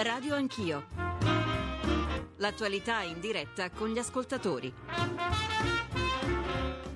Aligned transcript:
Radio 0.00 0.36
Anch'io. 0.36 0.84
L'attualità 2.36 3.02
in 3.02 3.18
diretta 3.18 3.68
con 3.70 3.88
gli 3.88 3.98
ascoltatori. 3.98 4.72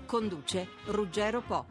Conduce 0.07 0.69
Ruggero 0.85 1.41
Po. 1.41 1.67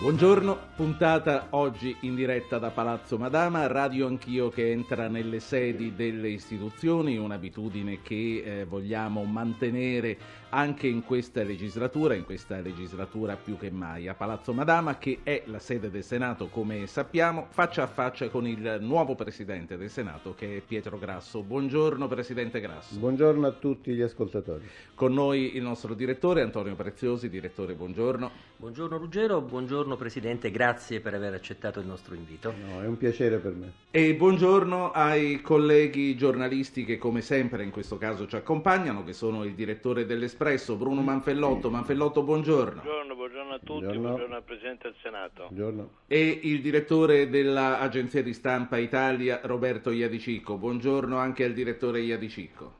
Buongiorno, 0.00 0.58
puntata 0.74 1.48
oggi 1.50 1.94
in 2.00 2.16
diretta 2.16 2.58
da 2.58 2.70
Palazzo 2.70 3.16
Madama, 3.16 3.68
radio 3.68 4.08
anch'io 4.08 4.48
che 4.48 4.72
entra 4.72 5.06
nelle 5.06 5.38
sedi 5.38 5.94
delle 5.94 6.30
istituzioni, 6.30 7.16
un'abitudine 7.16 8.00
che 8.02 8.42
eh, 8.42 8.64
vogliamo 8.64 9.22
mantenere 9.24 10.18
anche 10.50 10.86
in 10.86 11.04
questa 11.04 11.42
legislatura, 11.42 12.14
in 12.14 12.24
questa 12.24 12.60
legislatura 12.60 13.36
più 13.36 13.56
che 13.56 13.70
mai. 13.70 14.08
A 14.08 14.14
Palazzo 14.14 14.52
Madama, 14.52 14.98
che 14.98 15.20
è 15.22 15.42
la 15.46 15.58
sede 15.58 15.90
del 15.90 16.04
Senato, 16.04 16.48
come 16.48 16.86
sappiamo, 16.86 17.46
faccia 17.50 17.84
a 17.84 17.86
faccia 17.86 18.28
con 18.28 18.46
il 18.46 18.78
nuovo 18.80 19.14
Presidente 19.14 19.76
del 19.76 19.90
Senato 19.90 20.34
che 20.34 20.56
è 20.56 20.60
Pietro 20.60 20.98
Grasso. 20.98 21.42
Buongiorno 21.42 22.08
Presidente 22.08 22.60
Grasso. 22.60 22.96
Buongiorno 22.98 23.46
a 23.46 23.52
tutti 23.52 23.92
gli 23.92 24.02
ascoltatori. 24.02 24.68
Con 24.94 25.12
noi 25.12 25.56
il 25.56 25.62
nostro 25.62 25.94
direttore 25.94 26.42
Antonio 26.42 26.74
Preziosi. 26.74 27.28
Direttore, 27.28 27.74
buongiorno. 27.74 28.48
Buongiorno 28.56 28.98
Ruggero, 28.98 29.40
buongiorno 29.40 29.96
Presidente, 29.96 30.50
grazie 30.50 31.00
per 31.00 31.14
aver 31.14 31.32
accettato 31.32 31.80
il 31.80 31.86
nostro 31.86 32.14
invito. 32.14 32.52
No, 32.66 32.82
è 32.82 32.86
un 32.86 32.98
piacere 32.98 33.38
per 33.38 33.54
me. 33.54 33.72
E 33.90 34.14
buongiorno 34.14 34.90
ai 34.92 35.40
colleghi 35.40 36.14
giornalisti 36.14 36.84
che 36.84 36.98
come 36.98 37.22
sempre 37.22 37.64
in 37.64 37.70
questo 37.70 37.96
caso 37.96 38.26
ci 38.26 38.36
accompagnano, 38.36 39.02
che 39.02 39.14
sono 39.14 39.44
il 39.44 39.54
direttore 39.54 40.04
dell'Espresso, 40.04 40.38
Bruno 40.76 41.02
Manfellotto. 41.02 41.70
Manfellotto, 41.70 42.22
buongiorno. 42.22 42.80
Buongiorno, 42.80 43.14
buongiorno 43.14 43.52
a 43.52 43.58
tutti, 43.58 43.72
buongiorno, 43.72 44.00
buongiorno 44.00 44.34
al 44.36 44.42
Presidente 44.42 44.88
del 44.88 44.96
Senato. 45.02 45.48
Buongiorno. 45.50 45.90
E 46.06 46.40
il 46.44 46.62
direttore 46.62 47.28
dell'Agenzia 47.28 48.22
di 48.22 48.32
Stampa 48.32 48.78
Italia, 48.78 49.40
Roberto 49.42 49.90
Iadicicco. 49.90 50.56
Buongiorno 50.56 51.18
anche 51.18 51.44
al 51.44 51.52
direttore 51.52 52.00
Iadicicco. 52.00 52.79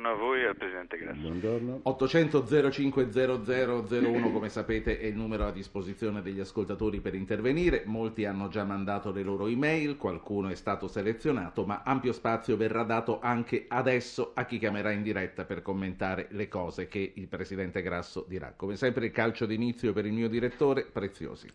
Buongiorno 0.00 0.08
a 0.08 0.14
voi 0.14 0.40
e 0.40 0.46
al 0.46 0.56
Presidente 0.56 0.96
Grasso. 0.96 1.20
Buongiorno. 1.20 1.80
800 1.82 2.70
05 2.70 3.10
0001 3.10 4.32
come 4.32 4.48
sapete 4.48 4.98
è 4.98 5.04
il 5.04 5.14
numero 5.14 5.44
a 5.44 5.52
disposizione 5.52 6.22
degli 6.22 6.40
ascoltatori 6.40 7.00
per 7.00 7.14
intervenire, 7.14 7.82
molti 7.84 8.24
hanno 8.24 8.48
già 8.48 8.64
mandato 8.64 9.12
le 9.12 9.22
loro 9.22 9.46
email, 9.46 9.98
qualcuno 9.98 10.48
è 10.48 10.54
stato 10.54 10.88
selezionato, 10.88 11.66
ma 11.66 11.82
ampio 11.84 12.14
spazio 12.14 12.56
verrà 12.56 12.82
dato 12.82 13.20
anche 13.20 13.66
adesso 13.68 14.30
a 14.34 14.46
chi 14.46 14.58
chiamerà 14.58 14.90
in 14.90 15.02
diretta 15.02 15.44
per 15.44 15.60
commentare 15.60 16.28
le 16.30 16.48
cose 16.48 16.88
che 16.88 17.12
il 17.16 17.28
Presidente 17.28 17.82
Grasso 17.82 18.24
dirà. 18.26 18.54
Come 18.56 18.76
sempre 18.76 19.04
il 19.04 19.12
calcio 19.12 19.44
d'inizio 19.44 19.92
per 19.92 20.06
il 20.06 20.12
mio 20.14 20.30
direttore, 20.30 20.86
preziosi. 20.90 21.46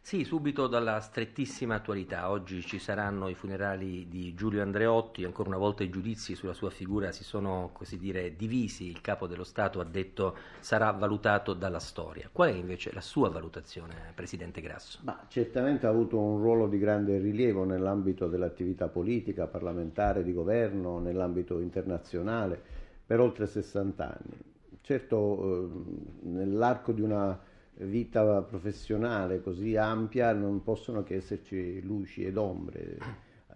Sì, 0.00 0.24
subito 0.24 0.68
dalla 0.68 1.00
strettissima 1.00 1.74
attualità. 1.74 2.30
Oggi 2.30 2.62
ci 2.62 2.78
saranno 2.78 3.28
i 3.28 3.34
funerali 3.34 4.08
di 4.08 4.32
Giulio 4.32 4.62
Andreotti, 4.62 5.24
ancora 5.24 5.50
una 5.50 5.58
volta 5.58 5.82
i 5.82 5.90
giudizi 5.90 6.34
sulla 6.34 6.54
sua 6.54 6.70
figura 6.70 7.12
si 7.12 7.24
sono 7.24 7.68
così 7.74 7.98
dire 7.98 8.34
divisi, 8.34 8.88
il 8.88 9.02
capo 9.02 9.26
dello 9.26 9.44
Stato 9.44 9.80
ha 9.80 9.84
detto 9.84 10.34
sarà 10.60 10.90
valutato 10.92 11.52
dalla 11.52 11.78
storia. 11.78 12.30
Qual 12.32 12.48
è 12.48 12.54
invece 12.54 12.90
la 12.94 13.02
sua 13.02 13.28
valutazione, 13.28 14.12
Presidente 14.14 14.62
Grasso? 14.62 15.00
Ma 15.02 15.26
certamente 15.28 15.86
ha 15.86 15.90
avuto 15.90 16.18
un 16.18 16.40
ruolo 16.40 16.68
di 16.68 16.78
grande 16.78 17.18
rilievo 17.18 17.64
nell'ambito 17.64 18.28
dell'attività 18.28 18.88
politica, 18.88 19.46
parlamentare, 19.46 20.24
di 20.24 20.32
governo, 20.32 20.98
nell'ambito 21.00 21.60
internazionale, 21.60 22.58
per 23.04 23.20
oltre 23.20 23.46
60 23.46 24.04
anni. 24.04 24.38
Certo, 24.80 25.44
eh, 25.44 26.28
nell'arco 26.28 26.92
di 26.92 27.02
una 27.02 27.38
vita 27.80 28.42
professionale 28.42 29.40
così 29.40 29.76
ampia 29.76 30.32
non 30.32 30.62
possono 30.62 31.02
che 31.02 31.16
esserci 31.16 31.80
luci 31.82 32.24
ed 32.24 32.36
ombre. 32.36 32.98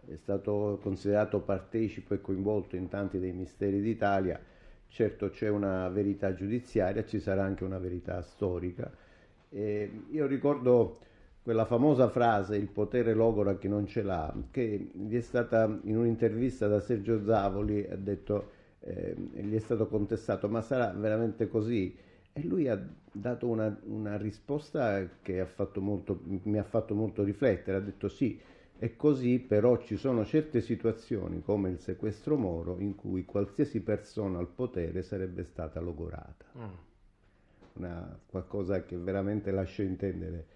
È 0.05 0.17
stato 0.17 0.79
considerato 0.83 1.41
partecipe 1.41 2.15
e 2.15 2.21
coinvolto 2.21 2.77
in 2.77 2.89
tanti 2.89 3.19
dei 3.19 3.33
misteri 3.33 3.81
d'Italia. 3.81 4.41
Certo 4.89 5.31
c'è 5.31 5.49
una 5.49 5.89
verità 5.89 6.35
giudiziaria, 6.35 7.05
ci 7.05 7.19
sarà 7.19 7.45
anche 7.45 7.65
una 7.65 7.79
verità 7.79 8.21
storica. 8.23 8.91
E 9.49 9.91
io 10.11 10.27
ricordo 10.27 10.99
quella 11.43 11.65
famosa 11.65 12.09
frase 12.09 12.57
il 12.57 12.69
potere 12.69 13.15
logora 13.15 13.57
chi 13.57 13.69
non 13.69 13.87
ce 13.87 14.03
l'ha, 14.03 14.33
che 14.51 14.91
gli 14.93 15.17
è 15.17 15.21
stata 15.21 15.65
in 15.85 15.97
un'intervista 15.97 16.69
da 16.69 16.81
Sergio 16.81 17.23
Zavoli, 17.25 17.87
ha 17.91 17.97
detto, 17.97 18.51
eh, 18.81 19.15
gli 19.17 19.55
è 19.55 19.59
stato 19.59 19.87
contestato, 19.89 20.49
ma 20.49 20.63
sarà 20.63 20.93
veramente 20.93 21.49
così? 21.49 21.97
E 22.33 22.45
lui 22.45 22.69
ha 22.69 22.81
dato 23.13 23.47
una, 23.47 23.79
una 23.85 24.17
risposta 24.17 25.07
che 25.21 25.41
ha 25.41 25.49
molto, 25.77 26.21
mi 26.25 26.59
ha 26.59 26.65
fatto 26.65 26.95
molto 26.95 27.23
riflettere, 27.23 27.77
ha 27.77 27.81
detto 27.81 28.09
sì, 28.09 28.41
è 28.79 28.97
così, 28.97 29.39
però 29.39 29.79
ci 29.79 29.97
sono 29.97 30.25
certe 30.25 30.61
situazioni 30.61 31.43
come 31.43 31.71
il 31.71 31.79
sequestro 31.79 32.37
Moro 32.37 32.79
in 32.81 32.97
cui 32.97 33.25
qualsiasi 33.25 33.81
persona 33.81 34.39
al 34.39 34.49
potere 34.49 35.03
sarebbe 35.03 35.45
stata 35.45 35.79
logorata. 35.79 36.45
Mm. 36.59 36.63
Una, 37.75 38.19
qualcosa 38.27 38.85
che 38.85 38.97
veramente 38.97 39.51
lascia 39.51 39.83
intendere 39.83 40.47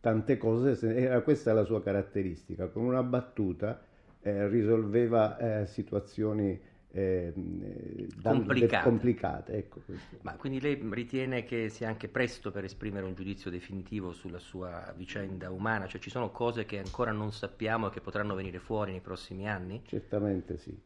tante 0.00 0.38
cose, 0.38 0.94
era 0.94 1.20
questa 1.22 1.52
la 1.52 1.64
sua 1.64 1.82
caratteristica, 1.82 2.68
con 2.68 2.84
una 2.84 3.02
battuta 3.02 3.80
eh, 4.20 4.48
risolveva 4.48 5.38
eh, 5.38 5.66
situazioni 5.66 6.60
eh, 6.98 8.08
complicate. 8.22 8.88
complicate 8.88 9.52
ecco 9.52 9.80
Ma 10.22 10.32
quindi 10.34 10.60
lei 10.60 10.80
ritiene 10.90 11.44
che 11.44 11.68
sia 11.68 11.86
anche 11.86 12.08
presto 12.08 12.50
per 12.50 12.64
esprimere 12.64 13.06
un 13.06 13.14
giudizio 13.14 13.50
definitivo 13.50 14.12
sulla 14.12 14.40
sua 14.40 14.92
vicenda 14.96 15.50
umana? 15.50 15.86
Cioè 15.86 16.00
ci 16.00 16.10
sono 16.10 16.30
cose 16.30 16.64
che 16.64 16.78
ancora 16.78 17.12
non 17.12 17.32
sappiamo 17.32 17.86
e 17.86 17.90
che 17.90 18.00
potranno 18.00 18.34
venire 18.34 18.58
fuori 18.58 18.90
nei 18.90 19.00
prossimi 19.00 19.48
anni? 19.48 19.82
Certamente 19.84 20.56
sì. 20.56 20.76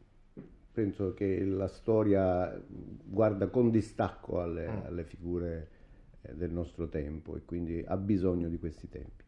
Penso 0.71 1.13
che 1.13 1.43
la 1.43 1.67
storia 1.67 2.61
guarda 2.67 3.47
con 3.47 3.71
distacco 3.71 4.41
alle, 4.41 4.67
mm. 4.67 4.85
alle 4.85 5.03
figure 5.03 5.69
eh, 6.21 6.33
del 6.35 6.51
nostro 6.51 6.89
tempo 6.89 7.35
e 7.35 7.41
quindi 7.45 7.83
ha 7.85 7.97
bisogno 7.97 8.49
di 8.49 8.59
questi 8.59 8.87
tempi. 8.89 9.22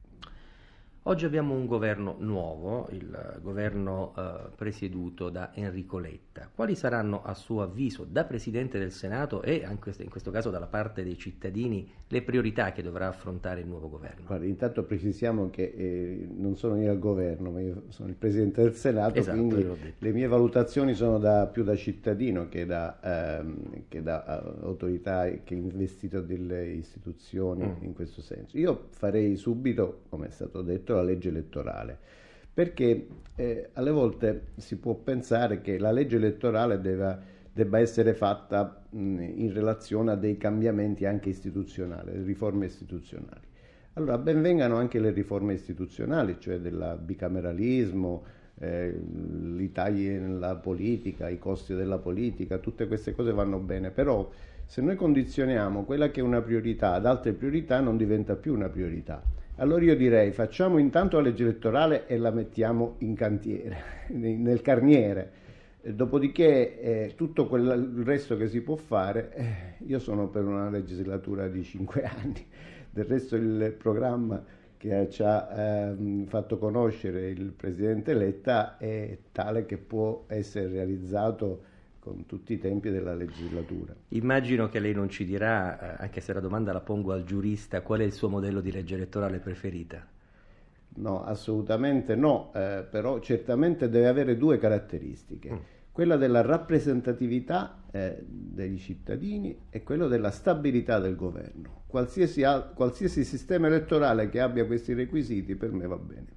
Oggi 1.07 1.25
abbiamo 1.25 1.53
un 1.53 1.67
governo 1.67 2.15
nuovo, 2.17 2.87
il 2.89 3.39
governo 3.39 4.11
eh, 4.17 4.49
presieduto 4.55 5.29
da 5.29 5.51
Enrico 5.53 5.99
Letta. 5.99 6.49
Quali 6.51 6.73
saranno 6.73 7.21
a 7.21 7.35
suo 7.35 7.61
avviso 7.61 8.07
da 8.09 8.23
Presidente 8.23 8.79
del 8.79 8.91
Senato 8.91 9.43
e 9.43 9.63
anche 9.63 9.93
in 9.99 10.09
questo 10.09 10.31
caso 10.31 10.49
dalla 10.49 10.65
parte 10.65 11.03
dei 11.03 11.15
cittadini 11.15 11.87
le 12.07 12.21
priorità 12.23 12.71
che 12.71 12.81
dovrà 12.81 13.07
affrontare 13.07 13.61
il 13.61 13.67
nuovo 13.67 13.87
governo? 13.87 14.25
Guarda, 14.25 14.45
intanto 14.45 14.81
precisiamo 14.81 15.51
che 15.51 15.73
eh, 15.77 16.27
non 16.37 16.55
sono 16.55 16.81
io 16.81 16.89
al 16.89 16.97
governo, 16.97 17.51
ma 17.51 17.61
io 17.61 17.83
sono 17.89 18.09
il 18.09 18.15
Presidente 18.15 18.63
del 18.63 18.73
Senato, 18.73 19.19
esatto, 19.19 19.37
quindi 19.37 19.67
le 19.99 20.11
mie 20.11 20.25
valutazioni 20.25 20.95
sono 20.95 21.19
da, 21.19 21.45
più 21.45 21.63
da 21.63 21.75
cittadino 21.75 22.49
che 22.49 22.65
da, 22.65 23.37
ehm, 23.39 23.83
che 23.89 24.01
da 24.01 24.43
uh, 24.43 24.65
autorità 24.65 25.29
che 25.43 25.53
ha 25.53 25.57
investito 25.57 26.21
delle 26.21 26.65
istituzioni 26.65 27.63
mm. 27.63 27.83
in 27.83 27.93
questo 27.93 28.21
senso. 28.21 28.57
Io 28.57 28.87
farei 28.89 29.35
subito, 29.35 30.01
come 30.09 30.29
è 30.29 30.31
stato 30.31 30.63
detto, 30.63 30.94
la 30.95 31.03
legge 31.03 31.29
elettorale, 31.29 31.97
perché 32.53 33.07
eh, 33.35 33.69
alle 33.73 33.91
volte 33.91 34.47
si 34.55 34.77
può 34.77 34.95
pensare 34.95 35.61
che 35.61 35.77
la 35.77 35.91
legge 35.91 36.15
elettorale 36.15 36.79
debba, 36.79 37.19
debba 37.51 37.79
essere 37.79 38.13
fatta 38.13 38.83
mh, 38.89 39.21
in 39.35 39.53
relazione 39.53 40.11
a 40.11 40.15
dei 40.15 40.37
cambiamenti 40.37 41.05
anche 41.05 41.29
istituzionali, 41.29 42.21
riforme 42.23 42.65
istituzionali. 42.65 43.53
Allora, 43.93 44.17
benvengano 44.17 44.75
anche 44.75 44.99
le 44.99 45.11
riforme 45.11 45.53
istituzionali, 45.53 46.35
cioè 46.39 46.59
del 46.59 46.99
bicameralismo, 47.01 48.23
eh, 48.59 48.93
i 49.57 49.71
tagli 49.71 50.09
nella 50.09 50.55
politica, 50.55 51.29
i 51.29 51.37
costi 51.37 51.73
della 51.75 51.97
politica, 51.97 52.57
tutte 52.57 52.87
queste 52.87 53.13
cose 53.13 53.31
vanno 53.31 53.59
bene, 53.59 53.91
però 53.91 54.29
se 54.65 54.81
noi 54.81 54.95
condizioniamo 54.95 55.83
quella 55.83 56.09
che 56.09 56.19
è 56.19 56.23
una 56.23 56.41
priorità 56.41 56.93
ad 56.93 57.05
altre 57.05 57.33
priorità 57.33 57.79
non 57.79 57.97
diventa 57.97 58.35
più 58.35 58.53
una 58.53 58.69
priorità. 58.69 59.21
Allora 59.57 59.85
io 59.85 59.95
direi 59.95 60.33
facciamo 60.33 60.79
intanto 60.79 61.15
la 61.15 61.23
legge 61.23 61.43
elettorale 61.43 62.07
e 62.07 62.17
la 62.17 62.31
mettiamo 62.31 62.95
in 62.99 63.15
cantiere, 63.15 64.07
nel 64.11 64.59
carniere. 64.61 65.43
Dopodiché 65.81 66.79
eh, 66.81 67.13
tutto 67.15 67.47
quel, 67.47 67.93
il 67.95 68.03
resto 68.03 68.35
che 68.35 68.49
si 68.49 68.59
può 68.59 68.75
fare, 68.75 69.31
eh, 69.33 69.85
io 69.85 69.99
sono 69.99 70.27
per 70.27 70.43
una 70.43 70.69
legislatura 70.69 71.47
di 71.47 71.63
cinque 71.63 72.03
anni, 72.03 72.45
del 72.89 73.05
resto 73.05 73.37
il 73.37 73.73
programma 73.77 74.43
che 74.75 75.07
ci 75.09 75.23
ha 75.23 75.93
eh, 75.93 76.25
fatto 76.25 76.57
conoscere 76.57 77.29
il 77.29 77.53
Presidente 77.53 78.13
Letta 78.13 78.77
è 78.77 79.17
tale 79.31 79.65
che 79.65 79.77
può 79.77 80.25
essere 80.27 80.67
realizzato 80.67 81.61
con 82.05 82.27
tutti 82.27 82.53
i 82.53 82.59
tempi 82.59 82.91
della 82.91 83.15
legislatura. 83.15 83.95
Immagino 84.09 84.69
che 84.69 84.77
lei 84.77 84.93
non 84.93 85.09
ci 85.09 85.25
dirà, 85.25 85.95
eh, 85.97 86.03
anche 86.03 86.21
se 86.21 86.33
la 86.33 86.39
domanda 86.39 86.71
la 86.71 86.81
pongo 86.81 87.11
al 87.11 87.23
giurista, 87.23 87.81
qual 87.81 88.01
è 88.01 88.03
il 88.03 88.13
suo 88.13 88.29
modello 88.29 88.61
di 88.61 88.71
legge 88.71 88.93
elettorale 88.93 89.39
preferita? 89.39 90.05
No, 90.97 91.23
assolutamente 91.23 92.13
no, 92.15 92.51
eh, 92.53 92.85
però 92.87 93.19
certamente 93.19 93.89
deve 93.89 94.07
avere 94.07 94.37
due 94.37 94.59
caratteristiche. 94.59 95.51
Mm. 95.51 95.57
Quella 95.91 96.15
della 96.15 96.41
rappresentatività 96.41 97.81
eh, 97.89 98.23
dei 98.23 98.77
cittadini 98.77 99.57
e 99.71 99.81
quella 99.81 100.05
della 100.05 100.29
stabilità 100.29 100.99
del 100.99 101.15
governo. 101.15 101.81
Qualsiasi, 101.87 102.43
qualsiasi 102.75 103.23
sistema 103.23 103.65
elettorale 103.65 104.29
che 104.29 104.41
abbia 104.41 104.67
questi 104.67 104.93
requisiti 104.93 105.55
per 105.55 105.71
me 105.71 105.87
va 105.87 105.97
bene. 105.97 106.27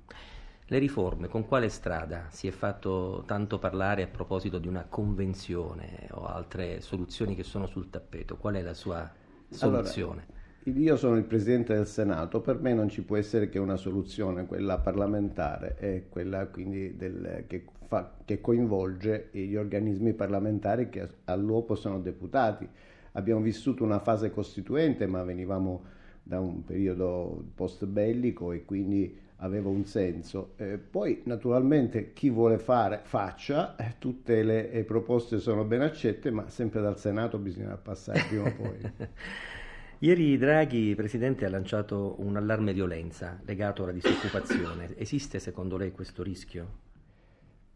Le 0.71 0.79
riforme, 0.79 1.29
con 1.29 1.47
quale 1.47 1.71
strada? 1.71 2.27
Si 2.29 2.47
è 2.47 2.51
fatto 2.51 3.23
tanto 3.27 3.59
parlare 3.59 4.03
a 4.03 4.07
proposito 4.07 4.59
di 4.59 4.69
una 4.69 4.85
convenzione 4.87 6.09
o 6.11 6.27
altre 6.27 6.83
soluzioni 6.83 7.35
che 7.35 7.43
sono 7.43 7.65
sul 7.65 7.89
tappeto. 7.89 8.37
Qual 8.37 8.55
è 8.55 8.61
la 8.61 8.75
sua 8.75 9.11
soluzione? 9.49 10.27
Allora, 10.67 10.79
io 10.79 10.97
sono 10.97 11.17
il 11.17 11.25
Presidente 11.25 11.73
del 11.73 11.87
Senato, 11.87 12.43
per 12.43 12.61
me 12.61 12.75
non 12.75 12.91
ci 12.91 13.01
può 13.01 13.17
essere 13.17 13.49
che 13.49 13.59
una 13.59 13.77
soluzione, 13.77 14.45
quella 14.45 14.79
parlamentare 14.79 15.77
e 15.79 16.05
quella 16.11 16.47
quindi 16.49 16.99
del, 16.99 17.45
che, 17.47 17.65
fa, 17.87 18.17
che 18.27 18.43
coinvolge 18.43 19.31
gli 19.33 19.57
organismi 19.57 20.13
parlamentari 20.13 20.91
che 20.91 21.09
all'uopo 21.25 21.77
sono 21.77 21.99
deputati. 21.99 22.69
Abbiamo 23.13 23.41
vissuto 23.41 23.85
una 23.85 24.01
fase 24.01 24.31
costituente, 24.31 25.07
ma 25.07 25.23
venivamo 25.23 25.83
da 26.23 26.41
un 26.41 26.63
periodo 26.63 27.43
post 27.55 27.87
bellico 27.87 28.53
e 28.53 28.67
quindi 28.67 29.27
aveva 29.39 29.69
un 29.69 29.85
senso. 29.85 30.53
Eh, 30.57 30.79
poi 30.79 31.23
naturalmente 31.25 32.13
chi 32.13 32.31
vuole 32.31 32.59
fare 32.59 33.01
faccia, 33.05 33.77
eh, 33.77 33.95
tutte 33.99 34.43
le 34.43 34.71
eh, 34.71 34.85
proposte 34.85 35.39
sono 35.39 35.65
ben 35.65 35.83
accette, 35.83 36.31
ma 36.31 36.49
sempre 36.49 36.81
dal 36.81 36.99
Senato 36.99 37.39
bisogna 37.39 37.77
passare 37.77 38.25
prima 38.29 38.49
o 38.49 38.55
poi. 38.55 38.93
Ieri 40.01 40.39
Draghi, 40.39 40.95
Presidente, 40.95 41.45
ha 41.45 41.51
lanciato 41.51 42.17
un 42.19 42.37
allarme 42.37 42.73
violenza 42.73 43.41
legato 43.45 43.83
alla 43.83 43.93
disoccupazione. 43.93 44.97
Esiste 44.97 45.41
secondo 45.41 45.77
lei 45.77 45.91
questo 45.91 46.23
rischio? 46.23 46.87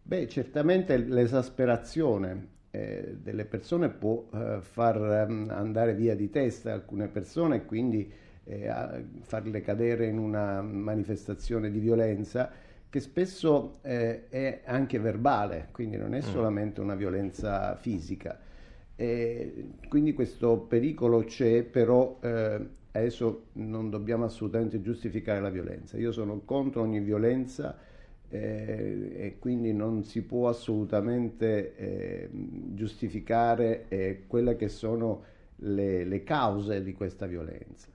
Beh, 0.02 0.28
certamente 0.28 0.96
l'esasperazione 0.96 2.60
eh, 2.70 3.16
delle 3.20 3.44
persone 3.44 3.88
può 3.88 4.28
eh, 4.32 4.58
far 4.60 5.26
um, 5.28 5.48
andare 5.50 5.94
via 5.94 6.14
di 6.14 6.30
testa 6.30 6.72
alcune 6.72 7.08
persone 7.08 7.56
e 7.56 7.64
quindi 7.66 8.10
eh, 8.44 8.70
farle 9.20 9.60
cadere 9.60 10.06
in 10.06 10.18
una 10.18 10.62
manifestazione 10.62 11.70
di 11.70 11.78
violenza 11.78 12.50
che 12.88 13.00
spesso 13.00 13.78
eh, 13.82 14.28
è 14.28 14.60
anche 14.66 14.98
verbale, 14.98 15.68
quindi 15.72 15.96
non 15.96 16.14
è 16.14 16.18
mm. 16.18 16.30
solamente 16.30 16.80
una 16.80 16.94
violenza 16.94 17.74
fisica. 17.76 18.38
E 18.94 19.68
quindi 19.88 20.12
questo 20.12 20.58
pericolo 20.58 21.24
c'è, 21.24 21.62
però 21.62 22.18
eh, 22.20 22.60
adesso 22.92 23.46
non 23.54 23.88
dobbiamo 23.88 24.24
assolutamente 24.24 24.80
giustificare 24.82 25.40
la 25.40 25.48
violenza. 25.48 25.96
Io 25.96 26.12
sono 26.12 26.42
contro 26.44 26.82
ogni 26.82 27.00
violenza 27.00 27.78
eh, 28.28 29.12
e 29.16 29.36
quindi 29.38 29.72
non 29.72 30.04
si 30.04 30.22
può 30.22 30.48
assolutamente 30.48 31.74
eh, 31.76 32.28
giustificare 32.32 33.86
eh, 33.88 34.24
quelle 34.26 34.56
che 34.56 34.68
sono 34.68 35.22
le, 35.56 36.04
le 36.04 36.22
cause 36.24 36.82
di 36.82 36.92
questa 36.92 37.26
violenza. 37.26 37.91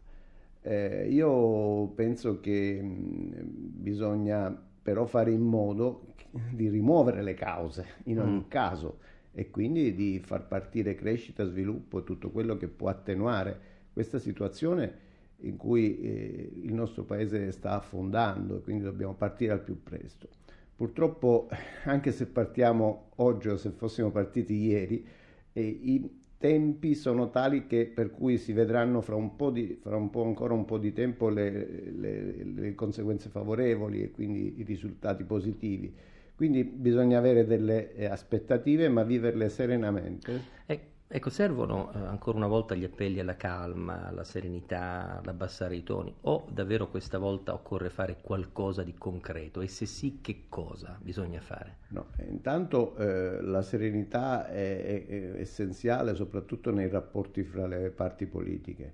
Eh, 0.68 1.08
io 1.10 1.88
penso 1.96 2.42
che 2.42 2.82
mh, 2.82 3.36
bisogna 3.46 4.54
però 4.82 5.06
fare 5.06 5.32
in 5.32 5.40
modo 5.40 6.16
di 6.52 6.68
rimuovere 6.68 7.24
le 7.24 7.36
cause 7.36 7.86
in 8.06 8.20
ogni 8.20 8.40
mm. 8.40 8.50
caso 8.50 9.00
e 9.32 9.50
quindi 9.50 9.96
di 9.96 10.20
far 10.20 10.46
partire 10.46 10.94
crescita, 10.94 11.46
sviluppo 11.46 12.00
e 12.00 12.04
tutto 12.04 12.32
quello 12.32 12.58
che 12.58 12.68
può 12.68 12.90
attenuare 12.90 13.58
questa 13.94 14.20
situazione 14.20 15.06
in 15.42 15.56
cui 15.56 16.02
eh, 16.02 16.52
il 16.64 16.74
nostro 16.74 17.04
paese 17.04 17.50
sta 17.54 17.72
affondando 17.72 18.58
e 18.58 18.62
quindi 18.62 18.84
dobbiamo 18.84 19.14
partire 19.14 19.54
al 19.54 19.62
più 19.62 19.82
presto. 19.82 20.28
Purtroppo, 20.76 21.48
anche 21.86 22.12
se 22.12 22.26
partiamo 22.26 23.12
oggi 23.16 23.48
o 23.48 23.56
se 23.56 23.70
fossimo 23.70 24.12
partiti 24.12 24.56
ieri, 24.56 25.06
eh, 25.54 25.62
i, 25.62 26.26
tempi 26.38 26.94
sono 26.94 27.30
tali 27.30 27.66
che 27.66 27.86
per 27.86 28.12
cui 28.12 28.38
si 28.38 28.54
vedranno 28.54 29.02
fra 29.02 29.16
un 29.16 29.36
po', 29.36 29.50
di, 29.50 29.78
fra 29.82 29.96
un 29.96 30.10
po 30.10 30.24
ancora 30.24 30.54
un 30.54 30.66
po' 30.66 30.78
di 30.78 30.94
tempo 30.94 31.30
le, 31.30 31.92
le, 31.92 32.44
le, 32.44 32.76
conseguenze 32.76 33.30
favorevoli 33.30 34.04
e 34.04 34.12
quindi 34.12 34.60
i 34.60 34.64
risultati 34.64 35.24
positivi. 35.24 35.94
Quindi 36.36 36.64
bisogna 36.64 37.18
avere 37.18 37.46
delle 37.46 37.94
eh, 37.96 38.06
aspettative 38.06 38.90
ma 38.90 39.04
viverle 39.04 39.50
serenamente. 39.50 40.42
Eh, 40.68 40.80
Ecco, 41.10 41.30
servono 41.30 41.94
eh, 41.94 42.00
ancora 42.00 42.36
una 42.36 42.48
volta 42.48 42.76
gli 42.76 42.84
appelli 42.84 43.22
alla 43.22 43.38
calma, 43.38 44.08
alla 44.08 44.26
serenità, 44.26 45.20
ad 45.20 45.28
abbassare 45.28 45.78
i 45.78 45.84
toni, 45.84 46.14
o 46.24 46.46
davvero 46.52 46.90
questa 46.90 47.18
volta 47.18 47.54
occorre 47.54 47.90
fare 47.90 48.18
qualcosa 48.22 48.84
di 48.84 48.94
concreto 48.98 49.62
e 49.62 49.68
se 49.68 49.86
sì 49.86 50.20
che 50.20 50.44
cosa 50.50 50.98
bisogna 51.02 51.40
fare? 51.40 51.78
No, 51.90 52.08
intanto 52.28 52.98
eh, 52.98 53.42
la 53.42 53.62
serenità 53.62 54.50
è, 54.50 54.84
è, 54.84 55.06
è, 55.06 55.40
essenziale 55.40 56.14
soprattutto 56.14 56.72
nei 56.72 56.90
rapporti 56.90 57.42
fra 57.44 57.68
le 57.68 57.90
parti 57.90 58.26
politiche, 58.26 58.94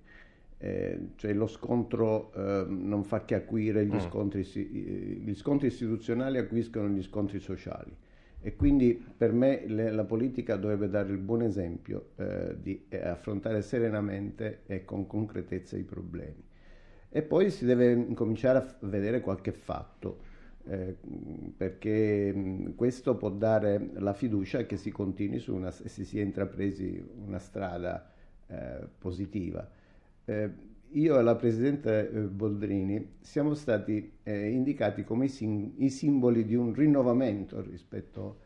eh, 0.60 1.08
cioè 1.16 1.34
lo 1.34 1.48
scontro 1.48 2.32
eh, 2.36 2.66
non 2.70 3.04
fa 3.04 3.26
che 3.26 3.34
acuire 3.34 3.88
gli, 3.88 3.96
mm. 3.96 4.00
scontri, 4.00 4.44
gli 4.44 5.34
scontri 5.34 5.66
istituzionali 5.66 6.38
acuiscono 6.38 6.90
gli 6.90 7.02
scontri 7.02 7.40
sociali 7.40 7.92
e 8.46 8.58
quindi 8.58 8.94
per 8.94 9.32
me 9.32 9.64
le, 9.66 9.90
la 9.90 10.04
politica 10.04 10.58
dovrebbe 10.58 10.90
dare 10.90 11.10
il 11.14 11.18
buon 11.18 11.44
esempio 11.44 12.10
eh, 12.18 12.58
di 12.60 12.86
eh, 12.90 13.00
affrontare 13.08 13.62
serenamente 13.62 14.64
e 14.66 14.84
con 14.84 15.08
concretezza 15.08 15.78
i 15.78 15.84
problemi. 15.84 16.44
E 17.10 17.22
poi 17.22 17.50
si 17.50 17.64
deve 17.64 18.14
cominciare 18.14 18.58
a 18.58 18.76
vedere 18.82 19.22
qualche 19.22 19.54
fatto, 19.54 20.20
eh, 20.66 20.94
perché 21.56 22.34
mh, 22.34 22.76
questo 22.76 23.16
può 23.16 23.30
dare 23.30 23.92
la 23.94 24.14
fiducia 24.14 24.66
che 24.66 24.76
si 24.76 24.92
continui 24.92 25.40
su 25.40 25.56
una, 25.56 25.72
si 25.72 26.04
sia 26.04 26.22
intrapresi 26.22 27.02
una 27.26 27.40
strada 27.40 28.12
eh, 28.48 28.88
positiva. 28.98 29.66
Eh, 30.94 31.00
io 31.00 31.20
e 31.20 31.24
la 31.24 31.36
Presidente 31.36 32.10
eh, 32.10 32.20
Boldrini 32.20 33.16
siamo 33.22 33.54
stati 33.54 34.20
eh, 34.24 34.50
indicati 34.50 35.04
come 35.04 35.26
i, 35.26 35.30
sim- 35.30 35.74
i, 35.78 35.90
simboli 35.90 36.46
di 36.46 36.56
un 36.56 36.74
rinnovamento 36.74 37.62
rispetto... 37.62 38.40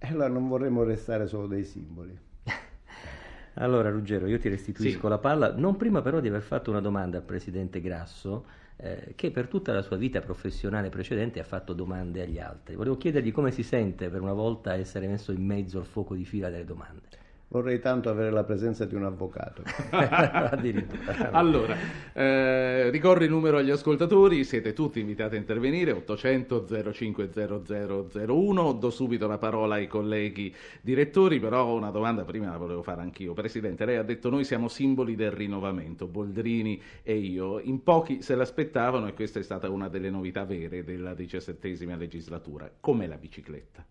E 0.00 0.06
allora 0.06 0.28
non 0.28 0.46
vorremmo 0.46 0.84
restare 0.84 1.26
solo 1.26 1.48
dei 1.48 1.64
simboli. 1.64 2.16
allora 3.54 3.90
Ruggero, 3.90 4.28
io 4.28 4.38
ti 4.38 4.48
restituisco 4.48 5.00
sì. 5.00 5.08
la 5.08 5.18
palla, 5.18 5.52
non 5.56 5.76
prima 5.76 6.02
però 6.02 6.20
di 6.20 6.28
aver 6.28 6.42
fatto 6.42 6.70
una 6.70 6.80
domanda 6.80 7.16
al 7.16 7.24
Presidente 7.24 7.80
Grasso, 7.80 8.46
eh, 8.76 9.14
che 9.16 9.32
per 9.32 9.48
tutta 9.48 9.72
la 9.72 9.82
sua 9.82 9.96
vita 9.96 10.20
professionale 10.20 10.88
precedente 10.88 11.40
ha 11.40 11.44
fatto 11.44 11.72
domande 11.72 12.22
agli 12.22 12.38
altri. 12.38 12.76
Volevo 12.76 12.96
chiedergli 12.96 13.32
come 13.32 13.50
si 13.50 13.64
sente 13.64 14.08
per 14.08 14.20
una 14.20 14.34
volta 14.34 14.74
essere 14.74 15.08
messo 15.08 15.32
in 15.32 15.44
mezzo 15.44 15.80
al 15.80 15.86
fuoco 15.86 16.14
di 16.14 16.24
fila 16.24 16.48
delle 16.48 16.64
domande. 16.64 17.08
Vorrei 17.50 17.80
tanto 17.80 18.10
avere 18.10 18.30
la 18.30 18.44
presenza 18.44 18.84
di 18.84 18.94
un 18.94 19.04
avvocato. 19.04 19.62
allora, 21.32 21.74
eh, 22.12 22.90
ricordo 22.90 23.24
il 23.24 23.30
numero 23.30 23.56
agli 23.56 23.70
ascoltatori, 23.70 24.44
siete 24.44 24.74
tutti 24.74 25.00
invitati 25.00 25.36
a 25.36 25.38
intervenire, 25.38 25.92
800 25.92 26.66
050001, 26.92 28.72
do 28.72 28.90
subito 28.90 29.26
la 29.26 29.38
parola 29.38 29.76
ai 29.76 29.86
colleghi 29.86 30.54
direttori, 30.82 31.40
però 31.40 31.74
una 31.74 31.88
domanda 31.88 32.24
prima 32.24 32.50
la 32.50 32.58
volevo 32.58 32.82
fare 32.82 33.00
anch'io. 33.00 33.32
Presidente, 33.32 33.86
lei 33.86 33.96
ha 33.96 34.02
detto 34.02 34.28
noi 34.28 34.44
siamo 34.44 34.68
simboli 34.68 35.16
del 35.16 35.30
rinnovamento, 35.30 36.06
Boldrini 36.06 36.78
e 37.02 37.16
io, 37.16 37.60
in 37.60 37.82
pochi 37.82 38.20
se 38.20 38.34
l'aspettavano 38.34 39.06
e 39.06 39.14
questa 39.14 39.38
è 39.38 39.42
stata 39.42 39.70
una 39.70 39.88
delle 39.88 40.10
novità 40.10 40.44
vere 40.44 40.84
della 40.84 41.14
diciassettesima 41.14 41.96
legislatura, 41.96 42.70
come 42.78 43.06
la 43.06 43.16
bicicletta. 43.16 43.86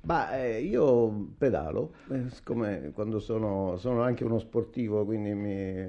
Ma 0.00 0.38
eh, 0.38 0.62
io 0.62 1.32
pedalo, 1.36 1.92
eh, 2.10 2.30
siccome 2.30 2.92
quando 2.94 3.18
sono, 3.18 3.76
sono, 3.76 4.02
anche 4.02 4.24
uno 4.24 4.38
sportivo, 4.38 5.04
quindi 5.04 5.34
mi, 5.34 5.86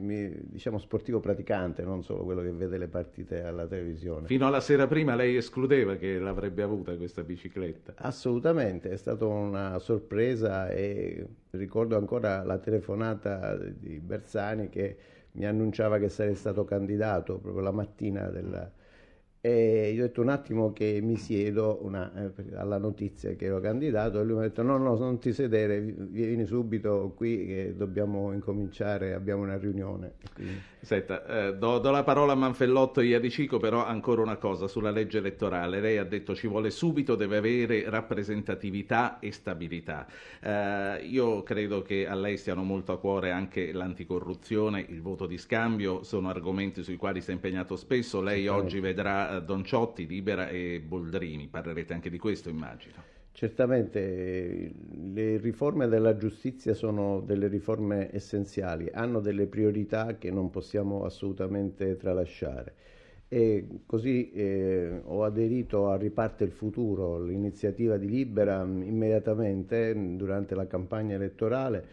mi, 0.00 0.32
diciamo 0.42 0.76
sportivo 0.78 1.20
praticante, 1.20 1.82
non 1.82 2.02
solo 2.02 2.24
quello 2.24 2.42
che 2.42 2.50
vede 2.52 2.76
le 2.76 2.88
partite 2.88 3.42
alla 3.42 3.66
televisione. 3.66 4.26
Fino 4.26 4.46
alla 4.46 4.60
sera 4.60 4.86
prima 4.86 5.14
lei 5.14 5.36
escludeva 5.36 5.94
che 5.94 6.18
l'avrebbe 6.18 6.62
avuta 6.62 6.96
questa 6.96 7.22
bicicletta? 7.22 7.94
Assolutamente, 7.96 8.90
è 8.90 8.96
stata 8.96 9.24
una 9.24 9.78
sorpresa 9.78 10.68
e 10.68 11.24
ricordo 11.50 11.96
ancora 11.96 12.42
la 12.42 12.58
telefonata 12.58 13.56
di 13.56 14.00
Bersani 14.00 14.68
che 14.68 14.96
mi 15.32 15.46
annunciava 15.46 15.98
che 15.98 16.08
sarei 16.08 16.34
stato 16.34 16.64
candidato 16.64 17.38
proprio 17.38 17.62
la 17.62 17.72
mattina 17.72 18.28
della 18.28 18.70
e 19.46 19.90
io 19.90 20.04
ho 20.04 20.06
detto 20.06 20.22
un 20.22 20.30
attimo 20.30 20.72
che 20.72 21.00
mi 21.02 21.18
siedo 21.18 21.80
una, 21.82 22.10
eh, 22.14 22.56
alla 22.56 22.78
notizia 22.78 23.34
che 23.34 23.44
ero 23.44 23.60
candidato 23.60 24.18
e 24.18 24.24
lui 24.24 24.36
mi 24.36 24.40
ha 24.40 24.48
detto 24.48 24.62
no, 24.62 24.78
no, 24.78 24.96
non 24.96 25.18
ti 25.18 25.34
sedere, 25.34 25.82
vieni 25.82 26.46
subito 26.46 27.12
qui 27.14 27.44
che 27.44 27.74
dobbiamo 27.76 28.32
incominciare, 28.32 29.12
abbiamo 29.12 29.42
una 29.42 29.58
riunione. 29.58 30.14
Quindi... 30.32 30.62
Senta, 30.80 31.24
eh, 31.26 31.56
do, 31.56 31.78
do, 31.78 31.90
la 31.90 32.02
parola 32.04 32.32
a 32.32 32.36
Manfellotto 32.36 33.00
e 33.00 33.06
Iadicico, 33.06 33.58
però 33.58 33.84
ancora 33.84 34.20
una 34.20 34.36
cosa 34.36 34.66
sulla 34.66 34.90
legge 34.90 35.18
elettorale. 35.18 35.80
Lei 35.80 35.98
ha 35.98 36.04
detto 36.04 36.34
ci 36.34 36.46
vuole 36.46 36.70
subito, 36.70 37.14
deve 37.14 37.38
avere 37.38 37.88
rappresentatività 37.88 39.18
e 39.18 39.32
stabilità. 39.32 40.06
Eh, 40.40 41.06
io 41.06 41.42
credo 41.42 41.82
che 41.82 42.06
a 42.06 42.14
lei 42.14 42.36
stiano 42.36 42.62
molto 42.62 42.92
a 42.92 42.98
cuore 42.98 43.30
anche 43.30 43.72
l'anticorruzione, 43.72 44.84
il 44.88 45.00
voto 45.00 45.26
di 45.26 45.38
scambio, 45.38 46.02
sono 46.02 46.28
argomenti 46.28 46.82
sui 46.82 46.96
quali 46.96 47.22
si 47.22 47.30
è 47.30 47.34
impegnato 47.34 47.76
spesso. 47.76 48.20
Lei 48.20 48.46
oggi 48.48 48.80
vedrà 48.80 49.33
Don 49.40 49.64
Ciotti, 49.64 50.06
Libera 50.06 50.48
e 50.48 50.80
Boldrini. 50.80 51.48
Parlerete 51.48 51.92
anche 51.92 52.10
di 52.10 52.18
questo, 52.18 52.48
immagino. 52.48 53.12
Certamente 53.32 54.72
le 54.92 55.38
riforme 55.38 55.88
della 55.88 56.16
giustizia 56.16 56.72
sono 56.72 57.20
delle 57.20 57.48
riforme 57.48 58.14
essenziali, 58.14 58.88
hanno 58.92 59.20
delle 59.20 59.46
priorità 59.46 60.18
che 60.18 60.30
non 60.30 60.50
possiamo 60.50 61.04
assolutamente 61.04 61.96
tralasciare 61.96 62.74
e 63.34 63.80
così 63.86 64.30
eh, 64.30 65.00
ho 65.02 65.24
aderito 65.24 65.88
a 65.88 65.96
Riparte 65.96 66.44
il 66.44 66.52
Futuro, 66.52 67.20
l'iniziativa 67.20 67.96
di 67.96 68.08
Libera 68.08 68.62
immediatamente 68.62 69.92
durante 70.16 70.54
la 70.54 70.68
campagna 70.68 71.16
elettorale 71.16 71.84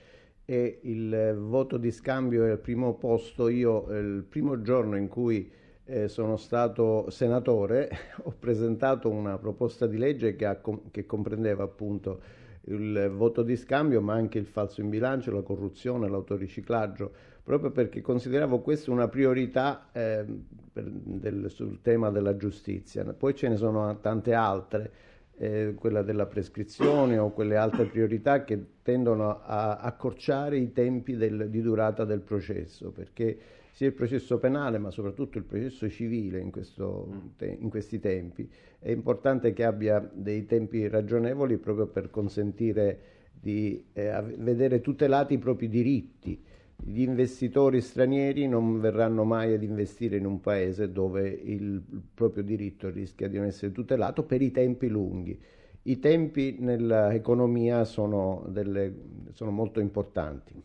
e 0.45 0.79
il 0.83 1.36
voto 1.39 1.77
di 1.77 1.89
scambio 1.91 2.45
è 2.45 2.51
al 2.51 2.60
primo 2.60 2.93
posto. 2.93 3.48
Io 3.48 3.88
il 3.89 4.24
primo 4.29 4.62
giorno 4.62 4.98
in 4.98 5.07
cui 5.07 5.51
eh, 5.91 6.07
sono 6.07 6.38
stato 6.38 7.10
senatore 7.10 7.89
ho 8.24 8.33
presentato 8.39 9.10
una 9.10 9.38
proposta 9.38 9.88
di 9.88 9.98
legge 9.98 10.36
che, 10.38 10.45
ha, 10.45 10.57
che 10.89 11.05
comprendeva 11.05 11.63
appunto 11.63 12.39
il 12.65 13.12
voto 13.13 13.43
di 13.43 13.57
scambio 13.57 14.00
ma 14.01 14.13
anche 14.13 14.38
il 14.38 14.45
falso 14.45 14.81
in 14.81 14.89
bilancio, 14.89 15.31
la 15.31 15.41
corruzione, 15.41 16.07
l'autoriciclaggio 16.07 17.12
proprio 17.43 17.71
perché 17.71 18.01
consideravo 18.01 18.60
questa 18.60 18.91
una 18.91 19.10
priorità 19.10 19.89
eh, 19.91 20.24
del, 20.71 21.50
sul 21.50 21.81
tema 21.81 22.10
della 22.12 22.38
giustizia. 22.38 23.03
Poi 23.13 23.36
ce 23.36 23.50
ne 23.50 23.57
sono 23.57 24.00
tante 24.00 24.33
altre, 24.33 24.91
eh, 25.38 25.74
quella 25.75 26.03
della 26.03 26.27
prescrizione 26.27 27.17
o 27.17 27.31
quelle 27.31 27.57
altre 27.57 27.86
priorità 27.86 28.43
che 28.43 28.63
tendono 28.83 29.41
a 29.41 29.77
accorciare 29.77 30.57
i 30.57 30.71
tempi 30.71 31.17
del, 31.17 31.50
di 31.50 31.62
durata 31.62 32.05
del 32.05 32.21
processo, 32.21 32.91
perché 32.91 33.38
sia 33.71 33.87
il 33.87 33.93
processo 33.93 34.37
penale 34.37 34.77
ma 34.77 34.91
soprattutto 34.91 35.37
il 35.37 35.43
processo 35.43 35.89
civile 35.89 36.39
in, 36.39 36.51
questo, 36.51 37.31
in 37.39 37.69
questi 37.69 37.99
tempi 37.99 38.49
è 38.79 38.91
importante 38.91 39.53
che 39.53 39.63
abbia 39.63 40.07
dei 40.13 40.45
tempi 40.45 40.87
ragionevoli 40.87 41.57
proprio 41.57 41.87
per 41.87 42.09
consentire 42.09 42.99
di 43.33 43.85
eh, 43.93 44.21
vedere 44.37 44.81
tutelati 44.81 45.35
i 45.35 45.39
propri 45.39 45.67
diritti 45.67 46.43
gli 46.83 47.01
investitori 47.01 47.79
stranieri 47.79 48.47
non 48.47 48.79
verranno 48.79 49.23
mai 49.23 49.53
ad 49.53 49.61
investire 49.61 50.17
in 50.17 50.25
un 50.25 50.41
paese 50.41 50.91
dove 50.91 51.29
il 51.29 51.81
proprio 52.13 52.43
diritto 52.43 52.89
rischia 52.89 53.27
di 53.27 53.37
non 53.37 53.45
essere 53.45 53.71
tutelato 53.71 54.23
per 54.23 54.41
i 54.41 54.51
tempi 54.51 54.87
lunghi. 54.87 55.39
I 55.83 55.99
tempi 55.99 56.57
nell'economia 56.59 57.83
sono, 57.85 58.45
delle, 58.47 58.93
sono 59.31 59.51
molto 59.51 59.79
importanti. 59.79 60.59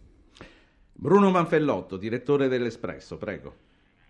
Bruno 0.99 1.31
Manfellotto, 1.31 1.99
direttore 1.99 2.49
dell'Espresso, 2.49 3.19
prego. 3.19 3.55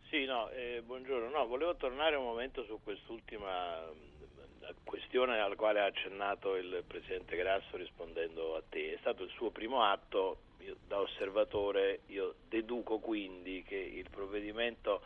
Sì, 0.09 0.25
no, 0.25 0.49
eh, 0.51 0.83
buongiorno. 0.87 1.29
No, 1.31 1.45
volevo 1.47 1.75
tornare 1.75 2.15
un 2.15 2.25
momento 2.25 2.63
su 2.63 2.79
quest'ultima 2.85 3.81
mm, 3.91 4.71
questione 4.85 5.41
alla 5.41 5.57
quale 5.57 5.81
ha 5.81 5.87
accennato 5.87 6.55
il 6.55 6.85
Presidente 6.87 7.37
Grasso 7.37 7.77
rispondendo 7.77 8.55
a 8.55 8.63
te. 8.69 8.95
È 8.95 8.99
stato 9.01 9.25
il 9.25 9.31
suo 9.31 9.51
primo 9.51 9.83
atto 9.83 10.39
io, 10.61 10.77
da 10.87 11.01
osservatore 11.01 12.03
io 12.07 12.37
deduco 12.49 12.99
quindi 12.99 13.65
che 13.65 13.75
il 13.75 14.09
provvedimento 14.09 15.03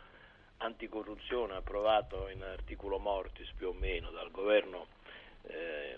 anticorruzione 0.57 1.55
approvato 1.55 2.27
in 2.27 2.43
articolo 2.43 2.99
mortis 2.99 3.49
più 3.57 3.69
o 3.69 3.73
meno 3.73 4.11
dal 4.11 4.29
governo, 4.29 4.85
eh, 5.47 5.97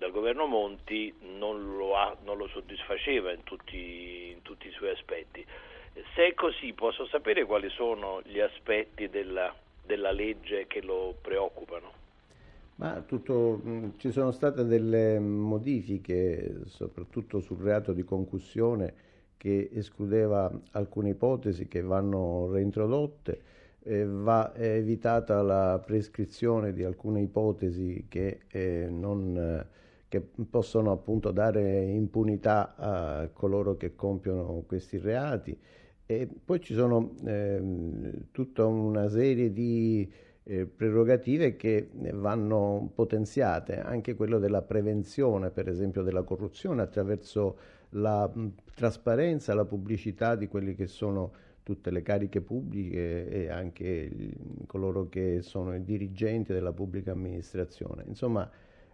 dal 0.00 0.12
governo 0.12 0.46
Monti 0.46 1.14
non 1.38 1.76
lo, 1.76 1.94
ha, 1.94 2.16
non 2.24 2.38
lo 2.38 2.48
soddisfaceva 2.48 3.32
in 3.32 3.42
tutti, 3.44 4.30
in 4.30 4.40
tutti, 4.40 4.68
i 4.68 4.70
suoi 4.70 4.92
aspetti. 4.92 5.44
Se 6.14 6.28
è 6.28 6.32
così 6.32 6.72
posso 6.72 7.06
sapere 7.08 7.44
quali 7.44 7.68
sono 7.68 8.22
gli 8.24 8.40
aspetti 8.40 9.10
della, 9.10 9.54
della 9.84 10.10
legge 10.10 10.66
che 10.66 10.80
lo 10.80 11.14
preoccupano? 11.20 11.92
Ma 12.76 13.02
tutto, 13.02 13.60
ci 13.98 14.10
sono 14.10 14.30
state 14.30 14.64
delle 14.64 15.18
modifiche, 15.18 16.62
soprattutto 16.64 17.40
sul 17.40 17.58
reato 17.58 17.92
di 17.92 18.02
concussione, 18.02 18.94
che 19.36 19.68
escludeva 19.70 20.50
alcune 20.70 21.10
ipotesi 21.10 21.68
che 21.68 21.82
vanno 21.82 22.50
reintrodotte, 22.50 23.42
eh, 23.82 24.06
va 24.06 24.54
evitata 24.54 25.42
la 25.42 25.78
prescrizione 25.84 26.72
di 26.72 26.84
alcune 26.84 27.20
ipotesi 27.20 28.06
che, 28.08 28.40
eh, 28.48 28.86
non, 28.88 29.66
che 30.10 30.20
possono 30.20 30.90
appunto 30.90 31.30
dare 31.30 31.82
impunità 31.84 32.74
a 32.74 33.28
coloro 33.32 33.76
che 33.76 33.94
compiono 33.94 34.64
questi 34.66 34.98
reati 34.98 35.56
e 36.04 36.28
poi 36.44 36.60
ci 36.60 36.74
sono 36.74 37.14
eh, 37.24 37.62
tutta 38.32 38.66
una 38.66 39.08
serie 39.08 39.52
di 39.52 40.10
eh, 40.42 40.66
prerogative 40.66 41.54
che 41.54 41.90
vanno 42.14 42.90
potenziate, 42.92 43.78
anche 43.78 44.16
quello 44.16 44.40
della 44.40 44.62
prevenzione, 44.62 45.50
per 45.50 45.68
esempio, 45.68 46.02
della 46.02 46.22
corruzione 46.22 46.82
attraverso 46.82 47.56
la 47.90 48.28
mh, 48.28 48.54
trasparenza, 48.74 49.54
la 49.54 49.64
pubblicità 49.64 50.34
di 50.34 50.48
quelli 50.48 50.74
che 50.74 50.88
sono 50.88 51.32
tutte 51.62 51.92
le 51.92 52.02
cariche 52.02 52.40
pubbliche 52.40 53.28
e 53.28 53.48
anche 53.48 53.84
il, 53.84 54.36
coloro 54.66 55.08
che 55.08 55.42
sono 55.42 55.76
i 55.76 55.84
dirigenti 55.84 56.52
della 56.52 56.72
pubblica 56.72 57.12
amministrazione. 57.12 58.02
Insomma, 58.08 58.50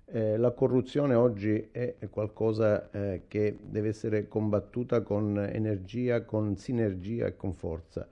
eh, 0.09 0.37
la 0.37 0.53
corruzione 0.53 1.15
oggi 1.15 1.69
è 1.73 1.97
qualcosa 2.11 2.91
eh, 2.91 3.23
che 3.27 3.59
deve 3.61 3.89
essere 3.89 4.29
combattuta 4.29 5.03
con 5.03 5.37
energia, 5.39 6.25
con 6.25 6.57
sinergia 6.57 7.27
e 7.27 7.37
con 7.37 7.53
forza. 7.53 8.07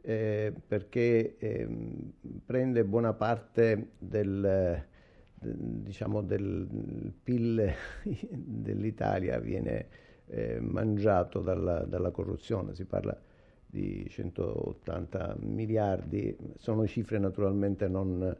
Eh, 0.00 0.52
perché 0.66 1.36
eh, 1.38 1.68
prende 2.44 2.84
buona 2.84 3.14
parte 3.14 3.92
del, 3.98 4.82
diciamo 5.34 6.22
del 6.22 7.12
PIL 7.22 7.72
dell'Italia, 8.30 9.38
viene 9.38 9.86
eh, 10.26 10.60
mangiato 10.60 11.40
dalla, 11.40 11.80
dalla 11.84 12.10
corruzione, 12.10 12.74
si 12.74 12.84
parla 12.84 13.18
di 13.64 14.06
180 14.08 15.36
miliardi, 15.40 16.36
sono 16.56 16.86
cifre 16.86 17.18
naturalmente 17.18 17.88
non, 17.88 18.36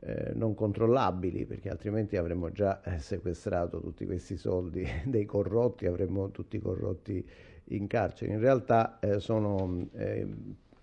eh, 0.00 0.32
non, 0.34 0.54
controllabili 0.54 1.44
perché 1.44 1.68
altrimenti 1.68 2.16
avremmo 2.16 2.50
già 2.50 2.82
eh, 2.82 2.98
sequestrato 2.98 3.80
tutti 3.80 4.06
questi 4.06 4.36
soldi 4.36 4.86
dei 5.04 5.24
corrotti, 5.24 5.86
avremmo 5.86 6.30
tutti 6.30 6.56
i 6.56 6.60
corrotti 6.60 7.26
in 7.70 7.86
carcere. 7.86 8.32
In 8.32 8.40
realtà 8.40 8.98
eh, 9.00 9.20
sono 9.20 9.88
eh, 9.94 10.26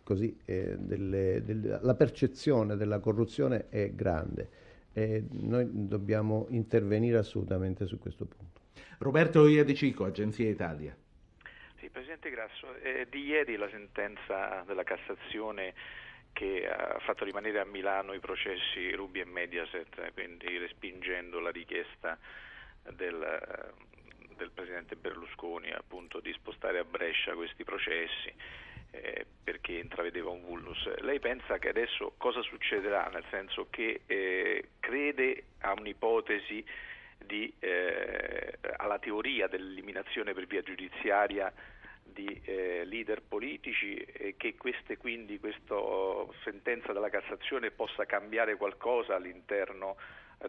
così, 0.04 0.38
eh, 0.46 0.76
delle, 0.78 1.42
delle, 1.44 1.80
la 1.82 1.96
percezione 1.96 2.76
della 2.76 3.00
corruzione 3.00 3.70
è 3.70 3.92
grande 3.92 4.64
e 4.94 5.26
noi 5.32 5.68
dobbiamo 5.72 6.46
intervenire 6.50 7.18
assolutamente 7.18 7.86
su 7.86 7.98
questo 8.00 8.26
punto. 8.26 8.62
Roberto 9.00 9.46
Iadicico, 9.48 10.06
Agenzia 10.06 10.50
Italia. 10.50 10.96
Sì, 11.80 11.90
Presidente 11.90 12.30
Grasso, 12.30 12.74
eh, 12.76 13.08
di 13.10 13.26
ieri 13.26 13.58
la 13.58 13.68
sentenza 13.70 14.64
della 14.66 14.84
Cassazione 14.84 15.74
che 16.36 16.70
ha 16.70 17.00
fatto 17.00 17.24
rimanere 17.24 17.62
a 17.62 17.66
Milano 17.66 18.12
i 18.12 18.20
processi 18.20 18.92
Rubi 18.92 19.22
e 19.22 19.26
Mediaset, 19.26 20.12
quindi 20.12 20.58
respingendo 20.58 21.40
la 21.40 21.50
richiesta 21.50 22.20
del, 22.92 23.74
del 24.36 24.52
Presidente 24.52 24.98
Berlusconi 24.98 25.72
appunto 25.72 26.20
di 26.20 26.34
spostare 26.34 26.80
a 26.80 26.84
Brescia 26.84 27.36
questi 27.36 27.64
processi 27.64 28.34
eh, 28.92 29.26
perché 29.42 29.76
intravedeva 29.76 30.30
un 30.30 30.42
vulnus. 30.42 30.94
Lei 30.98 31.22
pensa 31.22 31.58
che 31.58 31.70
adesso 31.70 32.16
cosa 32.18 32.42
succederà? 32.42 33.08
Nel 33.14 33.24
senso 33.30 33.68
che 33.70 34.02
eh, 34.06 34.72
crede 34.82 35.46
a 35.60 35.72
un'ipotesi 35.72 36.66
di, 37.18 37.52
eh, 37.60 38.60
alla 38.76 39.00
teoria 39.00 39.48
dell'eliminazione 39.48 40.34
per 40.34 40.48
via 40.48 40.62
giudiziaria 40.62 41.54
di 42.16 42.42
eh, 42.46 42.86
leader 42.86 43.22
politici 43.22 43.96
e 43.96 44.36
che 44.38 44.56
queste, 44.56 44.96
quindi 44.96 45.38
questa 45.38 45.76
sentenza 46.46 46.94
della 46.94 47.10
Cassazione 47.10 47.72
possa 47.72 48.06
cambiare 48.06 48.56
qualcosa 48.56 49.16
all'interno 49.16 49.98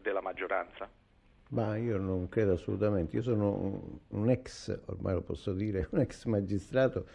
della 0.01 0.21
maggioranza? 0.21 0.89
Ma 1.49 1.77
io 1.77 1.99
non 1.99 2.29
credo 2.29 2.53
assolutamente, 2.53 3.17
io 3.17 3.23
sono 3.23 3.51
un, 3.51 3.99
un 4.21 4.31
ex, 4.31 4.81
ormai 4.87 5.15
lo 5.15 5.23
posso 5.23 5.53
dire, 5.53 5.89
un 5.91 6.01
ex 6.01 6.25
magistrato 6.27 7.07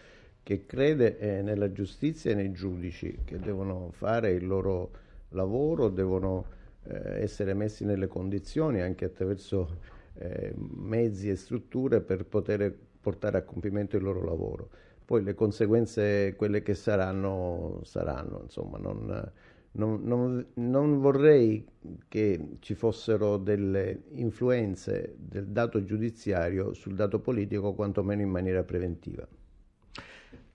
che 0.43 0.65
crede 0.65 1.17
eh, 1.17 1.41
nella 1.41 1.71
giustizia 1.71 2.31
e 2.31 2.35
nei 2.35 2.51
giudici 2.51 3.19
che 3.23 3.39
devono 3.39 3.91
fare 3.91 4.31
il 4.31 4.45
loro 4.45 4.91
lavoro, 5.29 5.87
devono 5.87 6.45
eh, 6.83 7.21
essere 7.21 7.53
messi 7.53 7.85
nelle 7.85 8.07
condizioni 8.07 8.81
anche 8.81 9.05
attraverso 9.05 9.79
eh, 10.15 10.53
mezzi 10.55 11.29
e 11.29 11.35
strutture 11.35 12.01
per 12.01 12.25
poter 12.25 12.75
portare 13.01 13.37
a 13.37 13.43
compimento 13.43 13.97
il 13.97 14.03
loro 14.03 14.23
lavoro. 14.23 14.69
Poi 15.03 15.23
le 15.23 15.33
conseguenze, 15.33 16.35
quelle 16.37 16.61
che 16.61 16.73
saranno, 16.75 17.81
saranno. 17.83 18.41
Insomma, 18.43 18.77
non, 18.77 19.31
non, 19.73 20.01
non, 20.03 20.45
non 20.53 20.99
vorrei 20.99 21.65
che 22.07 22.57
ci 22.59 22.75
fossero 22.75 23.37
delle 23.37 24.03
influenze 24.11 25.15
del 25.17 25.47
dato 25.47 25.83
giudiziario 25.83 26.73
sul 26.73 26.95
dato 26.95 27.19
politico, 27.19 27.73
quantomeno 27.73 28.21
in 28.21 28.29
maniera 28.29 28.63
preventiva. 28.63 29.27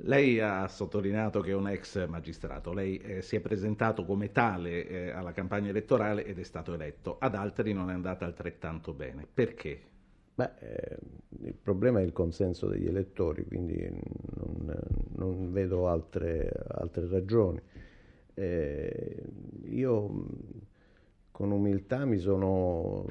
Lei 0.00 0.41
ha 0.41 0.67
sottolineato 0.69 1.41
che 1.41 1.50
è 1.50 1.55
un 1.55 1.69
ex 1.69 2.07
magistrato, 2.07 2.73
lei 2.75 2.99
eh, 2.99 3.23
si 3.23 3.37
è 3.37 3.41
presentato 3.41 4.05
come 4.05 4.31
tale 4.31 4.87
eh, 4.87 5.11
alla 5.11 5.33
campagna 5.33 5.71
elettorale 5.71 6.25
ed 6.25 6.38
è 6.38 6.43
stato 6.43 6.75
eletto, 6.75 7.17
ad 7.19 7.35
altri 7.35 7.73
non 7.73 7.91
è 7.91 7.95
andata 7.95 8.26
altrettanto 8.26 8.93
bene. 8.93 9.26
Perché? 9.33 9.81
Beh, 10.37 10.50
eh, 10.59 10.97
il 11.45 11.55
problema 11.55 12.00
è 12.00 12.02
il 12.02 12.12
consenso 12.12 12.66
degli 12.69 12.87
elettori, 12.87 13.47
quindi 13.47 13.88
non, 14.35 14.75
non 15.14 15.50
vedo 15.50 15.88
altre, 15.88 16.50
altre 16.69 17.09
ragioni. 17.09 17.59
Eh, 18.35 19.23
io 19.64 20.26
con 21.31 21.50
umiltà 21.52 22.05
mi 22.05 22.19
sono, 22.19 23.07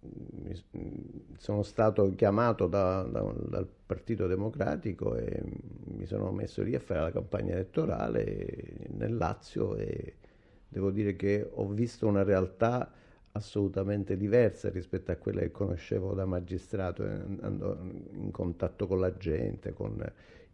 mi, 0.00 0.54
sono 1.36 1.62
stato 1.64 2.14
chiamato 2.14 2.68
da, 2.68 3.02
da, 3.02 3.22
dal 3.48 3.68
Partito 3.86 4.28
Democratico 4.28 5.16
e 5.16 5.42
mi 5.96 6.06
sono 6.06 6.30
messo 6.30 6.62
lì 6.62 6.76
a 6.76 6.80
fare 6.80 7.00
la 7.00 7.10
campagna 7.10 7.54
elettorale 7.54 8.86
nel 8.90 9.16
Lazio 9.16 9.74
e 9.76 10.14
devo 10.68 10.90
dire 10.92 11.16
che 11.16 11.44
ho 11.50 11.66
visto 11.68 12.06
una 12.06 12.22
realtà 12.22 12.88
assolutamente 13.32 14.16
diversa 14.16 14.68
rispetto 14.70 15.10
a 15.10 15.16
quella 15.16 15.40
che 15.40 15.50
conoscevo 15.50 16.14
da 16.14 16.24
magistrato, 16.26 17.02
andando 17.02 17.78
in 18.12 18.30
contatto 18.30 18.86
con 18.86 19.00
la 19.00 19.16
gente, 19.16 19.72
con 19.72 20.04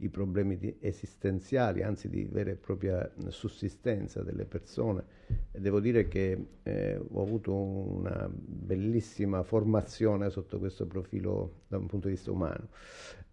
i 0.00 0.08
problemi 0.08 0.76
esistenziali, 0.80 1.82
anzi 1.82 2.08
di 2.08 2.24
vera 2.24 2.50
e 2.50 2.54
propria 2.54 3.10
sussistenza 3.28 4.22
delle 4.22 4.44
persone. 4.44 5.04
E 5.50 5.60
devo 5.60 5.80
dire 5.80 6.06
che 6.06 6.46
eh, 6.62 6.96
ho 6.96 7.22
avuto 7.22 7.52
una 7.52 8.30
bellissima 8.32 9.42
formazione 9.42 10.30
sotto 10.30 10.58
questo 10.58 10.86
profilo 10.86 11.62
da 11.66 11.78
un 11.78 11.86
punto 11.86 12.06
di 12.06 12.14
vista 12.14 12.30
umano. 12.30 12.68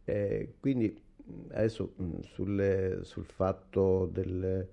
Eh, 0.06 0.56
quindi 0.60 1.04
adesso 1.50 1.94
sulle, 2.22 3.00
sul 3.04 3.26
fatto 3.26 4.10
del 4.12 4.44
eh, 4.44 4.68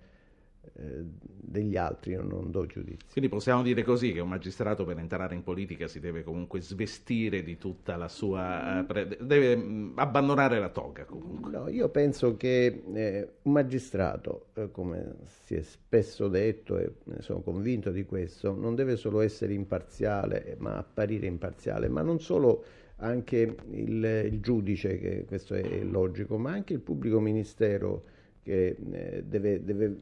degli 0.75 1.77
altri 1.77 2.13
io 2.13 2.23
non 2.23 2.51
do 2.51 2.67
giudizio. 2.67 3.09
Quindi 3.13 3.29
possiamo 3.31 3.63
dire 3.63 3.83
così 3.83 4.13
che 4.13 4.21
un 4.21 4.29
magistrato 4.29 4.85
per 4.85 4.99
entrare 4.99 5.35
in 5.35 5.43
politica 5.43 5.87
si 5.87 6.01
deve 6.01 6.23
comunque 6.23 6.61
svestire 6.61 7.43
di 7.43 7.59
tutta 7.59 7.97
la 7.97 8.09
sua... 8.09 8.87
Eh, 8.87 9.17
deve 9.21 9.57
mm, 9.57 9.99
abbandonare 9.99 10.59
la 10.59 10.71
toga 10.71 11.05
comunque. 11.05 11.51
No, 11.51 11.69
io 11.69 11.89
penso 11.91 12.37
che 12.37 12.85
eh, 12.95 13.29
un 13.43 13.53
magistrato, 13.53 14.47
eh, 14.55 14.71
come 14.71 15.17
si 15.27 15.57
è 15.57 15.63
spesso 15.63 16.29
detto 16.29 16.79
e 16.79 16.93
sono 17.19 17.41
convinto 17.41 17.91
di 17.91 18.05
questo, 18.05 18.55
non 18.55 18.75
deve 18.75 18.97
solo 18.97 19.21
essere 19.21 19.53
imparziale, 19.53 20.57
ma 20.59 20.79
apparire 20.79 21.27
imparziale, 21.27 21.89
ma 21.89 22.03
non 22.03 22.21
solo 22.21 22.65
anche 22.97 23.57
il, 23.71 24.05
il 24.31 24.41
giudice, 24.41 24.99
che 24.99 25.25
questo 25.27 25.55
è 25.55 25.83
logico, 25.83 26.39
ma 26.39 26.53
anche 26.53 26.73
il 26.73 26.81
pubblico 26.81 27.21
ministero 27.21 28.12
che 28.43 28.77
eh, 28.93 29.23
deve, 29.23 29.65
deve, 29.65 29.97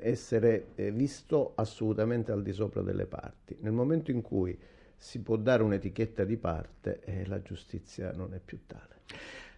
essere 0.00 0.66
eh, 0.74 0.90
visto 0.90 1.52
assolutamente 1.54 2.30
al 2.30 2.42
di 2.42 2.52
sopra 2.52 2.82
delle 2.82 3.06
parti. 3.06 3.56
Nel 3.60 3.72
momento 3.72 4.10
in 4.10 4.22
cui 4.22 4.56
si 4.96 5.22
può 5.22 5.36
dare 5.36 5.62
un'etichetta 5.62 6.24
di 6.24 6.36
parte, 6.36 7.00
eh, 7.04 7.26
la 7.26 7.40
giustizia 7.40 8.12
non 8.12 8.34
è 8.34 8.40
più 8.44 8.66
tale. 8.66 9.00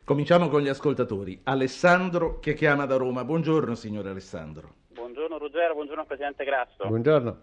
Cominciamo 0.04 0.48
con 0.48 0.62
gli 0.62 0.68
ascoltatori. 0.68 1.40
Alessandro 1.44 2.38
che 2.38 2.54
chiama 2.54 2.86
da 2.86 2.96
Roma. 2.96 3.24
Buongiorno 3.24 3.74
signore 3.74 4.08
Alessandro. 4.10 4.74
Buongiorno 4.88 5.36
Ruggero, 5.38 5.74
buongiorno 5.74 6.06
Presidente 6.06 6.44
Grasso. 6.44 6.86
Buongiorno. 6.86 7.40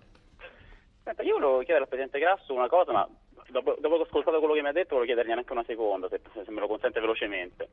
Senta, 1.04 1.22
io 1.22 1.34
volevo 1.34 1.58
chiedere 1.60 1.84
al 1.84 1.88
Presidente 1.88 2.20
Grasso 2.20 2.54
una 2.54 2.68
cosa, 2.68 2.92
ma 2.92 3.08
dopo, 3.52 3.76
dopo 3.80 3.96
che 3.96 4.02
ho 4.02 4.06
ascoltato 4.06 4.40
quello 4.40 4.54
che 4.54 4.62
mi 4.62 4.70
ha 4.70 4.72
detto 4.72 4.96
volevo 4.96 5.14
chiedergli 5.14 5.38
anche 5.38 5.52
una 5.52 5.64
seconda, 5.66 6.08
se, 6.10 6.22
se 6.44 6.52
me 6.52 6.60
lo 6.60 6.68
consente 6.68 7.00
velocemente. 7.00 7.70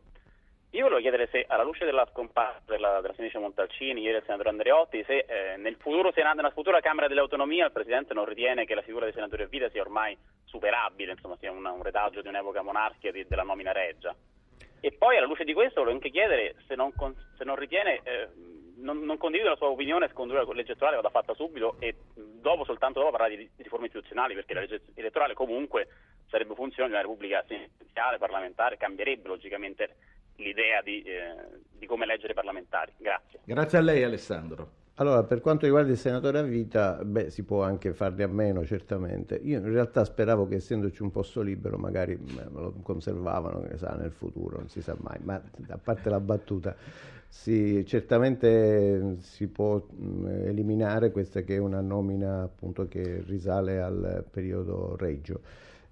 Io 0.75 0.85
volevo 0.85 1.01
chiedere 1.01 1.29
se, 1.31 1.45
alla 1.49 1.65
luce 1.65 1.85
della 1.85 2.09
scomparsa 2.11 2.63
della, 2.65 3.03
della 3.03 3.13
senatrice 3.13 3.39
Montalcini, 3.39 4.01
ieri 4.01 4.15
del 4.15 4.23
senatore 4.23 4.49
Andreotti, 4.49 5.05
se 5.05 5.27
eh, 5.29 5.57
nel 5.59 5.77
futuro 5.77 6.13
Senato, 6.13 6.37
nella 6.37 6.51
futura 6.51 6.81
Camera 6.81 7.09
delle 7.09 7.21
Autonomie 7.21 7.67
il 7.67 7.73
Presidente 7.73 8.15
non 8.15 8.25
ritiene 8.25 8.65
che 8.65 8.75
la 8.75 8.81
figura 8.81 9.05
dei 9.05 9.13
senatori 9.13 9.43
a 9.43 9.47
vita 9.49 9.69
sia 9.69 9.83
ormai 9.83 10.17
superabile, 10.45 11.13
insomma 11.13 11.37
sia 11.37 11.51
una, 11.51 11.73
un 11.73 11.83
retaggio 11.83 12.23
di 12.23 12.29
un'epoca 12.29 12.63
monarchica 12.63 13.11
di, 13.11 13.27
della 13.29 13.43
nomina 13.43 13.71
reggia. 13.71 14.17
E 14.81 14.93
poi 14.93 15.19
alla 15.19 15.27
luce 15.27 15.45
di 15.45 15.53
questo 15.53 15.81
volevo 15.81 15.97
anche 15.97 16.11
chiedere 16.11 16.55
se 16.67 16.75
non, 16.75 16.91
se 17.37 17.45
non 17.45 17.57
ritiene, 17.57 18.01
eh, 18.03 18.29
non, 18.77 19.05
non 19.05 19.19
condivide 19.19 19.51
la 19.51 19.57
sua 19.57 19.69
opinione 19.69 20.09
secondo 20.09 20.33
la 20.33 20.41
legge 20.41 20.71
elettorale 20.71 20.97
vada 20.97 21.11
fatta 21.11 21.35
subito 21.35 21.77
e 21.81 21.97
dopo, 22.15 22.65
soltanto 22.65 22.99
dopo, 22.99 23.11
parlare 23.11 23.37
di, 23.37 23.51
di 23.55 23.63
riforme 23.63 23.89
istituzionali, 23.89 24.33
perché 24.33 24.55
la 24.55 24.61
legge 24.61 24.81
elettorale 24.95 25.35
comunque 25.35 25.89
sarebbe 26.31 26.55
funzione 26.55 26.89
di 26.89 26.95
una 26.95 27.03
repubblica 27.03 27.43
presidenziale, 27.47 28.17
parlamentare, 28.17 28.79
cambierebbe 28.79 29.29
logicamente 29.29 29.97
l'idea 30.43 30.83
di, 30.83 31.03
eh, 31.03 31.61
di 31.79 31.87
come 31.87 32.05
eleggere 32.05 32.33
i 32.33 32.35
parlamentari. 32.35 32.93
Grazie. 32.99 33.41
Grazie 33.45 33.79
a 33.79 33.81
lei 33.81 34.03
Alessandro. 34.03 34.81
Allora, 34.97 35.25
per 35.25 35.41
quanto 35.41 35.65
riguarda 35.65 35.91
il 35.91 35.97
senatore 35.97 36.39
a 36.39 36.43
vita, 36.43 37.03
beh, 37.03 37.31
si 37.31 37.45
può 37.45 37.63
anche 37.63 37.95
farne 37.95 38.25
a 38.25 38.29
meno, 38.29 38.63
certamente. 38.67 39.41
Io 39.43 39.59
in 39.59 39.73
realtà 39.73 40.05
speravo 40.05 40.47
che 40.47 40.57
essendoci 40.57 41.03
un 41.03 41.11
posto 41.11 41.41
libero 41.41 41.79
magari 41.79 42.19
me 42.19 42.47
lo 42.53 42.75
conservavano, 42.83 43.63
che 43.63 43.79
sa, 43.79 43.97
nel 43.97 44.13
futuro, 44.13 44.59
non 44.59 44.69
si 44.69 44.83
sa 44.83 44.95
mai, 45.01 45.19
ma 45.23 45.41
a 45.69 45.79
parte 45.79 46.11
la 46.11 46.21
battuta, 46.21 46.77
sì, 47.27 47.83
certamente 47.87 49.17
si 49.21 49.49
può 49.49 49.83
eliminare 50.27 51.11
questa 51.11 51.41
che 51.41 51.55
è 51.55 51.59
una 51.59 51.81
nomina 51.81 52.43
appunto 52.43 52.87
che 52.87 53.23
risale 53.27 53.81
al 53.81 54.23
periodo 54.31 54.95
Reggio. 54.97 55.41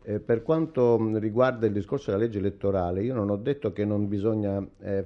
Eh, 0.02 0.18
per 0.18 0.42
quanto 0.42 1.18
riguarda 1.18 1.66
il 1.66 1.72
discorso 1.72 2.10
della 2.10 2.22
legge 2.22 2.38
elettorale, 2.38 3.02
io 3.02 3.14
non 3.14 3.28
ho 3.28 3.36
detto 3.36 3.72
che 3.72 3.84
non 3.84 4.08
bisogna 4.08 4.66
eh, 4.80 5.04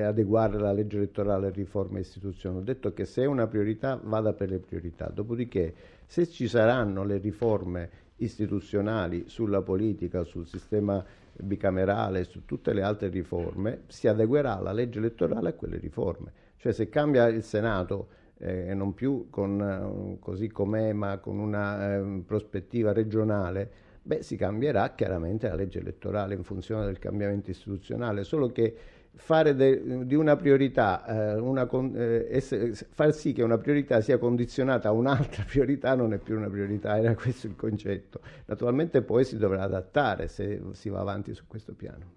adeguare 0.00 0.58
la 0.58 0.72
legge 0.72 0.96
elettorale 0.96 1.48
a 1.48 1.50
riforme 1.50 2.00
istituzioni, 2.00 2.58
ho 2.58 2.62
detto 2.62 2.92
che 2.92 3.04
se 3.04 3.22
è 3.22 3.26
una 3.26 3.46
priorità 3.46 4.00
vada 4.02 4.32
per 4.32 4.50
le 4.50 4.58
priorità, 4.58 5.10
dopodiché 5.12 5.74
se 6.06 6.28
ci 6.28 6.46
saranno 6.46 7.04
le 7.04 7.18
riforme 7.18 7.90
istituzionali 8.16 9.24
sulla 9.26 9.62
politica, 9.62 10.22
sul 10.24 10.46
sistema 10.46 11.04
bicamerale, 11.38 12.24
su 12.24 12.44
tutte 12.44 12.72
le 12.72 12.82
altre 12.82 13.08
riforme, 13.08 13.82
si 13.88 14.08
adeguerà 14.08 14.58
la 14.60 14.72
legge 14.72 14.98
elettorale 14.98 15.50
a 15.50 15.52
quelle 15.54 15.78
riforme. 15.78 16.32
Cioè 16.56 16.72
se 16.72 16.88
cambia 16.88 17.26
il 17.26 17.42
Senato 17.42 18.08
eh, 18.38 18.68
e 18.68 18.74
non 18.74 18.94
più 18.94 19.28
con, 19.28 19.60
eh, 19.60 20.18
così 20.18 20.48
com'è, 20.48 20.92
ma 20.92 21.18
con 21.18 21.38
una 21.38 21.96
eh, 21.96 22.22
prospettiva 22.24 22.92
regionale, 22.92 23.70
beh, 24.06 24.22
si 24.22 24.36
cambierà 24.36 24.94
chiaramente 24.94 25.48
la 25.48 25.56
legge 25.56 25.80
elettorale 25.80 26.34
in 26.34 26.44
funzione 26.44 26.86
del 26.86 26.98
cambiamento 26.98 27.50
istituzionale, 27.50 28.22
solo 28.22 28.52
che 28.52 28.74
fare 29.16 29.54
de, 29.54 30.06
di 30.06 30.14
una 30.14 30.36
priorità, 30.36 31.04
eh, 31.06 31.38
una, 31.40 31.68
eh, 31.94 32.28
essere, 32.30 32.72
far 32.74 33.12
sì 33.12 33.32
che 33.32 33.42
una 33.42 33.58
priorità 33.58 34.00
sia 34.00 34.18
condizionata 34.18 34.88
a 34.88 34.92
un'altra 34.92 35.42
priorità 35.48 35.94
non 35.94 36.12
è 36.12 36.18
più 36.18 36.36
una 36.36 36.48
priorità, 36.48 36.98
era 36.98 37.14
questo 37.14 37.48
il 37.48 37.56
concetto. 37.56 38.20
Naturalmente 38.46 39.02
poi 39.02 39.24
si 39.24 39.36
dovrà 39.36 39.62
adattare 39.62 40.28
se 40.28 40.60
si 40.72 40.88
va 40.88 41.00
avanti 41.00 41.34
su 41.34 41.44
questo 41.46 41.72
piano. 41.72 42.14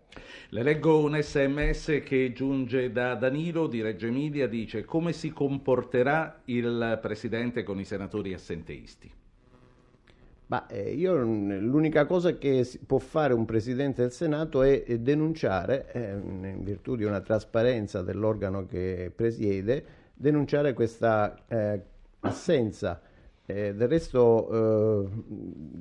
Le 0.49 0.63
leggo 0.63 0.99
un 0.99 1.19
sms 1.19 2.01
che 2.03 2.33
giunge 2.33 2.91
da 2.91 3.15
Danilo 3.15 3.67
di 3.67 3.81
Reggio 3.81 4.07
Emilia, 4.07 4.47
dice 4.47 4.83
come 4.83 5.13
si 5.13 5.31
comporterà 5.31 6.41
il 6.45 6.99
Presidente 7.01 7.63
con 7.63 7.79
i 7.79 7.85
senatori 7.85 8.33
assenteisti? 8.33 9.18
Ma 10.49 10.65
eh, 10.65 10.93
io, 10.93 11.15
l'unica 11.23 12.07
cosa 12.07 12.35
che 12.39 12.67
può 12.87 12.97
fare 12.97 13.33
un 13.33 13.45
Presidente 13.45 14.01
del 14.01 14.11
Senato 14.11 14.63
è, 14.63 14.97
denunciare, 14.97 15.91
eh, 15.91 16.13
in 16.13 16.63
virtù 16.63 16.95
di 16.95 17.03
una 17.03 17.21
trasparenza 17.21 18.01
dell'organo 18.01 18.65
che 18.65 19.11
presiede, 19.15 19.85
denunciare 20.11 20.73
questa 20.73 21.45
eh, 21.47 21.81
assenza. 22.21 22.99
Eh, 23.45 23.75
del 23.75 23.87
resto, 23.87 25.03
eh, 25.03 25.09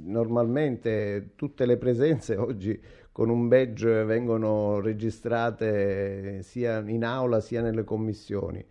normalmente 0.04 1.30
tutte 1.34 1.64
le 1.64 1.78
presenze 1.78 2.36
oggi 2.38 2.78
con 3.10 3.30
un 3.30 3.48
badge 3.48 4.04
vengono 4.04 4.80
registrate 4.80 6.42
sia 6.42 6.80
in 6.86 7.04
aula 7.04 7.40
sia 7.40 7.62
nelle 7.62 7.84
commissioni 7.84 8.64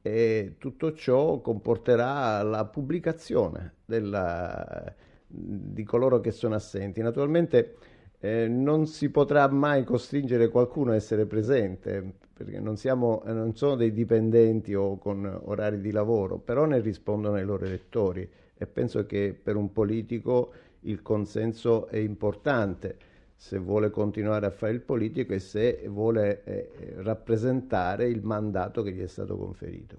e 0.00 0.54
tutto 0.58 0.92
ciò 0.94 1.40
comporterà 1.40 2.42
la 2.42 2.64
pubblicazione 2.64 3.74
della 3.84 4.94
di 5.32 5.84
coloro 5.84 6.20
che 6.20 6.32
sono 6.32 6.56
assenti. 6.56 7.00
Naturalmente 7.00 7.76
eh, 8.18 8.48
non 8.48 8.86
si 8.86 9.10
potrà 9.10 9.48
mai 9.48 9.84
costringere 9.84 10.48
qualcuno 10.48 10.90
a 10.90 10.96
essere 10.96 11.24
presente 11.26 12.28
perché 12.40 12.58
non, 12.58 12.76
siamo, 12.76 13.22
eh, 13.24 13.32
non 13.32 13.54
sono 13.54 13.76
dei 13.76 13.92
dipendenti 13.92 14.74
o 14.74 14.98
con 14.98 15.40
orari 15.44 15.80
di 15.80 15.90
lavoro, 15.90 16.38
però 16.38 16.64
ne 16.64 16.80
rispondono 16.80 17.36
ai 17.36 17.44
loro 17.44 17.64
elettori 17.64 18.28
e 18.56 18.66
penso 18.66 19.06
che 19.06 19.38
per 19.40 19.56
un 19.56 19.72
politico 19.72 20.52
il 20.80 21.02
consenso 21.02 21.86
è 21.88 21.98
importante 21.98 22.96
se 23.36 23.58
vuole 23.58 23.90
continuare 23.90 24.46
a 24.46 24.50
fare 24.50 24.72
il 24.72 24.80
politico 24.80 25.32
e 25.32 25.38
se 25.38 25.84
vuole 25.88 26.42
eh, 26.44 26.94
rappresentare 26.96 28.06
il 28.06 28.22
mandato 28.22 28.82
che 28.82 28.92
gli 28.92 29.02
è 29.02 29.06
stato 29.06 29.36
conferito. 29.36 29.98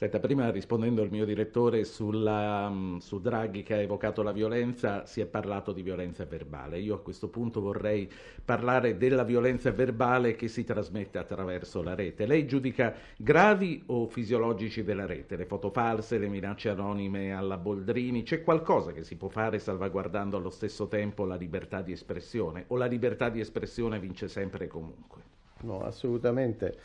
Senta, 0.00 0.18
prima 0.18 0.50
rispondendo 0.50 1.02
al 1.02 1.10
mio 1.10 1.26
direttore 1.26 1.84
sulla, 1.84 2.70
mm, 2.70 2.96
su 3.00 3.20
Draghi 3.20 3.62
che 3.62 3.74
ha 3.74 3.82
evocato 3.82 4.22
la 4.22 4.32
violenza, 4.32 5.04
si 5.04 5.20
è 5.20 5.26
parlato 5.26 5.72
di 5.72 5.82
violenza 5.82 6.24
verbale. 6.24 6.78
Io 6.78 6.94
a 6.94 7.02
questo 7.02 7.28
punto 7.28 7.60
vorrei 7.60 8.10
parlare 8.42 8.96
della 8.96 9.24
violenza 9.24 9.70
verbale 9.72 10.36
che 10.36 10.48
si 10.48 10.64
trasmette 10.64 11.18
attraverso 11.18 11.82
la 11.82 11.94
rete. 11.94 12.24
Lei 12.24 12.46
giudica 12.46 12.94
gravi 13.14 13.82
o 13.88 14.06
fisiologici 14.06 14.82
della 14.84 15.04
rete? 15.04 15.36
Le 15.36 15.44
foto 15.44 15.68
false, 15.68 16.16
le 16.16 16.28
minacce 16.28 16.70
anonime 16.70 17.34
alla 17.34 17.58
Boldrini? 17.58 18.22
C'è 18.22 18.42
qualcosa 18.42 18.92
che 18.92 19.02
si 19.02 19.16
può 19.18 19.28
fare 19.28 19.58
salvaguardando 19.58 20.38
allo 20.38 20.48
stesso 20.48 20.88
tempo 20.88 21.26
la 21.26 21.36
libertà 21.36 21.82
di 21.82 21.92
espressione? 21.92 22.64
O 22.68 22.78
la 22.78 22.86
libertà 22.86 23.28
di 23.28 23.40
espressione 23.40 24.00
vince 24.00 24.28
sempre 24.28 24.64
e 24.64 24.68
comunque? 24.68 25.20
No, 25.62 25.82
assolutamente. 25.84 26.78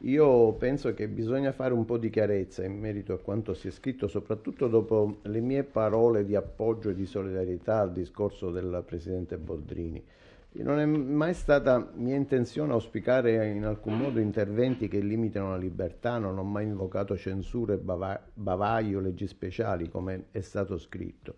Io 0.00 0.52
penso 0.54 0.94
che 0.94 1.06
bisogna 1.06 1.52
fare 1.52 1.72
un 1.72 1.84
po' 1.84 1.96
di 1.96 2.10
chiarezza 2.10 2.64
in 2.64 2.76
merito 2.76 3.12
a 3.12 3.18
quanto 3.18 3.54
si 3.54 3.68
è 3.68 3.70
scritto, 3.70 4.08
soprattutto 4.08 4.66
dopo 4.66 5.18
le 5.22 5.40
mie 5.40 5.62
parole 5.62 6.24
di 6.24 6.34
appoggio 6.34 6.90
e 6.90 6.94
di 6.94 7.06
solidarietà 7.06 7.78
al 7.78 7.92
discorso 7.92 8.50
del 8.50 8.82
Presidente 8.84 9.38
Boldrini. 9.38 10.04
Non 10.54 10.80
è 10.80 10.84
mai 10.84 11.32
stata 11.32 11.92
mia 11.94 12.14
intenzione 12.14 12.72
auspicare 12.72 13.48
in 13.48 13.64
alcun 13.64 13.96
modo 13.96 14.20
interventi 14.20 14.86
che 14.86 14.98
limitano 15.00 15.50
la 15.50 15.56
libertà, 15.56 16.18
non 16.18 16.36
ho 16.36 16.42
mai 16.42 16.66
invocato 16.66 17.16
censure, 17.16 17.78
bavaglio, 17.78 19.00
leggi 19.00 19.26
speciali, 19.26 19.88
come 19.88 20.24
è 20.30 20.40
stato 20.40 20.76
scritto. 20.76 21.36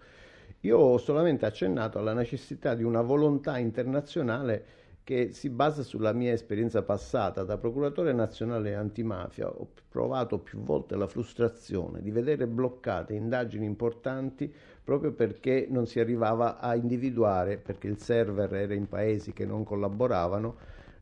Io 0.61 0.79
ho 0.79 0.99
solamente 0.99 1.47
accennato 1.47 1.99
alla 1.99 2.15
necessità 2.15 2.75
di 2.75 2.83
una 2.83 3.03
volontà 3.03 3.59
internazionale 3.59 4.65
che 5.05 5.33
si 5.33 5.51
basa 5.51 5.83
sulla 5.83 6.15
mia 6.15 6.33
esperienza 6.33 6.83
passata 6.83 7.45
da 7.45 7.59
procuratore 7.59 8.15
nazionale 8.15 8.75
antimafia. 8.75 9.49
Ho 9.49 9.69
provato 9.87 10.39
più 10.39 10.61
volte 10.61 10.97
la 10.97 11.07
frustrazione 11.07 12.01
di 12.01 12.11
vedere 12.11 12.47
bloccate 12.47 13.13
indagini 13.13 13.67
importanti 13.67 14.53
proprio 14.83 15.13
perché 15.13 15.67
non 15.69 15.87
si 15.87 16.01
arrivava 16.01 16.59
a 16.59 16.75
individuare, 16.75 17.59
perché 17.59 17.87
il 17.87 17.99
server 17.99 18.53
era 18.55 18.73
in 18.73 18.89
paesi 18.89 19.35
che 19.35 19.45
non 19.45 19.63
collaboravano, 19.63 20.57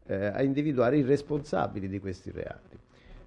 eh, 0.07 0.27
a 0.27 0.43
individuare 0.43 0.99
i 0.99 1.03
responsabili 1.03 1.89
di 1.89 2.01
questi 2.01 2.33
reati. 2.33 2.77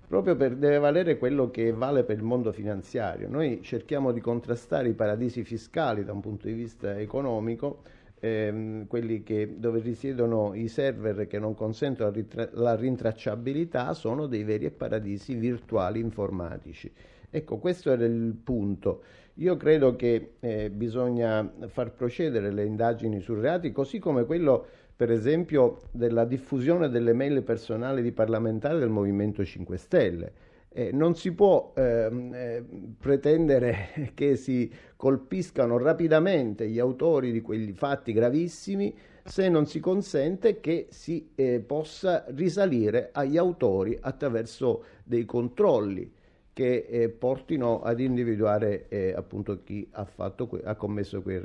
Proprio 0.08 0.36
per 0.36 0.56
deve 0.56 0.78
valere 0.78 1.18
quello 1.18 1.50
che 1.50 1.72
vale 1.72 2.04
per 2.04 2.18
il 2.18 2.24
mondo 2.24 2.52
finanziario. 2.52 3.30
Noi 3.30 3.62
cerchiamo 3.64 4.12
di 4.12 4.20
contrastare 4.20 4.90
i 4.90 4.94
paradisi 4.94 5.44
fiscali 5.44 6.04
da 6.04 6.12
un 6.12 6.20
punto 6.20 6.48
di 6.48 6.54
vista 6.54 7.00
economico 7.00 7.82
ehm, 8.26 8.88
quelli 8.88 9.24
che, 9.24 9.56
dove 9.58 9.80
risiedono 9.80 10.54
i 10.56 10.68
server 10.68 11.28
che 11.28 11.40
non 11.40 11.54
consentono 11.54 12.10
la, 12.10 12.16
ritra- 12.16 12.50
la 12.54 12.76
rintracciabilità 12.76 13.94
sono 13.94 14.26
dei 14.26 14.44
veri 14.44 14.66
e 14.66 14.72
paradisi 14.72 15.36
virtuali 15.36 16.00
informatici. 16.00 16.92
Ecco, 17.30 17.58
questo 17.58 17.92
era 17.92 18.06
il 18.06 18.34
punto. 18.44 19.04
Io 19.36 19.58
credo 19.58 19.96
che 19.96 20.36
eh, 20.40 20.70
bisogna 20.70 21.52
far 21.68 21.92
procedere 21.94 22.52
le 22.52 22.64
indagini 22.64 23.20
su 23.20 23.34
reati, 23.34 23.72
così 23.72 24.00
come 24.00 24.26
quello, 24.26 24.66
per 24.96 25.12
esempio, 25.12 25.82
della 25.92 26.24
diffusione 26.24 26.90
delle 26.90 27.14
mail 27.14 27.44
personali 27.44 28.02
di 28.02 28.14
parlamentari 28.14 28.80
del 28.80 28.90
Movimento 28.90 29.44
5 29.44 29.78
Stelle 29.78 30.34
eh, 30.78 30.92
non 30.92 31.16
si 31.16 31.32
può 31.32 31.72
ehm, 31.74 32.34
eh, 32.34 32.66
pretendere 33.00 34.12
che 34.14 34.36
si 34.36 34.70
colpiscano 34.98 35.78
rapidamente 35.78 36.68
gli 36.68 36.80
autori 36.80 37.32
di 37.32 37.40
quegli 37.40 37.72
fatti 37.72 38.12
gravissimi 38.12 38.94
se 39.24 39.48
non 39.48 39.66
si 39.68 39.80
consente 39.80 40.60
che 40.60 40.88
si 40.90 41.30
eh, 41.34 41.62
possa 41.66 42.26
risalire 42.28 43.10
agli 43.14 43.38
autori 43.38 43.98
attraverso 44.00 44.84
dei 45.06 45.24
controlli 45.24 46.12
che 46.52 46.86
eh, 46.90 47.10
portino 47.10 47.82
ad 47.82 48.02
individuare 48.02 48.88
eh, 48.90 49.14
appunto 49.16 49.64
chi 49.64 49.88
ha, 49.92 50.06
que- 50.06 50.62
ha 50.64 50.76
commesso 50.76 51.22
quei 51.22 51.42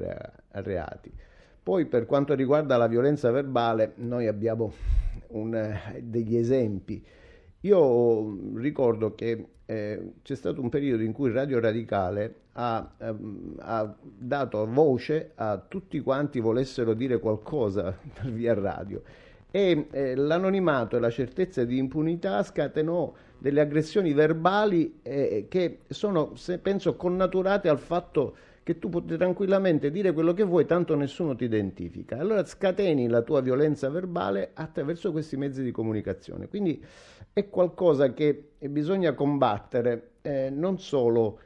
reati. 0.50 1.12
Poi 1.62 1.86
per 1.86 2.04
quanto 2.06 2.34
riguarda 2.34 2.76
la 2.76 2.88
violenza 2.88 3.30
verbale, 3.30 3.92
noi 3.96 4.26
abbiamo 4.26 4.72
un, 5.28 5.54
eh, 5.54 6.00
degli 6.02 6.36
esempi 6.36 7.04
io 7.60 8.36
ricordo 8.54 9.14
che 9.14 9.46
eh, 9.66 10.12
c'è 10.22 10.34
stato 10.34 10.60
un 10.60 10.68
periodo 10.68 11.02
in 11.02 11.12
cui 11.12 11.30
Radio 11.30 11.60
Radicale 11.60 12.34
ha, 12.54 12.90
ehm, 12.98 13.54
ha, 13.58 13.94
dato 14.00 14.66
voce 14.66 15.32
a 15.36 15.58
tutti 15.58 16.00
quanti 16.00 16.40
volessero 16.40 16.94
dire 16.94 17.18
qualcosa 17.20 17.96
via 18.26 18.54
radio. 18.54 19.02
E 19.50 19.86
eh, 19.90 20.14
l'anonimato 20.14 20.96
e 20.96 21.00
la 21.00 21.10
certezza 21.10 21.64
di 21.64 21.76
impunità 21.76 22.42
scatenò 22.42 23.12
delle 23.38 23.60
aggressioni 23.60 24.12
verbali 24.12 25.00
eh, 25.02 25.46
che 25.48 25.80
sono, 25.88 26.34
se, 26.36 26.58
penso, 26.58 26.96
connaturate 26.96 27.68
al 27.68 27.78
fatto 27.78 28.32
che 28.32 28.49
tu 28.78 28.88
puoi 28.88 29.04
tranquillamente 29.04 29.90
dire 29.90 30.12
quello 30.12 30.32
che 30.32 30.44
vuoi, 30.44 30.66
tanto 30.66 30.94
nessuno 30.94 31.34
ti 31.34 31.44
identifica. 31.44 32.18
Allora 32.18 32.44
scateni 32.44 33.08
la 33.08 33.22
tua 33.22 33.40
violenza 33.40 33.88
verbale 33.88 34.50
attraverso 34.54 35.12
questi 35.12 35.36
mezzi 35.36 35.62
di 35.62 35.70
comunicazione. 35.70 36.48
Quindi 36.48 36.84
è 37.32 37.48
qualcosa 37.48 38.12
che 38.12 38.52
bisogna 38.58 39.14
combattere 39.14 40.10
eh, 40.22 40.50
non 40.50 40.78
solo 40.78 41.40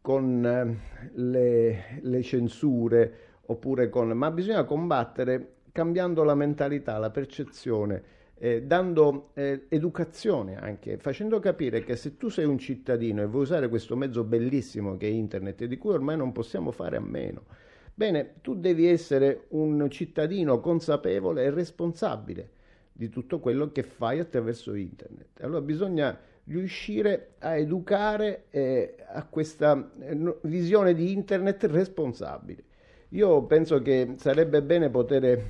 con 0.00 0.44
eh, 0.44 1.10
le, 1.14 1.84
le, 2.00 2.22
censure, 2.22 3.14
oppure 3.46 3.88
con, 3.88 4.10
ma 4.10 4.30
bisogna 4.30 4.64
combattere 4.64 5.54
cambiando 5.72 6.24
la 6.24 6.34
mentalità, 6.34 6.98
la 6.98 7.10
percezione, 7.10 8.02
eh, 8.42 8.62
dando 8.62 9.32
eh, 9.34 9.66
educazione 9.68 10.56
anche, 10.56 10.96
facendo 10.96 11.38
capire 11.40 11.84
che 11.84 11.94
se 11.94 12.16
tu 12.16 12.30
sei 12.30 12.46
un 12.46 12.56
cittadino 12.56 13.20
e 13.20 13.26
vuoi 13.26 13.42
usare 13.42 13.68
questo 13.68 13.96
mezzo 13.96 14.24
bellissimo 14.24 14.96
che 14.96 15.06
è 15.06 15.10
internet 15.10 15.60
e 15.60 15.68
di 15.68 15.76
cui 15.76 15.92
ormai 15.92 16.16
non 16.16 16.32
possiamo 16.32 16.70
fare 16.70 16.96
a 16.96 17.00
meno, 17.00 17.44
bene, 17.92 18.36
tu 18.40 18.54
devi 18.54 18.86
essere 18.86 19.44
un 19.48 19.86
cittadino 19.90 20.58
consapevole 20.58 21.44
e 21.44 21.50
responsabile 21.50 22.50
di 22.90 23.10
tutto 23.10 23.40
quello 23.40 23.72
che 23.72 23.82
fai 23.82 24.20
attraverso 24.20 24.74
internet. 24.74 25.42
Allora 25.42 25.60
bisogna 25.60 26.18
riuscire 26.44 27.32
a 27.40 27.56
educare 27.56 28.44
eh, 28.48 28.96
a 29.06 29.22
questa 29.26 29.92
eh, 30.00 30.36
visione 30.42 30.94
di 30.94 31.12
internet 31.12 31.64
responsabile. 31.64 32.64
Io 33.10 33.42
penso 33.42 33.82
che 33.82 34.14
sarebbe 34.16 34.62
bene 34.62 34.88
poter 34.88 35.42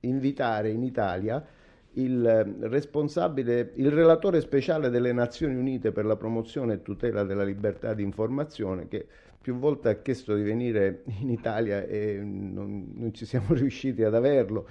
invitare 0.00 0.70
in 0.70 0.82
Italia 0.82 1.60
il 1.94 2.56
responsabile, 2.60 3.72
il 3.74 3.90
relatore 3.90 4.40
speciale 4.40 4.90
delle 4.90 5.12
Nazioni 5.12 5.54
Unite 5.54 5.92
per 5.92 6.04
la 6.04 6.16
promozione 6.16 6.74
e 6.74 6.82
tutela 6.82 7.24
della 7.24 7.44
libertà 7.44 7.94
di 7.94 8.02
informazione 8.02 8.88
che 8.88 9.06
più 9.40 9.56
volte 9.56 9.88
ha 9.88 9.94
chiesto 9.96 10.34
di 10.34 10.42
venire 10.42 11.02
in 11.20 11.30
Italia 11.30 11.84
e 11.84 12.20
non, 12.22 12.92
non 12.94 13.12
ci 13.12 13.26
siamo 13.26 13.52
riusciti 13.54 14.02
ad 14.02 14.14
averlo 14.14 14.66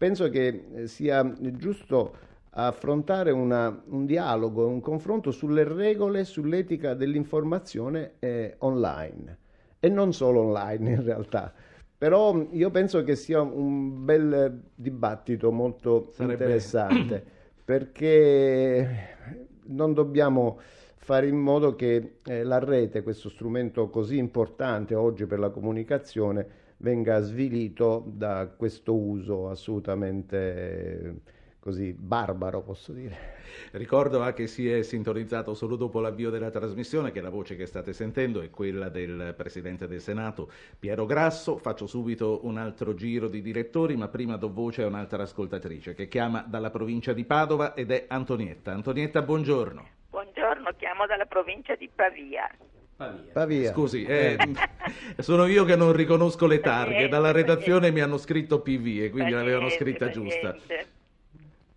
penso 0.00 0.30
che 0.30 0.64
eh, 0.72 0.86
sia 0.86 1.30
giusto 1.58 2.14
affrontare 2.52 3.30
una, 3.32 3.82
un 3.88 4.06
dialogo, 4.06 4.66
un 4.66 4.80
confronto 4.80 5.30
sulle 5.30 5.62
regole, 5.62 6.24
sull'etica 6.24 6.94
dell'informazione 6.94 8.12
eh, 8.18 8.54
online 8.60 9.36
e 9.78 9.90
non 9.90 10.14
solo 10.14 10.40
online 10.40 10.90
in 10.92 11.04
realtà. 11.04 11.52
Però 12.00 12.46
io 12.52 12.70
penso 12.70 13.04
che 13.04 13.14
sia 13.14 13.42
un 13.42 14.06
bel 14.06 14.58
dibattito 14.74 15.52
molto 15.52 16.08
Sarebbe... 16.12 16.32
interessante 16.32 17.22
perché 17.62 19.18
non 19.64 19.92
dobbiamo 19.92 20.58
fare 20.96 21.26
in 21.26 21.36
modo 21.36 21.74
che 21.74 22.20
eh, 22.24 22.42
la 22.42 22.58
rete, 22.58 23.02
questo 23.02 23.28
strumento 23.28 23.90
così 23.90 24.16
importante 24.16 24.94
oggi 24.94 25.26
per 25.26 25.40
la 25.40 25.50
comunicazione, 25.50 26.46
venga 26.78 27.20
svilito 27.20 28.02
da 28.06 28.50
questo 28.56 28.94
uso 28.94 29.50
assolutamente 29.50 31.20
così 31.60 31.92
barbaro, 31.92 32.62
posso 32.62 32.92
dire. 32.92 33.38
Ricordo 33.72 34.22
a 34.22 34.32
che 34.32 34.46
si 34.46 34.68
è 34.68 34.82
sintonizzato 34.82 35.54
solo 35.54 35.76
dopo 35.76 36.00
l'avvio 36.00 36.30
della 36.30 36.50
trasmissione 36.50 37.12
che 37.12 37.20
la 37.20 37.28
voce 37.28 37.54
che 37.54 37.66
state 37.66 37.92
sentendo 37.92 38.40
è 38.40 38.50
quella 38.50 38.88
del 38.88 39.34
Presidente 39.36 39.86
del 39.86 40.00
Senato 40.00 40.50
Piero 40.78 41.04
Grasso. 41.06 41.58
Faccio 41.58 41.86
subito 41.86 42.40
un 42.44 42.56
altro 42.56 42.94
giro 42.94 43.28
di 43.28 43.42
direttori, 43.42 43.96
ma 43.96 44.08
prima 44.08 44.36
do 44.36 44.50
voce 44.52 44.82
a 44.82 44.86
un'altra 44.86 45.22
ascoltatrice 45.22 45.94
che 45.94 46.08
chiama 46.08 46.44
dalla 46.46 46.70
provincia 46.70 47.12
di 47.12 47.24
Padova 47.24 47.74
ed 47.74 47.90
è 47.90 48.06
Antonietta. 48.08 48.72
Antonietta, 48.72 49.22
buongiorno. 49.22 49.88
Buongiorno, 50.10 50.72
chiamo 50.76 51.06
dalla 51.06 51.26
provincia 51.26 51.74
di 51.76 51.88
Pavia. 51.94 52.50
Pavia. 52.96 53.32
Pavia. 53.32 53.72
Scusi, 53.72 54.04
eh, 54.04 54.36
sono 55.20 55.46
io 55.46 55.64
che 55.64 55.76
non 55.76 55.92
riconosco 55.92 56.46
le 56.46 56.60
targhe. 56.60 57.08
Dalla 57.08 57.30
redazione 57.30 57.90
mi 57.90 58.00
hanno 58.00 58.18
scritto 58.18 58.60
PV 58.60 59.02
e 59.02 59.10
quindi 59.10 59.30
l'avevano 59.30 59.68
scritta 59.68 60.08
giusta. 60.10 60.56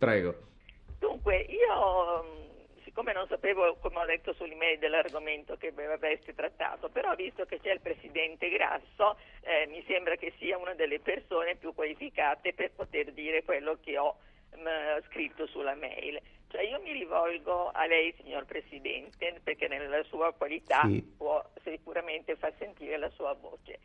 Prego. 0.04 0.36
Dunque, 1.00 1.38
io 1.50 2.42
siccome 2.84 3.14
non 3.14 3.26
sapevo, 3.28 3.78
come 3.82 3.98
ho 3.98 4.04
letto 4.04 4.34
sull'email, 4.34 4.78
dell'argomento 4.78 5.58
che 5.58 5.74
avreste 5.76 6.36
trattato, 6.36 6.90
però 6.90 7.16
visto 7.16 7.46
che 7.46 7.60
c'è 7.60 7.72
il 7.74 7.82
presidente 7.82 8.50
Grasso, 8.50 9.18
eh, 9.42 9.66
mi 9.68 9.84
sembra 9.88 10.16
che 10.16 10.32
sia 10.38 10.58
una 10.58 10.76
delle 10.76 11.00
persone 11.00 11.56
più 11.56 11.74
qualificate 11.74 12.54
per 12.54 12.72
poter 12.72 13.12
dire 13.14 13.44
quello 13.44 13.80
che 13.82 13.98
ho 13.98 14.18
mh, 14.56 15.08
scritto 15.08 15.48
sulla 15.48 15.74
mail. 15.74 16.22
Cioè 16.50 16.62
io 16.62 16.80
mi 16.82 16.92
rivolgo 16.92 17.72
a 17.72 17.88
lei, 17.88 18.14
signor 18.22 18.46
Presidente, 18.46 19.40
perché 19.44 19.68
nella 19.68 20.04
sua 20.04 20.32
qualità 20.34 20.82
sì. 20.84 21.02
può 21.18 21.44
sicuramente 21.64 22.36
far 22.36 22.54
sentire 22.60 22.98
la 22.98 23.10
sua 23.10 23.34
voce. 23.34 23.80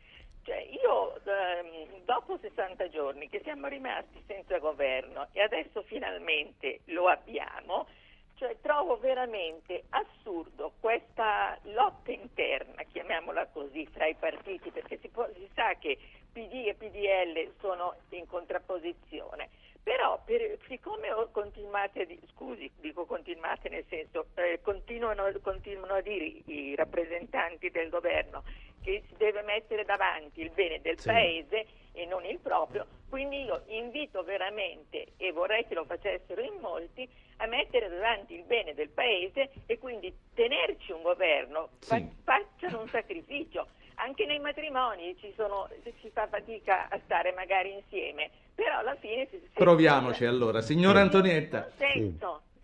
Cioè 0.49 0.65
io 0.81 1.15
ehm, 1.25 2.01
dopo 2.05 2.39
60 2.39 2.89
giorni 2.89 3.29
che 3.29 3.39
siamo 3.43 3.67
rimasti 3.67 4.19
senza 4.25 4.57
governo 4.57 5.27
e 5.31 5.43
adesso 5.43 5.83
finalmente 5.83 6.79
lo 6.85 7.07
abbiamo, 7.07 7.85
cioè, 8.33 8.57
trovo 8.59 8.97
veramente 8.97 9.83
assurdo 9.89 10.71
questa 10.79 11.55
lotta 11.65 12.11
interna, 12.11 12.81
chiamiamola 12.81 13.45
così, 13.53 13.85
fra 13.91 14.07
i 14.07 14.15
partiti, 14.15 14.71
perché 14.71 14.97
si, 14.97 15.09
può, 15.09 15.27
si 15.35 15.47
sa 15.53 15.75
che 15.75 15.99
PD 16.33 16.65
e 16.65 16.73
PDL 16.73 17.53
sono 17.59 17.97
in 18.09 18.25
contrapposizione. 18.25 19.49
Però 19.83 20.19
per, 20.25 20.57
siccome 20.67 21.09
continuate, 21.31 22.07
scusi, 22.33 22.71
dico 22.79 23.05
continuate 23.05 23.69
nel 23.69 23.85
senso, 23.87 24.27
eh, 24.33 24.59
continuano, 24.63 25.31
continuano 25.41 25.93
a 25.93 26.01
dire 26.01 26.41
i 26.45 26.75
rappresentanti 26.75 27.69
del 27.69 27.89
governo 27.89 28.43
che 28.81 29.03
si 29.07 29.15
deve 29.17 29.41
mettere 29.43 29.85
davanti 29.85 30.41
il 30.41 30.51
bene 30.51 30.79
del 30.81 30.99
sì. 30.99 31.07
paese 31.07 31.65
e 31.93 32.05
non 32.05 32.23
il 32.25 32.39
proprio, 32.39 32.85
quindi 33.09 33.43
io 33.43 33.63
invito 33.67 34.23
veramente, 34.23 35.13
e 35.17 35.31
vorrei 35.31 35.65
che 35.67 35.73
lo 35.73 35.85
facessero 35.85 36.41
in 36.41 36.53
molti, 36.59 37.07
a 37.37 37.47
mettere 37.47 37.89
davanti 37.89 38.35
il 38.35 38.43
bene 38.43 38.73
del 38.73 38.89
paese 38.89 39.49
e 39.65 39.77
quindi 39.79 40.13
tenerci 40.33 40.91
un 40.91 41.01
governo, 41.01 41.69
sì. 41.79 42.07
facciano 42.23 42.81
un 42.81 42.87
sacrificio. 42.89 43.67
Anche 43.95 44.25
nei 44.25 44.39
matrimoni 44.39 45.17
sono, 45.35 45.67
si 45.99 46.09
fa 46.11 46.25
fatica 46.27 46.87
a 46.89 46.99
stare 47.03 47.33
magari 47.33 47.73
insieme, 47.73 48.29
però 48.55 48.77
alla 48.77 48.95
fine 48.95 49.27
si... 49.29 49.41
Proviamoci 49.53 50.23
allora. 50.23 50.61
Signora 50.61 51.01
Antonietta. 51.01 51.69
Sì. 51.75 52.17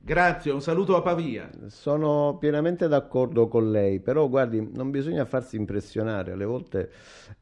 Grazie, 0.07 0.51
un 0.51 0.61
saluto 0.61 0.95
a 0.95 1.01
Pavia. 1.01 1.49
Sono 1.65 2.37
pienamente 2.39 2.87
d'accordo 2.87 3.47
con 3.47 3.71
lei, 3.71 3.99
però 3.99 4.29
guardi, 4.29 4.69
non 4.71 4.91
bisogna 4.91 5.25
farsi 5.25 5.55
impressionare, 5.55 6.31
alle 6.33 6.45
volte 6.45 6.91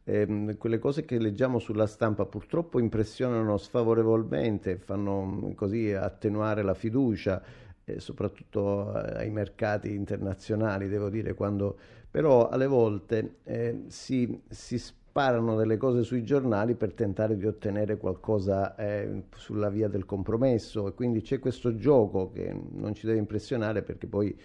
ehm, 0.06 0.56
quelle 0.56 0.80
cose 0.80 1.04
che 1.04 1.20
leggiamo 1.20 1.60
sulla 1.60 1.88
stampa 1.88 2.26
purtroppo 2.26 2.80
impressionano 2.80 3.58
sfavorevolmente, 3.58 4.78
fanno 4.78 5.52
così 5.56 5.92
attenuare 5.92 6.64
la 6.64 6.74
fiducia, 6.74 7.42
eh, 7.84 8.00
soprattutto 8.00 8.92
ai 8.94 9.30
mercati 9.30 9.94
internazionali, 9.94 10.88
devo 10.88 11.10
dire, 11.10 11.34
quando 11.34 11.78
però 12.10 12.48
alle 12.48 12.68
volte 12.68 13.40
eh, 13.44 13.84
si, 13.88 14.42
si 14.48 14.78
sparano 15.14 15.56
delle 15.56 15.78
cose 15.78 16.02
sui 16.02 16.24
giornali 16.24 16.74
per 16.74 16.94
tentare 16.94 17.38
di 17.38 17.46
ottenere 17.46 17.98
qualcosa 17.98 18.76
eh, 18.76 19.26
sulla 19.36 19.70
via 19.70 19.88
del 19.88 20.06
compromesso 20.06 20.88
e 20.88 20.94
quindi 20.96 21.22
c'è 21.22 21.38
questo 21.38 21.76
gioco 21.76 22.32
che 22.32 22.52
non 22.72 22.96
ci 22.96 23.06
deve 23.06 23.20
impressionare 23.20 23.84
perché 23.84 24.08
poi 24.08 24.36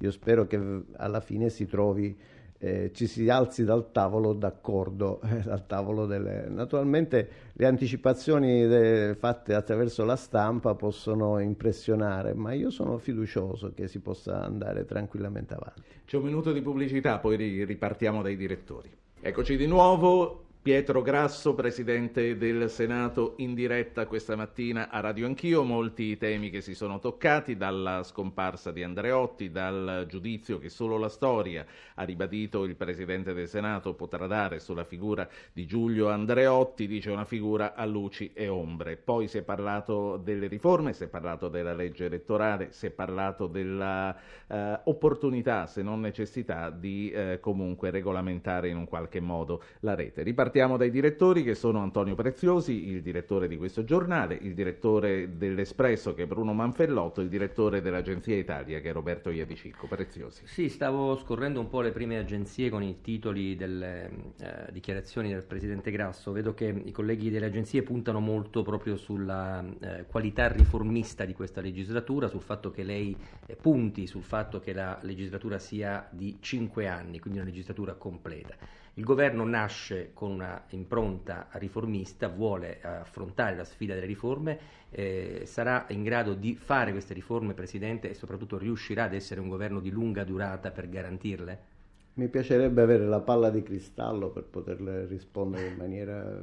io 0.00 0.10
spero 0.10 0.46
che 0.46 0.82
alla 0.96 1.20
fine 1.20 1.48
si 1.48 1.64
trovi 1.64 2.14
eh, 2.58 2.90
ci 2.92 3.06
si 3.06 3.30
alzi 3.30 3.64
dal 3.64 3.90
tavolo 3.90 4.34
d'accordo, 4.34 5.22
eh, 5.24 5.40
dal 5.40 5.64
tavolo 5.66 6.04
delle... 6.04 6.46
Naturalmente 6.48 7.28
le 7.54 7.64
anticipazioni 7.64 8.66
de... 8.66 9.16
fatte 9.18 9.54
attraverso 9.54 10.04
la 10.04 10.16
stampa 10.16 10.74
possono 10.74 11.38
impressionare, 11.38 12.34
ma 12.34 12.52
io 12.52 12.68
sono 12.68 12.98
fiducioso 12.98 13.72
che 13.72 13.88
si 13.88 14.00
possa 14.00 14.42
andare 14.42 14.84
tranquillamente 14.84 15.54
avanti. 15.54 15.82
C'è 16.04 16.18
un 16.18 16.24
minuto 16.24 16.52
di 16.52 16.60
pubblicità, 16.60 17.18
poi 17.18 17.64
ripartiamo 17.64 18.20
dai 18.20 18.36
direttori. 18.36 18.90
Eccoci 19.20 19.56
di 19.56 19.66
nuovo. 19.66 20.47
Pietro 20.60 21.02
Grasso, 21.02 21.54
presidente 21.54 22.36
del 22.36 22.68
Senato, 22.68 23.34
in 23.38 23.54
diretta 23.54 24.06
questa 24.06 24.34
mattina 24.36 24.90
a 24.90 25.00
Radio 25.00 25.24
Anch'io. 25.24 25.62
Molti 25.62 26.18
temi 26.18 26.50
che 26.50 26.60
si 26.60 26.74
sono 26.74 26.98
toccati, 26.98 27.56
dalla 27.56 28.02
scomparsa 28.02 28.70
di 28.70 28.82
Andreotti, 28.82 29.50
dal 29.50 30.04
giudizio 30.06 30.58
che 30.58 30.68
solo 30.68 30.98
la 30.98 31.08
storia, 31.08 31.64
ha 31.94 32.02
ribadito 32.02 32.64
il 32.64 32.76
presidente 32.76 33.32
del 33.32 33.48
Senato, 33.48 33.94
potrà 33.94 34.26
dare 34.26 34.58
sulla 34.58 34.84
figura 34.84 35.26
di 35.54 35.64
Giulio 35.64 36.10
Andreotti, 36.10 36.86
dice 36.86 37.10
una 37.10 37.24
figura 37.24 37.74
a 37.74 37.86
luci 37.86 38.32
e 38.34 38.48
ombre. 38.48 38.96
Poi 38.96 39.26
si 39.26 39.38
è 39.38 39.42
parlato 39.42 40.18
delle 40.18 40.48
riforme, 40.48 40.92
si 40.92 41.04
è 41.04 41.08
parlato 41.08 41.48
della 41.48 41.72
legge 41.72 42.04
elettorale, 42.06 42.72
si 42.72 42.84
è 42.86 42.90
parlato 42.90 43.46
dell'opportunità, 43.46 45.64
eh, 45.64 45.68
se 45.68 45.82
non 45.82 46.00
necessità, 46.00 46.68
di 46.68 47.10
eh, 47.10 47.38
comunque 47.40 47.88
regolamentare 47.88 48.68
in 48.68 48.76
un 48.76 48.86
qualche 48.86 49.20
modo 49.20 49.62
la 49.80 49.94
rete. 49.94 50.22
Ripartiamo 50.22 50.56
Partiamo 50.58 50.76
dai 50.76 50.90
direttori 50.90 51.44
che 51.44 51.54
sono 51.54 51.78
Antonio 51.78 52.16
Preziosi, 52.16 52.88
il 52.88 53.00
direttore 53.00 53.46
di 53.46 53.56
questo 53.56 53.84
giornale, 53.84 54.36
il 54.42 54.54
direttore 54.54 55.36
dell'Espresso 55.36 56.14
che 56.14 56.24
è 56.24 56.26
Bruno 56.26 56.52
Manfellotto, 56.52 57.20
il 57.20 57.28
direttore 57.28 57.80
dell'Agenzia 57.80 58.34
Italia 58.34 58.80
che 58.80 58.88
è 58.88 58.92
Roberto 58.92 59.30
Iadicicco. 59.30 59.86
Preziosi. 59.86 60.42
Sì, 60.46 60.68
stavo 60.68 61.16
scorrendo 61.16 61.60
un 61.60 61.68
po' 61.68 61.80
le 61.80 61.92
prime 61.92 62.18
agenzie 62.18 62.70
con 62.70 62.82
i 62.82 63.00
titoli 63.02 63.54
delle 63.54 64.10
eh, 64.40 64.72
dichiarazioni 64.72 65.28
del 65.28 65.44
Presidente 65.44 65.92
Grasso. 65.92 66.32
Vedo 66.32 66.54
che 66.54 66.64
i 66.66 66.90
colleghi 66.90 67.30
delle 67.30 67.46
agenzie 67.46 67.84
puntano 67.84 68.18
molto 68.18 68.62
proprio 68.62 68.96
sulla 68.96 69.64
eh, 69.78 70.06
qualità 70.08 70.48
riformista 70.48 71.24
di 71.24 71.34
questa 71.34 71.60
legislatura, 71.60 72.26
sul 72.26 72.42
fatto 72.42 72.72
che 72.72 72.82
lei 72.82 73.16
eh, 73.46 73.54
punti 73.54 74.08
sul 74.08 74.24
fatto 74.24 74.58
che 74.58 74.72
la 74.72 74.98
legislatura 75.02 75.60
sia 75.60 76.08
di 76.10 76.38
cinque 76.40 76.88
anni, 76.88 77.20
quindi 77.20 77.38
una 77.38 77.48
legislatura 77.48 77.94
completa. 77.94 78.56
Il 78.98 79.04
governo 79.04 79.44
nasce 79.44 80.10
con 80.12 80.37
una 80.38 80.64
impronta 80.70 81.48
riformista, 81.52 82.28
vuole 82.28 82.80
affrontare 82.80 83.56
la 83.56 83.64
sfida 83.64 83.94
delle 83.94 84.06
riforme, 84.06 84.58
eh, 84.90 85.42
sarà 85.44 85.86
in 85.88 86.02
grado 86.02 86.34
di 86.34 86.54
fare 86.54 86.92
queste 86.92 87.14
riforme, 87.14 87.54
Presidente, 87.54 88.10
e 88.10 88.14
soprattutto 88.14 88.56
riuscirà 88.56 89.04
ad 89.04 89.14
essere 89.14 89.40
un 89.40 89.48
governo 89.48 89.80
di 89.80 89.90
lunga 89.90 90.24
durata 90.24 90.70
per 90.70 90.88
garantirle? 90.88 91.76
Mi 92.14 92.28
piacerebbe 92.28 92.82
avere 92.82 93.06
la 93.06 93.20
palla 93.20 93.50
di 93.50 93.62
cristallo 93.62 94.30
per 94.30 94.44
poterle 94.44 95.06
rispondere 95.06 95.68
in 95.68 95.76
maniera 95.76 96.42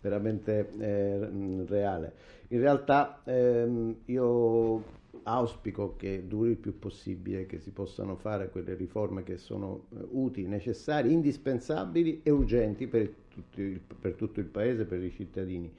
veramente 0.00 0.70
eh, 0.78 1.64
reale. 1.66 2.12
In 2.48 2.60
realtà 2.60 3.20
ehm, 3.24 3.96
io 4.06 4.82
auspico 5.24 5.96
che 5.96 6.26
duri 6.26 6.50
il 6.50 6.56
più 6.56 6.78
possibile, 6.78 7.46
che 7.46 7.58
si 7.58 7.70
possano 7.70 8.16
fare 8.16 8.50
quelle 8.50 8.74
riforme 8.74 9.22
che 9.22 9.36
sono 9.36 9.86
eh, 9.90 10.06
utili, 10.10 10.46
necessarie, 10.46 11.12
indispensabili 11.12 12.20
e 12.22 12.30
urgenti 12.30 12.86
per, 12.86 13.12
tutti, 13.28 13.80
per 14.00 14.14
tutto 14.14 14.40
il 14.40 14.46
Paese, 14.46 14.84
per 14.84 15.02
i 15.02 15.10
cittadini. 15.10 15.72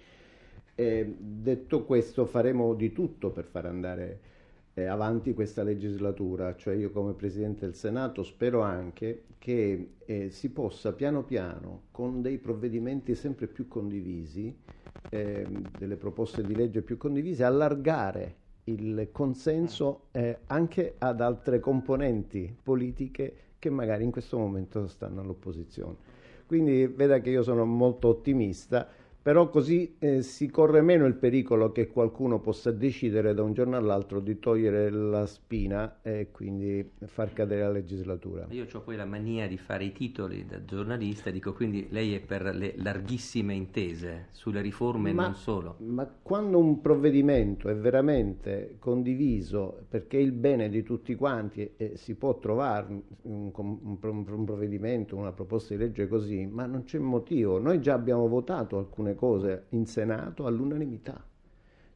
E 0.75 1.15
detto 1.17 1.83
questo 1.83 2.25
faremo 2.25 2.73
di 2.73 2.91
tutto 2.93 3.31
per 3.31 3.45
far 3.45 3.65
andare 3.65 4.19
eh, 4.73 4.85
avanti 4.85 5.33
questa 5.33 5.63
legislatura, 5.63 6.55
cioè 6.55 6.75
io 6.75 6.91
come 6.91 7.13
Presidente 7.13 7.65
del 7.65 7.75
Senato 7.75 8.23
spero 8.23 8.61
anche 8.61 9.23
che 9.37 9.91
eh, 10.05 10.29
si 10.29 10.51
possa 10.51 10.93
piano 10.93 11.23
piano 11.23 11.83
con 11.91 12.21
dei 12.21 12.37
provvedimenti 12.37 13.15
sempre 13.15 13.47
più 13.47 13.67
condivisi, 13.67 14.55
eh, 15.09 15.45
delle 15.77 15.95
proposte 15.95 16.43
di 16.43 16.55
legge 16.55 16.81
più 16.81 16.97
condivise, 16.97 17.43
allargare 17.43 18.35
il 18.69 19.09
consenso 19.11 20.03
eh, 20.11 20.39
anche 20.47 20.95
ad 20.97 21.21
altre 21.21 21.59
componenti 21.59 22.55
politiche 22.61 23.33
che 23.59 23.69
magari 23.69 24.03
in 24.03 24.11
questo 24.11 24.37
momento 24.37 24.87
stanno 24.87 25.21
all'opposizione. 25.21 25.95
Quindi 26.45 26.87
veda 26.87 27.19
che 27.19 27.29
io 27.29 27.43
sono 27.43 27.65
molto 27.65 28.07
ottimista 28.07 28.87
però 29.29 29.47
così 29.47 29.97
eh, 29.99 30.23
si 30.23 30.49
corre 30.49 30.81
meno 30.81 31.05
il 31.05 31.13
pericolo 31.13 31.71
che 31.71 31.87
qualcuno 31.87 32.39
possa 32.39 32.71
decidere 32.71 33.35
da 33.35 33.43
un 33.43 33.53
giorno 33.53 33.77
all'altro 33.77 34.19
di 34.19 34.39
togliere 34.39 34.89
la 34.89 35.27
spina 35.27 35.99
e 36.01 36.29
quindi 36.31 36.93
far 37.05 37.31
cadere 37.33 37.61
la 37.61 37.69
legislatura. 37.69 38.47
Io 38.49 38.65
ho 38.73 38.79
poi 38.79 38.95
la 38.95 39.05
mania 39.05 39.47
di 39.47 39.57
fare 39.57 39.83
i 39.83 39.91
titoli 39.91 40.47
da 40.47 40.65
giornalista, 40.65 41.29
dico 41.29 41.53
quindi 41.53 41.85
lei 41.91 42.15
è 42.15 42.21
per 42.21 42.55
le 42.55 42.73
larghissime 42.77 43.53
intese 43.53 44.29
sulle 44.31 44.61
riforme 44.61 45.11
e 45.11 45.13
non 45.13 45.35
solo. 45.35 45.75
Ma 45.81 46.11
quando 46.23 46.57
un 46.57 46.81
provvedimento 46.81 47.69
è 47.69 47.75
veramente 47.75 48.77
condiviso 48.79 49.85
perché 49.87 50.17
è 50.17 50.21
il 50.21 50.31
bene 50.31 50.69
di 50.69 50.81
tutti 50.81 51.13
quanti 51.13 51.73
e, 51.77 51.97
si 51.97 52.15
può 52.15 52.39
trovare 52.39 52.87
un, 53.21 53.51
un, 53.53 53.97
un 54.01 54.43
provvedimento, 54.43 55.15
una 55.15 55.33
proposta 55.33 55.75
di 55.75 55.81
legge 55.81 56.07
così, 56.07 56.47
ma 56.47 56.65
non 56.65 56.83
c'è 56.85 56.97
motivo. 56.97 57.59
Noi 57.59 57.79
già 57.79 57.93
abbiamo 57.93 58.27
votato 58.27 58.79
alcune 58.79 59.09
alcune 59.09 59.15
cose 59.19 59.65
in 59.71 59.85
Senato 59.85 60.45
all'unanimità, 60.45 61.21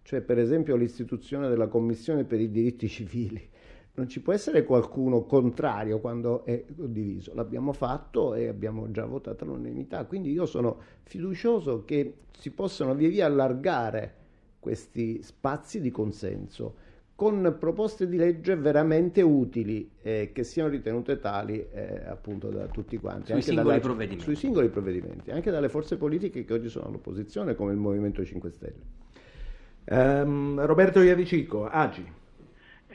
cioè 0.01 0.19
per 0.19 0.37
esempio 0.37 0.75
l'istituzione 0.75 1.47
della 1.47 1.67
Commissione 1.67 2.25
per 2.25 2.41
i 2.41 2.51
diritti 2.51 2.89
civili. 2.89 3.49
Non 3.95 4.09
ci 4.09 4.21
può 4.21 4.33
essere 4.33 4.65
qualcuno 4.65 5.23
contrario 5.23 6.01
quando 6.01 6.43
è 6.43 6.65
condiviso. 6.75 7.33
L'abbiamo 7.33 7.71
fatto 7.71 8.33
e 8.33 8.47
abbiamo 8.49 8.91
già 8.91 9.05
votato 9.05 9.45
all'unanimità. 9.45 10.03
Quindi 10.05 10.31
io 10.31 10.45
sono 10.45 10.79
fiducioso 11.03 11.85
che 11.85 12.15
si 12.37 12.51
possano 12.51 12.93
via 12.93 13.07
via 13.07 13.27
allargare 13.27 14.15
questi 14.59 15.21
spazi 15.21 15.79
di 15.79 15.91
consenso 15.91 16.75
con 17.15 17.55
proposte 17.59 18.07
di 18.07 18.17
legge 18.17 18.55
veramente 18.55 19.21
utili 19.21 19.89
eh, 20.01 20.31
che 20.33 20.43
siano 20.43 20.69
ritenute 20.69 21.19
tali 21.19 21.65
eh, 21.71 22.01
appunto 22.07 22.49
da 22.49 22.65
tutti 22.65 22.97
quanti. 22.97 23.31
Sui 23.31 23.41
singoli, 23.41 23.67
dalle, 23.67 23.79
provvedimenti. 23.79 24.23
sui 24.23 24.35
singoli 24.35 24.69
provvedimenti, 24.69 25.31
anche 25.31 25.51
dalle 25.51 25.69
forze 25.69 25.97
politiche 25.97 26.43
che 26.43 26.53
oggi 26.53 26.69
sono 26.69 26.87
all'opposizione 26.87 27.55
come 27.55 27.71
il 27.71 27.77
Movimento 27.77 28.25
5 28.25 28.49
Stelle. 28.49 29.01
Um, 29.85 30.59
Roberto 30.65 31.01
Iavicicco, 31.01 31.67
Agi. 31.67 32.21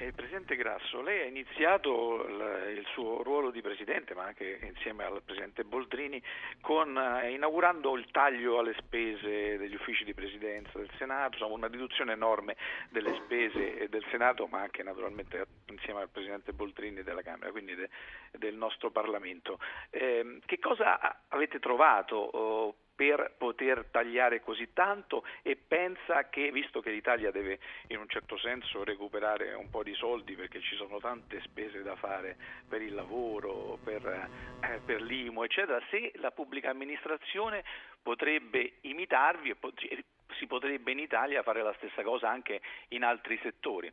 Eh, 0.01 0.13
Presidente 0.13 0.55
Grasso, 0.55 1.03
lei 1.03 1.23
ha 1.23 1.25
iniziato 1.25 2.25
il, 2.25 2.77
il, 2.79 2.87
suo 2.93 3.25
ruolo 3.25 3.51
di 3.51 3.61
Presidente, 3.61 4.15
ma 4.15 4.27
anche 4.27 4.61
insieme 4.63 5.03
al 5.03 5.23
Presidente 5.25 5.65
Boldrini, 5.65 6.23
con, 6.61 6.97
eh, 6.97 7.33
inaugurando 7.33 7.97
il 7.97 8.07
taglio 8.13 8.61
alle 8.61 8.75
spese 8.79 9.59
degli 9.59 9.75
uffici 9.75 10.05
di 10.05 10.15
Presidenza 10.15 10.79
del 10.79 10.89
Senato, 10.99 11.39
insomma, 11.39 11.55
una 11.55 11.67
riduzione 11.67 12.13
enorme 12.13 12.55
delle 12.91 13.13
spese 13.25 13.89
del 13.89 14.05
Senato, 14.09 14.47
ma 14.47 14.61
anche 14.61 14.85
naturalmente 14.85 15.45
insieme 15.67 16.03
al 16.03 16.11
Presidente 16.11 16.53
Boldrini 16.53 17.03
della 17.03 17.23
Camera, 17.23 17.51
quindi 17.51 17.75
de, 17.75 17.91
del 18.39 18.55
nostro 18.55 18.93
Parlamento. 18.93 19.59
Eh, 19.91 20.39
che 20.47 20.61
cosa 20.61 21.25
avete 21.27 21.59
trovato? 21.59 22.15
Oh, 22.15 22.75
per 22.99 23.33
poter 23.39 23.87
tagliare 23.93 24.41
così 24.41 24.71
tanto 24.73 25.23
e 25.43 25.55
pensa 25.55 26.29
che, 26.31 26.51
visto 26.51 26.81
che 26.81 26.91
l'Italia 26.91 27.31
deve 27.31 27.61
in 27.91 27.99
un 27.99 28.09
certo 28.09 28.37
senso 28.37 28.83
recuperare 28.83 29.55
un 29.55 29.71
po' 29.71 29.85
di 29.85 29.95
soldi 29.95 30.35
perché 30.35 30.61
ci 30.61 30.75
sono 30.75 30.99
tante 30.99 31.41
spese 31.43 31.85
da 31.85 31.95
fare 31.95 32.37
per 32.67 32.83
il 32.83 32.95
lavoro, 32.95 33.79
per, 33.85 34.05
eh, 34.05 34.81
per 34.85 35.01
l'IMO, 35.01 35.45
eccetera, 35.45 35.81
se 35.91 36.11
la 36.17 36.33
pubblica 36.33 36.71
amministrazione 36.71 37.63
potrebbe 38.03 38.79
imitarvi 38.81 39.51
e 39.51 40.05
si 40.37 40.49
potrebbe 40.49 40.91
in 40.91 40.99
Italia 40.99 41.45
fare 41.45 41.63
la 41.63 41.75
stessa 41.77 42.03
cosa 42.03 42.29
anche 42.29 42.61
in 42.89 43.05
altri 43.05 43.39
settori. 43.45 43.93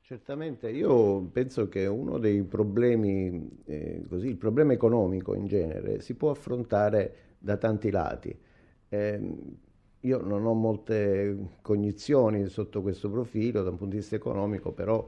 Certamente, 0.00 0.70
io 0.70 1.22
penso 1.32 1.68
che 1.68 1.86
uno 1.86 2.18
dei 2.18 2.44
problemi, 2.44 3.62
eh, 3.66 4.04
così, 4.08 4.28
il 4.28 4.36
problema 4.36 4.72
economico 4.72 5.34
in 5.34 5.48
genere, 5.48 6.00
si 6.00 6.14
può 6.14 6.30
affrontare 6.30 7.27
da 7.38 7.56
tanti 7.56 7.90
lati. 7.90 8.36
Eh, 8.88 9.34
io 10.00 10.20
non 10.22 10.46
ho 10.46 10.54
molte 10.54 11.36
cognizioni 11.60 12.48
sotto 12.48 12.82
questo 12.82 13.10
profilo 13.10 13.62
da 13.62 13.70
un 13.70 13.76
punto 13.76 13.94
di 13.94 14.00
vista 14.00 14.16
economico, 14.16 14.72
però 14.72 15.06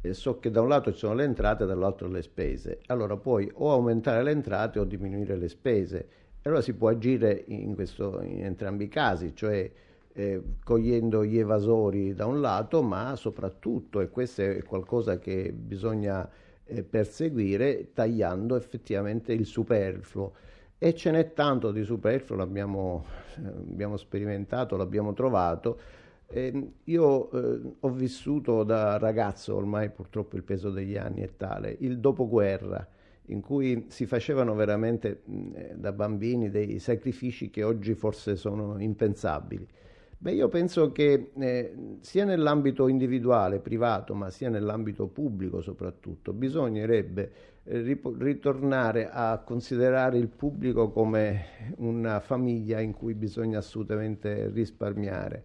eh, 0.00 0.14
so 0.14 0.38
che 0.38 0.50
da 0.50 0.60
un 0.60 0.68
lato 0.68 0.92
ci 0.92 0.98
sono 0.98 1.14
le 1.14 1.24
entrate 1.24 1.64
e 1.64 1.66
dall'altro 1.66 2.08
le 2.08 2.22
spese. 2.22 2.80
Allora 2.86 3.16
puoi 3.16 3.50
o 3.54 3.70
aumentare 3.70 4.22
le 4.22 4.32
entrate 4.32 4.78
o 4.78 4.84
diminuire 4.84 5.36
le 5.36 5.48
spese. 5.48 6.08
Allora 6.42 6.60
si 6.60 6.74
può 6.74 6.88
agire 6.88 7.44
in, 7.46 7.74
questo, 7.74 8.20
in 8.20 8.44
entrambi 8.44 8.84
i 8.84 8.88
casi, 8.88 9.32
cioè 9.34 9.70
eh, 10.14 10.42
cogliendo 10.64 11.24
gli 11.24 11.38
evasori 11.38 12.14
da 12.14 12.26
un 12.26 12.40
lato, 12.40 12.82
ma 12.82 13.14
soprattutto, 13.14 14.00
e 14.00 14.10
questo 14.10 14.42
è 14.42 14.62
qualcosa 14.64 15.18
che 15.18 15.52
bisogna 15.52 16.28
eh, 16.64 16.82
perseguire, 16.82 17.92
tagliando 17.92 18.56
effettivamente 18.56 19.32
il 19.32 19.46
superfluo. 19.46 20.32
E 20.84 20.94
ce 20.96 21.12
n'è 21.12 21.32
tanto 21.32 21.70
di 21.70 21.84
superfluo, 21.84 22.36
l'abbiamo 22.36 23.04
eh, 23.36 23.46
abbiamo 23.46 23.96
sperimentato, 23.96 24.76
l'abbiamo 24.76 25.12
trovato. 25.12 25.78
Eh, 26.26 26.70
io 26.82 27.30
eh, 27.30 27.60
ho 27.78 27.90
vissuto 27.90 28.64
da 28.64 28.98
ragazzo, 28.98 29.54
ormai 29.54 29.90
purtroppo 29.90 30.34
il 30.34 30.42
peso 30.42 30.70
degli 30.70 30.96
anni 30.96 31.20
è 31.20 31.36
tale, 31.36 31.76
il 31.78 32.00
dopoguerra, 32.00 32.84
in 33.26 33.40
cui 33.40 33.84
si 33.90 34.06
facevano 34.06 34.56
veramente 34.56 35.20
mh, 35.24 35.50
eh, 35.54 35.74
da 35.76 35.92
bambini 35.92 36.50
dei 36.50 36.80
sacrifici 36.80 37.48
che 37.48 37.62
oggi 37.62 37.94
forse 37.94 38.34
sono 38.34 38.74
impensabili. 38.80 39.64
Beh, 40.18 40.32
io 40.32 40.48
penso 40.48 40.90
che 40.90 41.30
eh, 41.36 41.74
sia 42.00 42.24
nell'ambito 42.24 42.88
individuale, 42.88 43.58
privato, 43.58 44.14
ma 44.14 44.30
sia 44.30 44.48
nell'ambito 44.48 45.06
pubblico 45.06 45.60
soprattutto, 45.60 46.32
bisognerebbe 46.32 47.22
eh, 47.22 47.51
ritornare 47.64 49.08
a 49.10 49.38
considerare 49.38 50.18
il 50.18 50.28
pubblico 50.28 50.90
come 50.90 51.74
una 51.76 52.18
famiglia 52.20 52.80
in 52.80 52.92
cui 52.92 53.14
bisogna 53.14 53.58
assolutamente 53.58 54.48
risparmiare, 54.48 55.44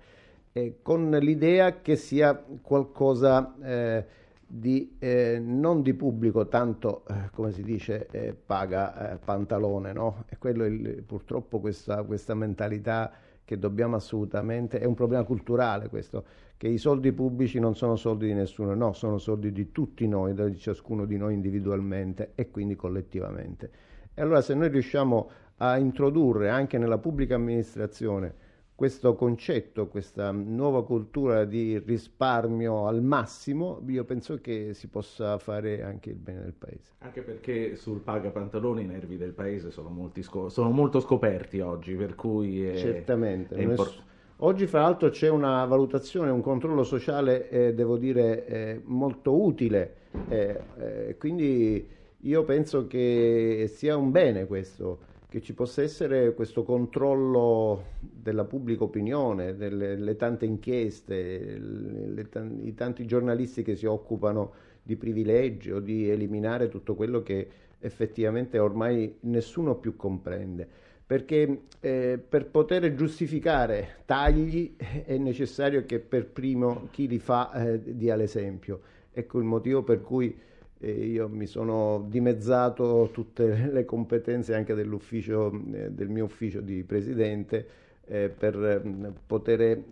eh, 0.51 0.79
con 0.81 1.11
l'idea 1.11 1.81
che 1.81 1.95
sia 1.95 2.35
qualcosa 2.61 3.55
eh, 3.61 4.05
di, 4.47 4.95
eh, 4.97 5.39
non 5.39 5.81
di 5.83 5.93
pubblico, 5.93 6.47
tanto 6.47 7.03
eh, 7.07 7.29
come 7.33 7.51
si 7.51 7.61
dice 7.61 8.07
eh, 8.09 8.33
paga 8.33 9.19
pantalone, 9.23 9.93
no? 9.93 10.23
E 10.29 10.37
quello 10.37 10.65
il, 10.65 11.03
purtroppo 11.05 11.59
questa, 11.59 12.01
questa 12.03 12.33
mentalità 12.33 13.11
che 13.47 13.57
dobbiamo 13.57 13.95
assolutamente, 13.95 14.77
è 14.77 14.83
un 14.83 14.93
problema 14.93 15.23
culturale 15.23 15.87
questo, 15.87 16.25
che 16.57 16.67
i 16.67 16.77
soldi 16.77 17.13
pubblici 17.13 17.61
non 17.61 17.77
sono 17.77 17.95
soldi 17.95 18.25
di 18.25 18.33
nessuno, 18.33 18.75
no, 18.75 18.91
sono 18.91 19.17
soldi 19.19 19.53
di 19.53 19.71
tutti 19.71 20.05
noi, 20.05 20.33
di 20.33 20.57
ciascuno 20.57 21.05
di 21.05 21.15
noi 21.15 21.35
individualmente 21.35 22.33
e 22.35 22.51
quindi 22.51 22.75
collettivamente. 22.75 23.71
E 24.13 24.21
allora 24.21 24.41
se 24.41 24.53
noi 24.53 24.67
riusciamo 24.67 25.29
a 25.59 25.77
introdurre 25.77 26.49
anche 26.49 26.77
nella 26.77 26.97
pubblica 26.97 27.35
amministrazione 27.35 28.33
questo 28.77 29.15
concetto, 29.15 29.87
questa 29.87 30.29
nuova 30.29 30.85
cultura 30.85 31.45
di 31.45 31.79
risparmio 31.79 32.85
al 32.85 33.01
massimo, 33.01 33.81
io 33.87 34.03
penso 34.03 34.39
che 34.39 34.75
si 34.75 34.87
possa 34.87 35.39
fare 35.39 35.81
anche 35.81 36.11
il 36.11 36.17
bene 36.17 36.41
del 36.41 36.53
paese. 36.53 36.91
Anche 36.99 37.23
perché 37.23 37.75
sul 37.75 38.01
paga 38.01 38.29
pantaloni 38.29 38.83
i 38.83 38.85
nervi 38.85 39.17
del 39.17 39.31
paese 39.31 39.71
sono, 39.71 40.11
sco- 40.19 40.49
sono 40.49 40.69
molto 40.69 40.99
scoperti 40.99 41.59
oggi, 41.59 41.95
per 41.95 42.13
cui 42.13 42.67
è, 42.67 42.75
Certamente. 42.75 43.55
È 43.55 43.61
import- 43.63 44.03
oggi 44.37 44.67
fra 44.67 44.81
l'altro 44.81 45.09
c'è 45.09 45.27
una 45.27 45.65
valutazione, 45.65 46.29
un 46.29 46.41
controllo 46.41 46.83
sociale, 46.83 47.49
eh, 47.49 47.73
devo 47.73 47.97
dire, 47.97 48.45
eh, 48.45 48.81
molto 48.83 49.41
utile, 49.41 49.95
eh, 50.29 50.61
eh 50.77 51.15
quindi 51.17 51.83
io 52.15 52.43
penso 52.43 52.85
che 52.85 53.65
sia 53.73 53.97
un 53.97 54.11
bene 54.11 54.45
questo 54.45 55.15
che 55.29 55.41
ci 55.41 55.53
possa 55.53 55.81
essere 55.81 56.33
questo 56.33 56.63
controllo 56.63 57.87
della 57.99 58.45
pubblica 58.45 58.85
opinione, 58.85 59.57
delle, 59.57 60.15
tante 60.15 60.45
inchieste, 60.45 61.57
le, 61.59 62.29
i 62.61 62.73
tanti 62.73 63.05
giornalisti 63.05 63.61
che 63.61 63.75
si 63.75 63.85
occupano 63.85 64.53
di 64.81 64.95
privilegi 64.95 65.71
o 65.71 65.81
di 65.81 66.09
eliminare 66.09 66.69
tutto 66.69 66.95
quello 66.95 67.23
che 67.23 67.47
effettivamente 67.79 68.57
ormai 68.57 69.17
nessuno 69.21 69.75
più 69.75 69.97
comprende. 69.97 70.65
Perché 71.05 71.63
eh, 71.81 72.17
per 72.17 72.47
poter 72.47 72.93
giustificare 72.95 73.97
tagli 74.05 74.75
è 74.77 75.17
necessario 75.17 75.85
che 75.85 75.99
per 75.99 76.27
primo 76.27 76.87
chi 76.91 77.07
li 77.07 77.19
fa 77.19 77.51
eh, 77.51 77.97
dia 77.97 78.15
l'esempio. 78.15 78.79
Ecco 79.11 79.39
il 79.39 79.45
motivo 79.45 79.83
per 79.83 80.01
cui 80.01 80.37
e 80.79 80.91
io 80.91 81.27
mi 81.27 81.47
sono 81.47 82.05
dimezzato 82.07 83.09
tutte 83.11 83.69
le 83.71 83.85
competenze 83.85 84.53
anche 84.53 84.73
dell'ufficio, 84.73 85.51
eh, 85.73 85.91
del 85.91 86.09
mio 86.09 86.25
ufficio 86.25 86.61
di 86.61 86.83
presidente 86.83 87.67
eh, 88.05 88.29
per 88.29 88.55
eh, 88.63 89.11
poter 89.25 89.61
eh, 89.61 89.85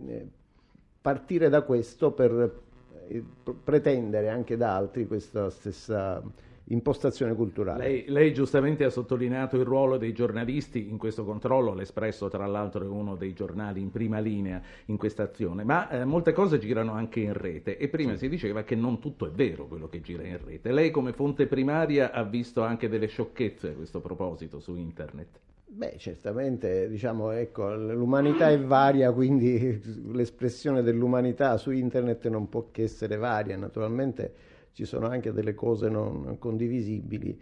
partire 1.00 1.48
da 1.48 1.62
questo 1.62 2.12
per 2.12 2.62
eh, 3.08 3.24
pretendere 3.62 4.28
anche 4.28 4.56
da 4.56 4.74
altri 4.74 5.06
questa 5.06 5.50
stessa 5.50 6.22
impostazione 6.68 7.34
culturale. 7.34 7.84
Lei, 7.86 8.04
lei, 8.08 8.32
giustamente 8.32 8.84
ha 8.84 8.90
sottolineato 8.90 9.56
il 9.56 9.64
ruolo 9.64 9.98
dei 9.98 10.12
giornalisti 10.12 10.88
in 10.88 10.96
questo 10.96 11.24
controllo, 11.24 11.74
l'Espresso 11.74 12.28
tra 12.28 12.46
l'altro 12.46 12.84
è 12.84 12.88
uno 12.88 13.14
dei 13.14 13.32
giornali 13.32 13.80
in 13.80 13.90
prima 13.90 14.18
linea 14.18 14.60
in 14.86 14.96
questa 14.96 15.24
azione, 15.24 15.64
ma 15.64 15.88
eh, 15.88 16.04
molte 16.04 16.32
cose 16.32 16.58
girano 16.58 16.92
anche 16.92 17.20
in 17.20 17.34
rete 17.34 17.76
e 17.76 17.88
prima 17.88 18.12
sì. 18.12 18.18
si 18.18 18.28
diceva 18.28 18.62
che 18.62 18.74
non 18.74 18.98
tutto 18.98 19.26
è 19.26 19.30
vero 19.30 19.66
quello 19.66 19.88
che 19.88 20.00
gira 20.00 20.24
in 20.24 20.38
rete. 20.44 20.72
Lei 20.72 20.90
come 20.90 21.12
fonte 21.12 21.46
primaria 21.46 22.10
ha 22.12 22.24
visto 22.24 22.62
anche 22.62 22.88
delle 22.88 23.06
sciocchezze 23.06 23.70
a 23.70 23.72
questo 23.72 24.00
proposito 24.00 24.58
su 24.58 24.74
internet. 24.74 25.40
Beh, 25.68 25.96
certamente, 25.98 26.88
diciamo, 26.88 27.32
ecco, 27.32 27.74
l'umanità 27.74 28.48
è 28.48 28.58
varia, 28.58 29.12
quindi 29.12 29.78
l'espressione 30.12 30.82
dell'umanità 30.82 31.56
su 31.58 31.70
internet 31.70 32.28
non 32.28 32.48
può 32.48 32.68
che 32.70 32.84
essere 32.84 33.16
varia, 33.16 33.56
naturalmente 33.56 34.45
ci 34.76 34.84
sono 34.84 35.06
anche 35.06 35.32
delle 35.32 35.54
cose 35.54 35.88
non 35.88 36.36
condivisibili, 36.38 37.40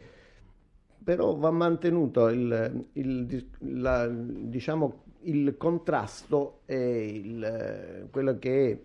però 1.03 1.35
va 1.35 1.51
mantenuto 1.51 2.29
il, 2.29 2.87
il, 2.93 3.49
la, 3.59 4.07
diciamo, 4.07 5.03
il 5.23 5.57
contrasto 5.57 6.61
e 6.65 7.07
il, 7.07 8.09
quello 8.13 8.39
che 8.39 8.71
è 8.71 8.79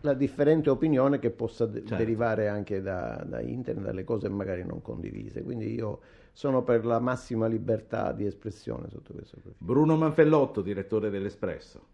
la 0.00 0.14
differente 0.14 0.70
opinione 0.70 1.18
che 1.18 1.28
possa 1.28 1.66
de- 1.66 1.80
certo. 1.80 1.96
derivare 1.96 2.48
anche 2.48 2.80
da, 2.80 3.22
da, 3.26 3.42
internet, 3.42 3.84
dalle 3.84 4.04
cose 4.04 4.30
magari 4.30 4.64
non 4.64 4.80
condivise. 4.80 5.42
Quindi 5.42 5.74
io 5.74 6.00
sono 6.32 6.62
per 6.62 6.86
la 6.86 6.98
massima 6.98 7.46
libertà 7.46 8.12
di 8.12 8.24
espressione 8.24 8.88
sotto 8.88 9.12
questo 9.12 9.36
profilo. 9.36 9.56
Bruno 9.58 9.98
Manfellotto, 9.98 10.62
direttore 10.62 11.10
dell'Espresso. 11.10 11.86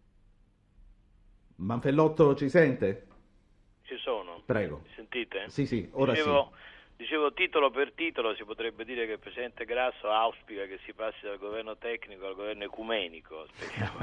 Manfellotto 1.57 2.37
ci 2.37 2.49
sente? 2.49 3.07
Ci 3.83 3.97
sono. 3.97 4.38
Prego. 4.49 4.83
Sentite? 4.95 5.45
Sì, 5.51 5.67
sì, 5.67 5.87
ora 5.93 6.13
Dicevo, 6.13 6.53
sì. 6.55 6.68
Dicevo 6.99 7.33
titolo 7.33 7.71
per 7.71 7.93
titolo, 7.93 8.35
si 8.35 8.43
potrebbe 8.43 8.85
dire 8.85 9.07
che 9.07 9.13
il 9.13 9.19
Presidente 9.21 9.65
Grasso 9.65 10.11
auspica 10.11 10.65
che 10.65 10.81
si 10.85 10.93
passi 10.93 11.21
dal 11.23 11.39
governo 11.39 11.77
tecnico 11.77 12.27
al 12.27 12.35
governo 12.35 12.65
ecumenico. 12.65 13.47
Speriamo 13.53 13.99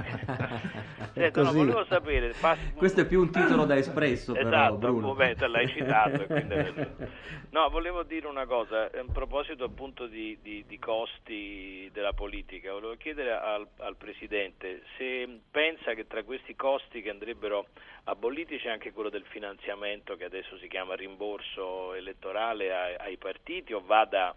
Senta, 1.11 1.41
no, 1.43 1.51
volevo 1.51 1.83
sapere. 1.89 2.33
Passi... 2.39 2.71
Questo 2.73 3.01
è 3.01 3.05
più 3.05 3.19
un 3.19 3.31
titolo 3.31 3.65
da 3.65 3.75
espresso, 3.75 4.31
però, 4.31 4.47
esatto, 4.47 4.77
Bruno. 4.77 5.07
Momento, 5.07 5.45
l'hai 5.45 5.67
citato. 5.67 6.25
Quindi... 6.25 7.33
No, 7.55 7.69
volevo 7.69 8.03
dire 8.03 8.27
una 8.27 8.45
cosa, 8.45 8.91
a 8.91 9.05
proposito 9.13 9.63
appunto 9.63 10.07
di, 10.07 10.37
di, 10.41 10.65
di 10.67 10.77
costi 10.77 11.89
della 11.93 12.11
politica, 12.11 12.73
volevo 12.73 12.97
chiedere 12.97 13.31
al, 13.31 13.65
al 13.77 13.95
Presidente 13.95 14.81
se 14.97 15.39
pensa 15.51 15.93
che 15.93 16.05
tra 16.05 16.23
questi 16.23 16.53
costi 16.57 17.01
che 17.01 17.09
andrebbero 17.09 17.67
aboliti 18.03 18.57
c'è 18.57 18.69
anche 18.69 18.91
quello 18.91 19.09
del 19.09 19.23
finanziamento 19.29 20.17
che 20.17 20.25
adesso 20.25 20.57
si 20.57 20.67
chiama 20.67 20.95
rimborso 20.95 21.93
elettorale 21.93 22.71
ai 22.97 23.17
partiti 23.17 23.73
o 23.73 23.81
vada 23.81 24.35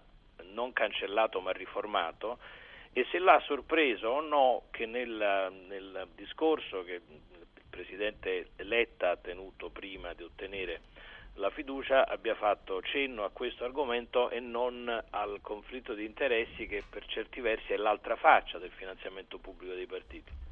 non 0.53 0.73
cancellato 0.73 1.41
ma 1.41 1.53
riformato 1.53 2.39
e 2.93 3.07
se 3.11 3.19
l'ha 3.19 3.41
sorpreso 3.47 4.09
o 4.09 4.21
no 4.21 4.63
che 4.71 4.87
nel, 4.87 5.53
nel 5.67 6.09
discorso 6.15 6.85
che 6.85 6.95
il 6.95 7.65
Presidente 7.69 8.51
Letta 8.57 9.11
ha 9.11 9.17
tenuto 9.17 9.71
prima 9.71 10.13
di 10.15 10.23
ottenere 10.23 10.81
la 11.39 11.51
fiducia 11.51 12.07
abbia 12.07 12.35
fatto 12.35 12.83
cenno 12.83 13.25
a 13.25 13.31
questo 13.31 13.65
argomento 13.65 14.29
e 14.31 14.41
non 14.41 14.89
al 15.11 15.39
conflitto 15.41 15.95
di 15.95 16.05
interessi 16.05 16.67
che 16.67 16.83
per 16.89 17.07
certi 17.07 17.41
versi 17.41 17.73
è 17.73 17.77
l'altra 17.77 18.17
faccia 18.17 18.59
del 18.59 18.73
finanziamento 18.73 19.39
pubblico 19.39 19.75
dei 19.75 19.87
partiti. 19.87 20.48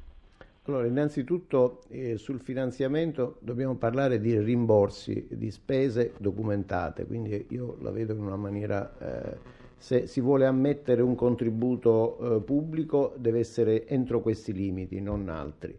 Allora, 0.67 0.85
innanzitutto 0.85 1.79
eh, 1.87 2.17
sul 2.17 2.41
finanziamento 2.41 3.37
dobbiamo 3.39 3.75
parlare 3.75 4.19
di 4.19 4.37
rimborsi 4.37 5.25
di 5.29 5.49
spese 5.49 6.11
documentate, 6.17 7.05
quindi 7.05 7.45
io 7.51 7.77
la 7.79 7.89
vedo 7.89 8.13
in 8.13 8.19
una 8.19 8.35
maniera, 8.35 8.97
eh, 8.99 9.37
se 9.77 10.07
si 10.07 10.19
vuole 10.19 10.45
ammettere 10.45 11.01
un 11.01 11.15
contributo 11.15 12.17
eh, 12.19 12.41
pubblico 12.41 13.13
deve 13.17 13.39
essere 13.39 13.87
entro 13.87 14.19
questi 14.19 14.51
limiti, 14.51 14.99
non 14.99 15.29
altri. 15.29 15.77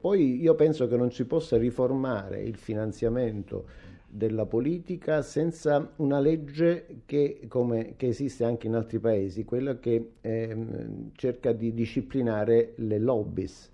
poi 0.00 0.40
io 0.40 0.56
penso 0.56 0.88
che 0.88 0.96
non 0.96 1.12
si 1.12 1.24
possa 1.24 1.56
riformare 1.56 2.42
il 2.42 2.56
finanziamento 2.56 3.66
della 4.08 4.46
politica 4.46 5.22
senza 5.22 5.92
una 5.96 6.18
legge 6.18 7.02
che, 7.06 7.42
come, 7.46 7.94
che 7.96 8.08
esiste 8.08 8.44
anche 8.44 8.66
in 8.66 8.74
altri 8.74 8.98
paesi, 8.98 9.44
quella 9.44 9.78
che 9.78 10.14
ehm, 10.20 11.10
cerca 11.14 11.52
di 11.52 11.72
disciplinare 11.72 12.72
le 12.76 12.98
lobbies. 12.98 13.70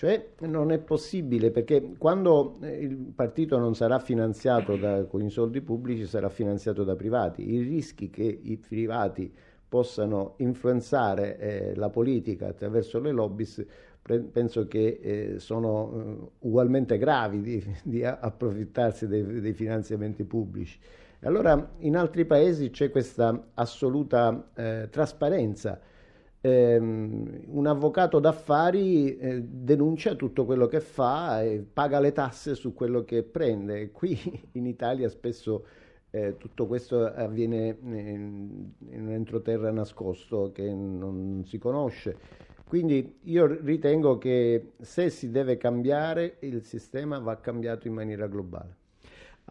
Cioè 0.00 0.28
non 0.46 0.72
è 0.72 0.78
possibile 0.78 1.50
perché 1.50 1.92
quando 1.98 2.56
eh, 2.62 2.70
il 2.70 2.96
partito 3.14 3.58
non 3.58 3.74
sarà 3.74 3.98
finanziato 3.98 4.76
da, 4.76 5.04
con 5.04 5.20
i 5.20 5.28
soldi 5.28 5.60
pubblici 5.60 6.06
sarà 6.06 6.30
finanziato 6.30 6.84
da 6.84 6.96
privati. 6.96 7.52
I 7.52 7.60
rischi 7.60 8.08
che 8.08 8.22
i 8.22 8.56
privati 8.56 9.30
possano 9.68 10.36
influenzare 10.38 11.36
eh, 11.36 11.74
la 11.74 11.90
politica 11.90 12.48
attraverso 12.48 12.98
le 12.98 13.10
lobbies 13.10 13.62
penso 14.32 14.66
che 14.66 15.00
eh, 15.02 15.38
sono 15.38 15.92
eh, 15.92 16.46
ugualmente 16.46 16.96
gravi 16.96 17.42
di, 17.42 17.76
di 17.84 18.02
approfittarsi 18.02 19.06
dei, 19.06 19.22
dei, 19.42 19.52
finanziamenti 19.52 20.24
pubblici. 20.24 20.78
Allora 21.24 21.72
in 21.80 21.98
altri 21.98 22.24
paesi 22.24 22.70
c'è 22.70 22.90
questa 22.90 23.48
assoluta 23.52 24.48
eh, 24.54 24.88
trasparenza. 24.90 25.78
Ehm, 26.42 27.42
un 27.48 27.66
avvocato 27.66 28.18
d'affari 28.18 29.16
eh, 29.18 29.42
denuncia 29.42 30.14
tutto 30.14 30.46
quello 30.46 30.66
che 30.68 30.80
fa 30.80 31.42
e 31.42 31.62
paga 31.70 32.00
le 32.00 32.12
tasse 32.12 32.54
su 32.54 32.72
quello 32.72 33.04
che 33.04 33.22
prende. 33.22 33.90
Qui 33.90 34.18
in 34.52 34.66
Italia 34.66 35.08
spesso 35.08 35.66
eh, 36.10 36.36
tutto 36.38 36.66
questo 36.66 37.04
avviene 37.04 37.76
in, 37.82 38.70
in 38.88 39.06
un 39.06 39.12
entroterra 39.12 39.70
nascosto 39.70 40.50
che 40.52 40.72
non 40.72 41.42
si 41.44 41.58
conosce. 41.58 42.16
Quindi 42.66 43.18
io 43.24 43.46
ritengo 43.46 44.16
che 44.16 44.72
se 44.80 45.10
si 45.10 45.30
deve 45.30 45.56
cambiare 45.56 46.36
il 46.40 46.62
sistema 46.64 47.18
va 47.18 47.36
cambiato 47.40 47.88
in 47.88 47.94
maniera 47.94 48.28
globale. 48.28 48.79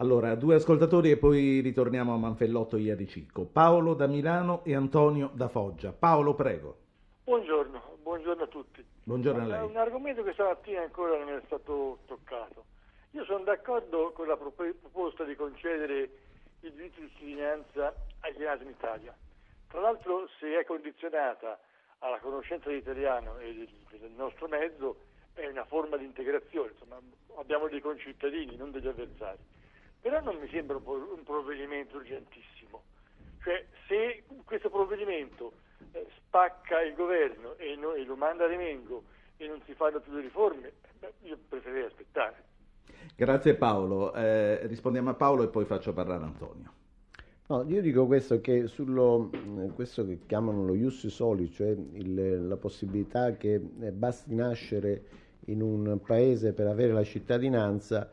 Allora, 0.00 0.34
due 0.34 0.54
ascoltatori 0.54 1.10
e 1.10 1.18
poi 1.18 1.60
ritorniamo 1.60 2.14
a 2.14 2.16
Manfellotto 2.16 2.78
Iaricicco. 2.78 3.44
Paolo 3.44 3.92
da 3.92 4.06
Milano 4.06 4.64
e 4.64 4.74
Antonio 4.74 5.30
da 5.34 5.48
Foggia. 5.48 5.92
Paolo, 5.92 6.34
prego. 6.34 6.74
Buongiorno, 7.24 7.98
buongiorno 8.00 8.44
a 8.44 8.46
tutti. 8.46 8.82
Buongiorno 9.02 9.42
a 9.42 9.46
lei. 9.46 9.58
È 9.58 9.62
un 9.62 9.76
argomento 9.76 10.22
che 10.22 10.32
stamattina 10.32 10.80
ancora 10.80 11.18
non 11.18 11.28
è 11.28 11.42
stato 11.44 11.98
toccato. 12.06 12.64
Io 13.10 13.24
sono 13.24 13.44
d'accordo 13.44 14.12
con 14.12 14.26
la 14.26 14.38
proposta 14.38 15.24
di 15.24 15.34
concedere 15.34 16.10
il 16.60 16.72
diritto 16.72 16.98
di 17.02 17.10
cittadinanza 17.10 17.94
agli 18.20 18.42
nati 18.42 18.62
in 18.62 18.70
Italia. 18.70 19.14
Tra 19.68 19.80
l'altro, 19.82 20.26
se 20.38 20.58
è 20.58 20.64
condizionata 20.64 21.60
alla 21.98 22.20
conoscenza 22.20 22.70
dell'italiano 22.70 23.36
e 23.36 23.68
del 23.90 24.12
nostro 24.16 24.48
mezzo 24.48 24.96
è 25.34 25.46
una 25.46 25.66
forma 25.66 25.98
di 25.98 26.06
integrazione, 26.06 26.70
insomma, 26.70 26.98
abbiamo 27.36 27.68
dei 27.68 27.80
concittadini, 27.82 28.56
non 28.56 28.70
degli 28.70 28.88
avversari. 28.88 29.58
Però 30.00 30.20
non 30.22 30.36
mi 30.36 30.48
sembra 30.48 30.76
un 30.76 31.22
provvedimento 31.24 31.96
urgentissimo. 31.96 32.82
Cioè, 33.42 33.64
se 33.86 34.24
questo 34.44 34.70
provvedimento 34.70 35.52
eh, 35.92 36.06
spacca 36.16 36.82
il 36.82 36.94
governo 36.94 37.56
e, 37.56 37.74
no, 37.76 37.94
e, 37.94 38.04
lo 38.04 38.16
manda 38.16 38.44
a 38.44 38.48
Remengo 38.48 39.02
e 39.36 39.46
non 39.46 39.60
si 39.64 39.74
fanno 39.74 40.00
più 40.00 40.12
le 40.12 40.20
riforme, 40.22 40.72
beh, 40.98 41.12
io 41.22 41.38
preferirei 41.48 41.86
aspettare. 41.86 42.44
Grazie 43.16 43.54
Paolo. 43.54 44.14
Eh, 44.14 44.66
rispondiamo 44.66 45.10
a 45.10 45.14
Paolo 45.14 45.42
e 45.42 45.48
poi 45.48 45.64
faccio 45.64 45.92
parlare 45.92 46.24
Antonio. 46.24 46.72
No, 47.46 47.64
io 47.66 47.80
dico 47.80 48.06
questo 48.06 48.40
che 48.40 48.68
sullo 48.68 49.30
mm, 49.34 49.70
questo 49.70 50.06
che 50.06 50.20
chiamano 50.24 50.64
lo 50.64 50.74
ius 50.74 51.06
soli, 51.08 51.50
cioè 51.50 51.68
il, 51.68 52.46
la 52.46 52.56
possibilità 52.56 53.36
che 53.36 53.54
eh, 53.54 53.90
basti 53.90 54.34
nascere 54.34 55.02
in 55.46 55.60
un 55.60 55.98
paese 56.00 56.52
per 56.52 56.68
avere 56.68 56.92
la 56.92 57.02
cittadinanza, 57.02 58.08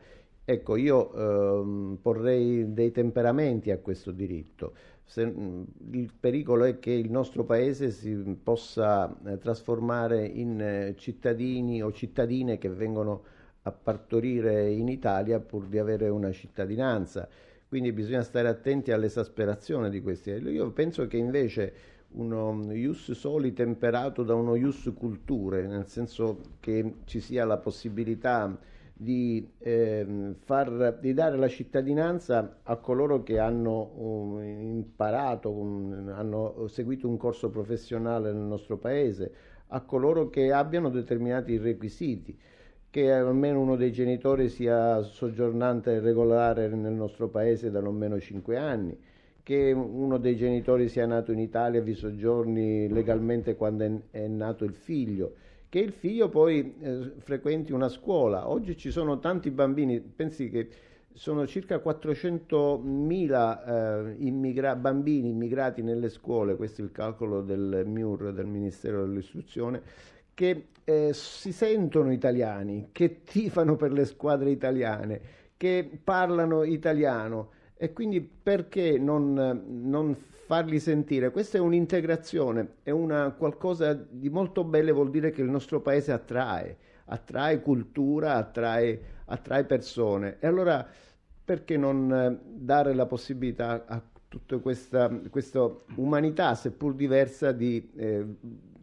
ecco, 0.50 0.76
io 0.76 1.12
eh, 1.12 1.96
porrei 2.00 2.72
dei 2.72 2.90
temperamenti 2.90 3.70
a 3.70 3.78
questo 3.78 4.10
diritto. 4.12 4.74
Se, 5.04 5.26
mm, 5.26 5.62
il 5.92 6.12
pericolo 6.18 6.64
è 6.64 6.78
che 6.78 6.90
il 6.90 7.10
nostro 7.10 7.44
paese 7.44 7.90
si 7.90 8.14
possa 8.42 9.14
eh, 9.26 9.38
trasformare 9.38 10.24
in 10.24 10.60
eh, 10.60 10.94
cittadini 10.96 11.82
o 11.82 11.92
cittadine 11.92 12.58
che 12.58 12.70
vengono 12.70 13.24
a 13.62 13.72
partorire 13.72 14.70
in 14.70 14.88
Italia 14.88 15.40
pur 15.40 15.66
di 15.66 15.78
avere 15.78 16.08
una 16.08 16.30
cittadinanza 16.32 17.28
quindi 17.68 17.92
bisogna 17.92 18.22
stare 18.22 18.48
attenti 18.48 18.92
all'esasperazione 18.92 19.90
di 19.90 20.00
questi. 20.00 20.30
Io 20.30 20.70
penso 20.70 21.06
che 21.06 21.18
invece 21.18 21.72
uno 22.12 22.72
ius 22.72 23.12
soli 23.12 23.52
temperato 23.52 24.22
da 24.22 24.34
uno 24.34 24.54
ius 24.54 24.90
culture, 24.96 25.66
nel 25.66 25.86
senso 25.86 26.40
che 26.60 26.94
ci 27.04 27.20
sia 27.20 27.44
la 27.44 27.58
possibilità 27.58 28.58
di, 29.00 29.48
eh, 29.58 30.34
far, 30.44 30.98
di 31.00 31.14
dare 31.14 31.36
la 31.36 31.46
cittadinanza 31.46 32.58
a 32.64 32.76
coloro 32.78 33.22
che 33.22 33.38
hanno 33.38 33.92
um, 33.94 34.42
imparato, 34.42 35.50
um, 35.50 36.12
hanno 36.12 36.66
seguito 36.66 37.06
un 37.08 37.16
corso 37.16 37.48
professionale 37.48 38.32
nel 38.32 38.42
nostro 38.42 38.76
paese, 38.76 39.32
a 39.68 39.82
coloro 39.82 40.28
che 40.30 40.52
abbiano 40.52 40.90
determinati 40.90 41.56
requisiti 41.58 42.36
che 42.90 43.12
almeno 43.12 43.60
uno 43.60 43.76
dei 43.76 43.92
genitori 43.92 44.48
sia 44.48 45.02
soggiornante 45.02 46.00
regolare 46.00 46.68
nel 46.68 46.94
nostro 46.94 47.28
paese 47.28 47.70
da 47.70 47.80
non 47.80 47.94
meno 47.94 48.18
5 48.18 48.56
anni, 48.56 48.98
che 49.42 49.72
uno 49.72 50.18
dei 50.18 50.36
genitori 50.36 50.88
sia 50.88 51.06
nato 51.06 51.30
in 51.30 51.38
Italia 51.38 51.80
e 51.80 51.82
vi 51.82 51.94
soggiorni 51.94 52.88
legalmente 52.88 53.56
quando 53.56 53.84
è, 53.84 53.92
è 54.22 54.26
nato 54.26 54.64
il 54.64 54.74
figlio, 54.74 55.34
che 55.68 55.78
il 55.78 55.92
figlio 55.92 56.28
poi 56.28 56.74
eh, 56.80 57.12
frequenti 57.18 57.72
una 57.72 57.88
scuola. 57.88 58.48
Oggi 58.48 58.76
ci 58.76 58.90
sono 58.90 59.18
tanti 59.18 59.50
bambini, 59.50 60.00
pensi 60.00 60.48
che 60.48 60.68
sono 61.12 61.46
circa 61.46 61.76
400.000 61.76 63.66
eh, 63.66 64.14
immigra- 64.18 64.76
bambini 64.76 65.30
immigrati 65.30 65.82
nelle 65.82 66.08
scuole, 66.08 66.56
questo 66.56 66.80
è 66.80 66.84
il 66.84 66.92
calcolo 66.92 67.42
del 67.42 67.82
MIUR, 67.84 68.32
del 68.32 68.46
Ministero 68.46 69.04
dell'Istruzione, 69.04 69.82
che 70.32 70.68
eh, 70.84 71.10
si 71.12 71.52
sentono 71.52 72.12
italiani, 72.12 72.90
che 72.92 73.24
tifano 73.24 73.76
per 73.76 73.92
le 73.92 74.04
squadre 74.04 74.50
italiane, 74.50 75.20
che 75.56 75.88
parlano 76.02 76.62
italiano 76.62 77.50
e 77.78 77.92
quindi 77.92 78.20
perché 78.20 78.98
non, 78.98 79.62
non 79.66 80.14
farli 80.46 80.78
sentire? 80.80 81.30
Questa 81.30 81.56
è 81.56 81.60
un'integrazione, 81.60 82.74
è 82.82 82.90
una 82.90 83.30
qualcosa 83.30 83.94
di 83.94 84.28
molto 84.28 84.64
bello, 84.64 84.92
vuol 84.92 85.10
dire 85.10 85.30
che 85.30 85.42
il 85.42 85.48
nostro 85.48 85.80
paese 85.80 86.12
attrae, 86.12 86.76
attrae 87.06 87.60
cultura, 87.60 88.34
attrae, 88.34 89.00
attrae 89.26 89.64
persone. 89.64 90.36
E 90.40 90.46
allora 90.46 90.86
perché 91.44 91.76
non 91.76 92.40
dare 92.44 92.92
la 92.94 93.06
possibilità 93.06 93.86
a 93.86 94.02
tutta 94.28 94.58
questa, 94.58 95.08
questa 95.30 95.70
umanità, 95.94 96.54
seppur 96.54 96.94
diversa, 96.94 97.52
di 97.52 97.90
eh, 97.96 98.26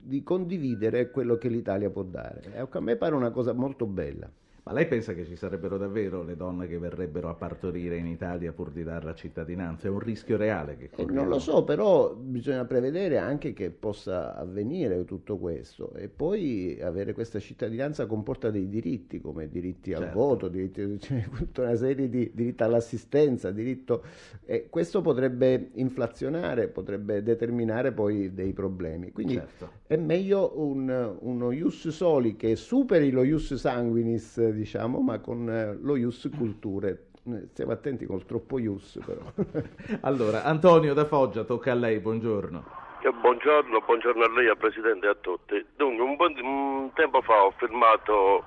di 0.06 0.22
condividere 0.22 1.10
quello 1.10 1.36
che 1.38 1.50
l'Italia 1.50 1.90
può 1.90 2.04
dare. 2.04 2.44
Ecco, 2.54 2.78
a 2.78 2.82
me 2.82 2.96
pare 2.96 3.16
una 3.16 3.32
cosa 3.32 3.54
molto 3.54 3.88
bella. 3.88 4.32
Ma 4.68 4.74
lei 4.74 4.88
pensa 4.88 5.14
che 5.14 5.26
ci 5.26 5.36
sarebbero 5.36 5.78
davvero 5.78 6.24
le 6.24 6.36
donne 6.36 6.66
che 6.66 6.80
verrebbero 6.80 7.30
a 7.30 7.36
partorire 7.36 7.98
in 7.98 8.08
Italia 8.08 8.52
pur 8.52 8.72
di 8.72 8.84
dare 8.84 9.06
la 9.06 9.14
cittadinanza? 9.14 9.88
È 9.88 9.92
un 9.92 10.00
rischio 10.00 10.38
reale 10.38 10.76
che 10.76 10.90
corriamo? 10.90 11.12
Eh, 11.12 11.14
non 11.14 11.28
lo 11.28 11.38
so, 11.38 11.64
però 11.64 12.16
bisogna 12.16 12.66
prevedere 12.66 13.20
anche 13.20 13.54
che 13.54 13.70
possa 13.70 14.34
avvenire 14.34 15.06
tutto 15.06 15.38
questo 15.38 15.94
e 15.94 16.08
poi 16.08 16.80
avere 16.82 17.14
questa 17.14 17.38
cittadinanza 17.38 18.08
comporta 18.08 18.50
dei 18.50 18.68
diritti 18.68 19.22
come 19.22 19.50
diritti 19.50 19.92
certo. 19.92 20.04
al 20.04 20.12
voto, 20.12 20.48
diritti, 20.48 20.98
cioè, 21.00 21.24
tutta 21.30 21.62
una 21.62 21.76
serie 21.76 22.10
di 22.10 22.32
diritti 22.34 22.64
all'assistenza, 22.64 23.52
diritto 23.52 24.04
e 24.46 24.68
questo 24.72 25.02
potrebbe 25.02 25.70
inflazionare, 25.74 26.70
potrebbe 26.70 27.22
determinare 27.22 27.92
poi 27.92 28.34
dei 28.34 28.52
problemi. 28.54 29.12
Quindi 29.12 29.36
certo. 29.36 29.74
è 29.86 29.96
meglio 29.96 30.54
un, 30.60 31.18
uno 31.20 31.52
ius 31.52 31.90
soli 31.90 32.36
che 32.36 32.56
superi 32.56 33.12
lo 33.12 33.22
ius 33.22 33.54
sanguinis 33.54 34.54
diciamo, 34.56 35.00
ma 35.00 35.20
con 35.20 35.50
eh, 35.50 35.78
lo 35.80 35.96
ius 35.96 36.30
culture. 36.36 37.08
Stiamo 37.52 37.72
attenti 37.72 38.06
col 38.06 38.26
troppo 38.26 38.60
ius 38.60 39.00
però. 39.06 39.22
allora, 40.02 40.44
Antonio 40.44 40.94
da 40.94 41.06
Foggia, 41.06 41.44
tocca 41.44 41.72
a 41.72 41.76
lei, 41.76 42.00
buongiorno. 42.00 42.84
Eh, 43.02 43.12
buongiorno, 43.12 43.82
buongiorno 43.82 44.24
a 44.24 44.30
lei, 44.32 44.48
al 44.48 44.58
Presidente 44.58 45.06
e 45.06 45.10
a 45.10 45.16
tutti. 45.16 45.64
Dunque, 45.76 46.04
un 46.04 46.34
di 46.34 46.42
un 46.42 46.92
tempo 46.94 47.22
fa 47.22 47.46
ho 47.46 47.54
firmato 47.58 48.44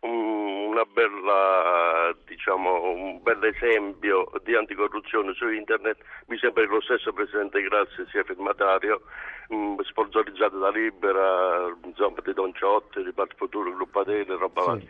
una 0.00 0.84
bella, 0.84 2.14
diciamo, 2.26 2.90
un 2.90 3.22
bel 3.22 3.44
esempio 3.44 4.30
di 4.42 4.54
anticorruzione 4.54 5.32
su 5.34 5.48
internet. 5.48 5.98
Mi 6.26 6.38
sembra 6.38 6.64
che 6.64 6.70
lo 6.70 6.80
stesso 6.80 7.12
Presidente 7.12 7.62
Grazia 7.62 8.04
sia 8.10 8.24
firmatario, 8.24 9.02
mh, 9.48 9.54
mm, 9.54 9.78
sponsorizzato 9.80 10.58
da 10.58 10.70
Libera, 10.70 11.72
insomma, 11.84 12.16
di 12.24 12.32
Don 12.32 12.52
Ciotti, 12.54 13.02
di 13.04 13.12
Part 13.12 13.34
Futuro, 13.36 13.72
Gruppo 13.72 14.00
Atene, 14.00 14.36
roba 14.36 14.76
sì. 14.78 14.88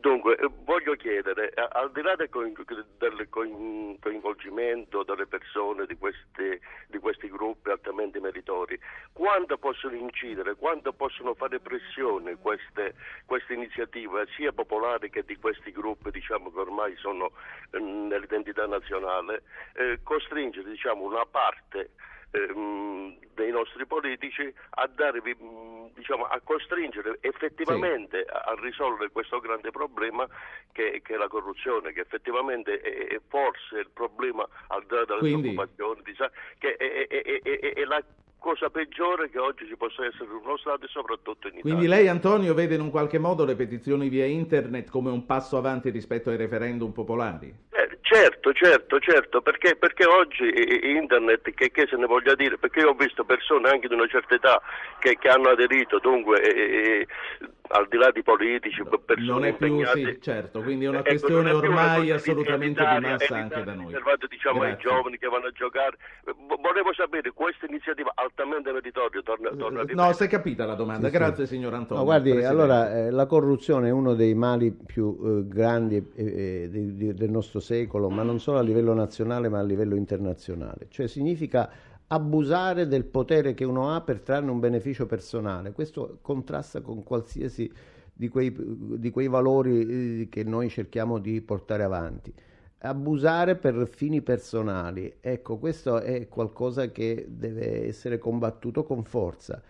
Dunque, 0.00 0.36
eh, 0.36 0.48
voglio 0.62 0.94
chiedere, 0.94 1.52
al 1.72 1.90
di 1.90 2.00
là 2.02 2.14
del, 2.14 2.30
coinvolgimento 3.98 5.02
delle 5.02 5.26
persone 5.26 5.86
di 5.86 5.96
questi, 5.96 6.58
di 6.86 6.98
questi, 6.98 7.28
gruppi 7.28 7.70
altamente 7.70 8.20
meritori, 8.20 8.78
quanto 9.12 9.58
possono 9.58 9.96
incidere, 9.96 10.54
quanto 10.54 10.92
possono 10.92 11.34
fare 11.34 11.58
pressione 11.58 12.36
queste, 12.36 12.94
queste 13.26 13.54
iniziative, 13.54 14.28
sia 14.36 14.52
popolari 14.52 15.10
che 15.10 15.24
di 15.24 15.34
questi 15.36 15.72
gruppi 15.72 16.12
diciamo, 16.12 16.52
che 16.52 16.60
ormai 16.60 16.94
sono 16.96 17.32
eh, 17.72 17.80
nell'identità 17.80 18.66
nazionale, 18.66 19.42
eh, 19.74 19.98
costringere 20.04 20.70
diciamo, 20.70 21.02
una 21.02 21.26
parte 21.26 21.90
dei 22.30 23.50
nostri 23.50 23.86
politici 23.86 24.52
a, 24.70 24.86
dare, 24.94 25.22
mm, 25.22 25.86
diciamo, 25.94 26.24
a 26.24 26.40
costringere 26.42 27.18
effettivamente 27.20 28.24
sì. 28.26 28.30
a, 28.30 28.52
a, 28.52 28.56
risolvere 28.60 29.10
questo 29.10 29.40
grande 29.40 29.70
problema 29.70 30.26
che, 30.72 31.00
che, 31.02 31.14
è 31.14 31.16
la 31.16 31.28
corruzione, 31.28 31.92
che 31.92 32.00
effettivamente 32.00 32.80
è, 32.80 33.06
è 33.06 33.20
forse 33.28 33.78
il 33.78 33.90
problema 33.92 34.46
al 34.68 34.84
di 34.86 34.94
là 34.94 35.04
delle 35.04 35.20
Quindi... 35.20 35.54
preoccupazioni, 35.54 36.02
che 36.58 36.76
è, 36.76 37.06
è, 37.06 37.72
è 37.74 37.84
la 37.84 38.02
cosa 38.38 38.70
peggiore 38.70 39.28
che 39.30 39.38
oggi 39.38 39.66
ci 39.66 39.76
possa 39.76 40.06
essere 40.06 40.24
in 40.24 40.40
uno 40.42 40.56
Stato 40.56 40.84
e 40.84 40.88
soprattutto 40.88 41.48
in 41.48 41.58
Italia. 41.58 41.74
Quindi 41.74 41.86
lei 41.86 42.08
Antonio 42.08 42.54
vede 42.54 42.76
in 42.76 42.80
un 42.80 42.90
qualche 42.90 43.18
modo 43.18 43.44
le 43.44 43.56
petizioni 43.56 44.08
via 44.08 44.24
internet 44.24 44.90
come 44.90 45.10
un 45.10 45.26
passo 45.26 45.56
avanti 45.56 45.90
rispetto 45.90 46.30
ai 46.30 46.36
referendum 46.36 46.92
popolari? 46.92 47.54
Eh, 48.10 48.14
certo, 48.14 48.52
certo, 48.52 48.98
certo, 49.00 49.42
perché, 49.42 49.76
perché 49.76 50.06
oggi 50.06 50.44
internet, 50.96 51.50
che, 51.52 51.70
che, 51.70 51.86
se 51.88 51.96
ne 51.96 52.06
voglia 52.06 52.34
dire, 52.34 52.56
perché 52.56 52.80
io 52.80 52.90
ho 52.90 52.94
visto 52.94 53.24
persone 53.24 53.68
anche 53.68 53.86
di 53.86 53.94
una 53.94 54.06
certa 54.06 54.34
età 54.34 54.62
che, 54.98 55.18
che 55.18 55.28
hanno 55.28 55.50
aderito, 55.50 55.98
dunque 55.98 56.40
eh, 56.40 57.06
al 57.68 57.86
di 57.88 57.96
là 57.96 58.10
di 58.10 58.22
politici, 58.22 58.82
persone 59.04 59.26
non 59.26 59.44
è 59.44 59.52
più, 59.54 59.66
impegnate. 59.66 60.14
Sì, 60.14 60.18
certo, 60.22 60.62
quindi 60.62 60.84
è 60.84 60.88
una 60.88 60.98
ecco, 60.98 61.08
questione 61.08 61.50
ormai 61.50 62.06
una 62.06 62.14
assolutamente 62.14 62.80
di 62.80 63.00
massa 63.00 63.36
anche 63.36 63.64
da 63.64 63.74
noi. 63.74 63.86
Riservato 63.86 64.26
diciamo 64.26 64.62
ai 64.62 64.76
giovani 64.78 65.18
che 65.18 65.28
vanno 65.28 65.46
a 65.46 65.50
giocare. 65.50 65.96
Volevo 66.60 66.92
sapere 66.94 67.30
questa 67.32 67.66
iniziativa 67.66 68.12
altamente 68.14 68.72
meritoria 68.72 69.20
torna, 69.22 69.50
torna 69.50 69.82
No, 69.88 70.12
si 70.12 70.24
è 70.24 70.28
capita 70.28 70.64
la 70.64 70.74
domanda. 70.74 71.08
Sì, 71.08 71.12
Grazie 71.12 71.46
sì. 71.46 71.54
signor 71.54 71.74
Antonio. 71.74 72.02
No, 72.02 72.04
guardi, 72.04 72.30
Presidente. 72.30 72.62
allora 72.62 72.96
eh, 72.96 73.10
la 73.10 73.26
corruzione 73.26 73.88
è 73.88 73.90
uno 73.90 74.14
dei 74.14 74.34
mali 74.34 74.70
più 74.70 75.18
eh, 75.22 75.48
grandi 75.48 75.96
eh, 76.14 76.68
di, 76.70 76.96
di, 76.96 77.14
del 77.14 77.30
nostro 77.30 77.60
secolo, 77.60 77.97
ma 78.08 78.22
non 78.22 78.38
solo 78.38 78.58
a 78.58 78.62
livello 78.62 78.94
nazionale, 78.94 79.48
ma 79.48 79.58
a 79.58 79.64
livello 79.64 79.96
internazionale. 79.96 80.86
Cioè 80.88 81.08
significa 81.08 81.68
abusare 82.06 82.86
del 82.86 83.04
potere 83.04 83.52
che 83.54 83.64
uno 83.64 83.94
ha 83.94 84.00
per 84.00 84.20
trarne 84.20 84.50
un 84.50 84.60
beneficio 84.60 85.06
personale. 85.06 85.72
Questo 85.72 86.18
contrasta 86.22 86.80
con 86.80 87.02
qualsiasi 87.02 87.70
di 88.12 88.28
quei, 88.28 88.54
di 88.56 89.10
quei 89.10 89.28
valori 89.28 90.22
eh, 90.22 90.28
che 90.28 90.44
noi 90.44 90.68
cerchiamo 90.68 91.18
di 91.18 91.40
portare 91.40 91.82
avanti. 91.82 92.32
Abusare 92.80 93.56
per 93.56 93.88
fini 93.88 94.22
personali, 94.22 95.16
ecco, 95.20 95.58
questo 95.58 95.98
è 96.00 96.28
qualcosa 96.28 96.90
che 96.90 97.26
deve 97.28 97.86
essere 97.86 98.18
combattuto 98.18 98.84
con 98.84 99.02
forza. 99.04 99.60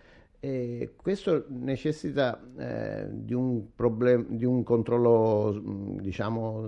E 0.41 0.93
questo 0.95 1.45
necessita 1.49 2.39
eh, 2.57 3.07
di, 3.11 3.33
un 3.33 3.75
problem- 3.75 4.29
di 4.29 4.45
un 4.45 4.63
controllo 4.63 5.97
diciamo, 5.99 6.65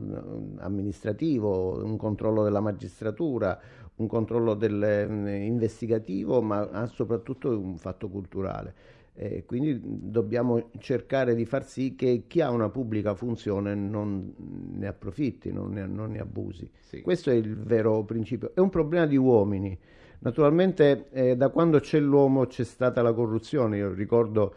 amministrativo, 0.58 1.82
un 1.82 1.96
controllo 1.96 2.44
della 2.44 2.60
magistratura, 2.60 3.58
un 3.96 4.08
controllo 4.08 4.56
del, 4.56 5.08
mm, 5.10 5.28
investigativo, 5.28 6.42
ma 6.42 6.86
soprattutto 6.88 7.58
un 7.58 7.78
fatto 7.78 8.10
culturale. 8.10 8.74
Eh, 9.14 9.46
quindi 9.46 9.80
dobbiamo 9.82 10.70
cercare 10.80 11.34
di 11.34 11.46
far 11.46 11.66
sì 11.66 11.96
che 11.96 12.24
chi 12.28 12.42
ha 12.42 12.50
una 12.50 12.70
pubblica 12.70 13.14
funzione 13.14 13.74
non 13.76 14.34
ne 14.74 14.88
approfitti, 14.88 15.52
non 15.52 15.72
ne, 15.74 15.86
non 15.86 16.12
ne 16.12 16.20
abusi. 16.20 16.70
Sì. 16.80 17.02
Questo 17.02 17.30
è 17.30 17.36
il 17.36 17.56
vero 17.56 18.04
principio. 18.04 18.52
È 18.54 18.60
un 18.60 18.70
problema 18.70 19.06
di 19.06 19.18
uomini. 19.18 19.78
Naturalmente 20.24 21.08
eh, 21.12 21.36
da 21.36 21.50
quando 21.50 21.80
c'è 21.80 22.00
l'uomo 22.00 22.46
c'è 22.46 22.64
stata 22.64 23.02
la 23.02 23.14
corruzione. 23.14 23.78
Io 23.78 23.92
ricordo 23.92 24.54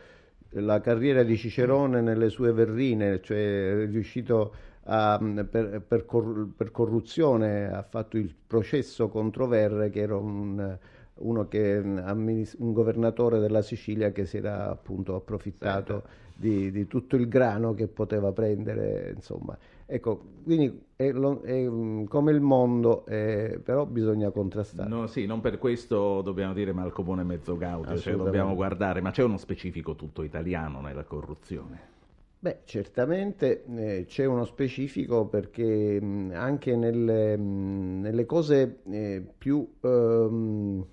la 0.50 0.80
carriera 0.80 1.22
di 1.22 1.36
Cicerone 1.36 2.00
nelle 2.00 2.28
sue 2.28 2.52
verrine, 2.52 3.20
cioè 3.22 3.82
è 3.82 3.86
riuscito 3.86 4.54
a, 4.84 5.18
per, 5.48 5.82
per, 5.86 6.04
cor, 6.04 6.48
per, 6.54 6.70
corruzione, 6.70 7.72
ha 7.72 7.82
fatto 7.82 8.18
il 8.18 8.34
processo 8.46 9.08
contro 9.08 9.46
Verre 9.46 9.88
che 9.88 10.00
era 10.00 10.16
un, 10.16 10.76
uno 11.14 11.48
che, 11.48 11.76
un 11.78 12.72
governatore 12.72 13.38
della 13.38 13.62
Sicilia 13.62 14.12
che 14.12 14.26
si 14.26 14.36
era 14.36 14.68
appunto 14.68 15.14
approfittato 15.14 16.02
certo. 16.02 16.08
di, 16.34 16.70
di, 16.70 16.86
tutto 16.86 17.16
il 17.16 17.26
grano 17.26 17.72
che 17.72 17.88
poteva 17.88 18.32
prendere, 18.32 19.12
insomma. 19.14 19.56
Ecco, 19.86 20.22
quindi 20.44 20.86
è, 20.96 21.10
lo, 21.10 21.42
è 21.42 21.64
come 22.08 22.32
il 22.32 22.40
mondo, 22.40 23.04
eh, 23.06 23.60
però 23.62 23.84
bisogna 23.84 24.30
contrastare. 24.30 24.88
No, 24.88 25.06
sì, 25.06 25.26
non 25.26 25.40
per 25.40 25.58
questo 25.58 26.22
dobbiamo 26.22 26.54
dire 26.54 26.72
mal 26.72 26.90
comune 26.90 27.22
mezzo 27.22 27.56
gaudio, 27.56 27.98
cioè 27.98 28.14
dobbiamo 28.14 28.54
guardare, 28.54 29.02
ma 29.02 29.10
c'è 29.10 29.22
uno 29.22 29.36
specifico 29.36 29.94
tutto 29.94 30.22
italiano 30.22 30.80
nella 30.80 31.04
corruzione. 31.04 31.92
Beh, 32.38 32.60
certamente 32.64 33.64
eh, 33.64 34.04
c'è 34.06 34.24
uno 34.24 34.44
specifico 34.44 35.26
perché 35.26 36.00
mh, 36.00 36.32
anche 36.34 36.76
nelle, 36.76 37.36
mh, 37.36 38.00
nelle 38.00 38.24
cose 38.26 38.80
eh, 38.90 39.22
più, 39.36 39.66
ehm, 39.80 40.84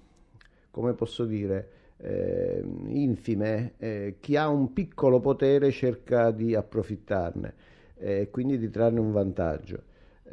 come 0.70 0.94
posso 0.94 1.26
dire, 1.26 1.70
eh, 1.98 2.62
infime, 2.88 4.16
chi 4.20 4.36
ha 4.36 4.50
un 4.50 4.74
piccolo 4.74 5.20
potere 5.20 5.72
cerca 5.72 6.32
di 6.32 6.56
approfittarne 6.56 7.54
e 8.02 8.30
quindi 8.32 8.58
di 8.58 8.70
trarne 8.70 9.00
un 9.00 9.12
vantaggio. 9.12 9.84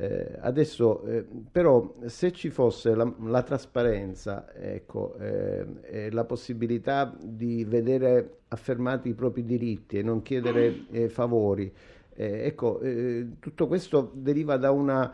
Eh, 0.01 0.39
adesso 0.41 1.03
eh, 1.07 1.27
però 1.51 1.95
se 2.07 2.31
ci 2.31 2.51
fosse 2.51 2.95
la, 2.95 3.13
la 3.25 3.43
trasparenza 3.43 4.47
ecco, 4.55 5.17
eh, 5.19 5.67
e 5.83 6.11
la 6.13 6.25
possibilità 6.25 7.13
di 7.21 7.65
vedere 7.65 8.39
affermati 8.49 9.09
i 9.09 9.15
propri 9.15 9.45
diritti 9.45 9.99
e 9.99 10.03
non 10.03 10.23
chiedere 10.23 10.85
eh, 10.93 11.09
favori, 11.09 11.73
eh, 12.15 12.47
ecco, 12.47 12.81
eh, 12.81 13.27
tutto 13.41 13.67
questo 13.67 14.13
deriva 14.15 14.57
da 14.57 14.71
una 14.71 15.13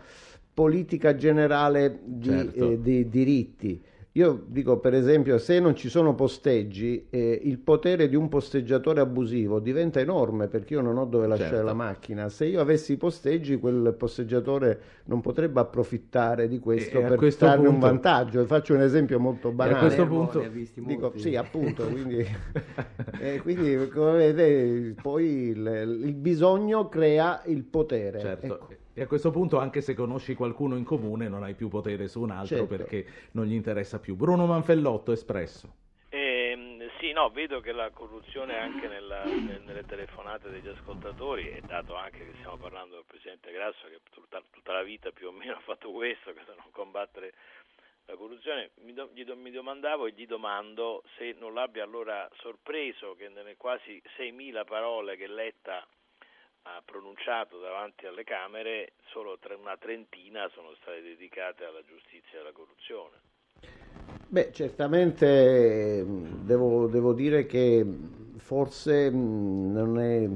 politica 0.52 1.14
generale 1.14 2.00
di, 2.04 2.28
certo. 2.28 2.74
di 2.76 3.08
diritti. 3.08 3.82
Io 4.16 4.44
dico 4.46 4.78
per 4.78 4.94
esempio, 4.94 5.38
se 5.38 5.58
non 5.58 5.74
ci 5.74 5.88
sono 5.88 6.14
posteggi, 6.14 7.06
eh, 7.10 7.40
il 7.42 7.58
potere 7.58 8.08
di 8.08 8.14
un 8.14 8.28
posteggiatore 8.28 9.00
abusivo 9.00 9.58
diventa 9.58 9.98
enorme 9.98 10.46
perché 10.46 10.74
io 10.74 10.82
non 10.82 10.98
ho 10.98 11.04
dove 11.04 11.26
lasciare 11.26 11.50
certo. 11.50 11.64
la 11.64 11.74
macchina. 11.74 12.28
Se 12.28 12.44
io 12.44 12.60
avessi 12.60 12.92
i 12.92 12.96
posteggi, 12.96 13.58
quel 13.58 13.92
posteggiatore 13.98 14.80
non 15.06 15.20
potrebbe 15.20 15.58
approfittare 15.58 16.46
di 16.46 16.60
questo 16.60 17.00
e 17.00 17.02
per 17.02 17.34
trarne 17.34 17.64
punto... 17.64 17.70
un 17.70 17.78
vantaggio. 17.80 18.46
faccio 18.46 18.74
un 18.74 18.82
esempio 18.82 19.18
molto 19.18 19.50
banale. 19.50 19.74
E 19.74 19.78
a 19.78 19.80
questo 19.80 20.06
punto 20.06 20.44
dico, 20.76 21.12
sì, 21.16 21.34
appunto, 21.34 21.82
quindi, 21.90 22.24
eh, 23.18 23.40
quindi 23.42 23.88
come 23.88 24.16
vedete, 24.32 24.94
poi 25.02 25.24
il, 25.48 26.02
il, 26.04 26.14
bisogno 26.14 26.88
crea 26.88 27.42
il 27.46 27.64
potere. 27.64 28.20
Certo. 28.20 28.46
Ecco. 28.46 28.68
E 28.96 29.02
a 29.02 29.06
questo 29.08 29.32
punto, 29.32 29.58
anche 29.58 29.80
se 29.80 29.92
conosci 29.92 30.34
qualcuno 30.34 30.76
in 30.76 30.84
comune, 30.84 31.28
non 31.28 31.42
hai 31.42 31.54
più 31.54 31.68
potere 31.68 32.06
su 32.06 32.20
un 32.20 32.30
altro 32.30 32.58
certo. 32.58 32.76
perché 32.76 33.06
non 33.32 33.44
gli 33.44 33.54
interessa 33.54 33.98
più. 33.98 34.14
Bruno 34.14 34.46
Manfellotto, 34.46 35.10
Espresso. 35.10 35.82
Eh, 36.08 36.88
sì, 37.00 37.10
no, 37.10 37.28
vedo 37.30 37.58
che 37.58 37.72
la 37.72 37.90
corruzione 37.90 38.56
anche 38.56 38.86
nella, 38.86 39.24
nelle 39.24 39.84
telefonate 39.84 40.48
degli 40.48 40.68
ascoltatori, 40.68 41.48
è 41.48 41.60
dato 41.60 41.96
anche 41.96 42.18
che 42.18 42.34
stiamo 42.36 42.56
parlando 42.56 42.94
del 42.94 43.04
Presidente 43.04 43.50
Grasso 43.50 43.88
che 43.88 43.98
tutta, 44.12 44.40
tutta 44.48 44.72
la 44.72 44.84
vita 44.84 45.10
più 45.10 45.26
o 45.26 45.32
meno 45.32 45.54
ha 45.58 45.60
fatto 45.60 45.90
questo, 45.90 46.32
che 46.32 46.40
non 46.46 46.70
combattere 46.70 47.34
la 48.06 48.14
corruzione, 48.14 48.70
mi, 48.82 48.92
do, 48.92 49.10
gli, 49.12 49.24
mi, 49.32 49.50
domandavo 49.50 50.06
e 50.06 50.12
gli 50.12 50.26
domando 50.26 51.02
se 51.16 51.34
non 51.38 51.52
l'abbia 51.52 51.82
allora 51.82 52.28
sorpreso 52.36 53.14
che 53.14 53.28
nelle 53.28 53.56
quasi 53.56 54.00
6.000 54.16 54.64
parole 54.64 55.16
che 55.16 55.26
Letta 55.26 55.84
ha 56.64 56.82
pronunciato 56.84 57.58
davanti 57.60 58.06
alle 58.06 58.24
Camere, 58.24 58.92
solo 59.10 59.38
una 59.60 59.76
trentina 59.76 60.48
sono 60.54 60.74
state 60.80 61.02
dedicate 61.02 61.64
alla 61.64 61.82
giustizia 61.84 62.38
e 62.38 62.40
alla 62.40 62.52
corruzione. 62.52 63.32
Beh, 64.26 64.50
certamente 64.52 66.04
devo, 66.04 66.86
devo 66.86 67.12
dire 67.12 67.46
che 67.46 67.86
forse 68.38 69.10
non 69.10 69.98
è 69.98 70.28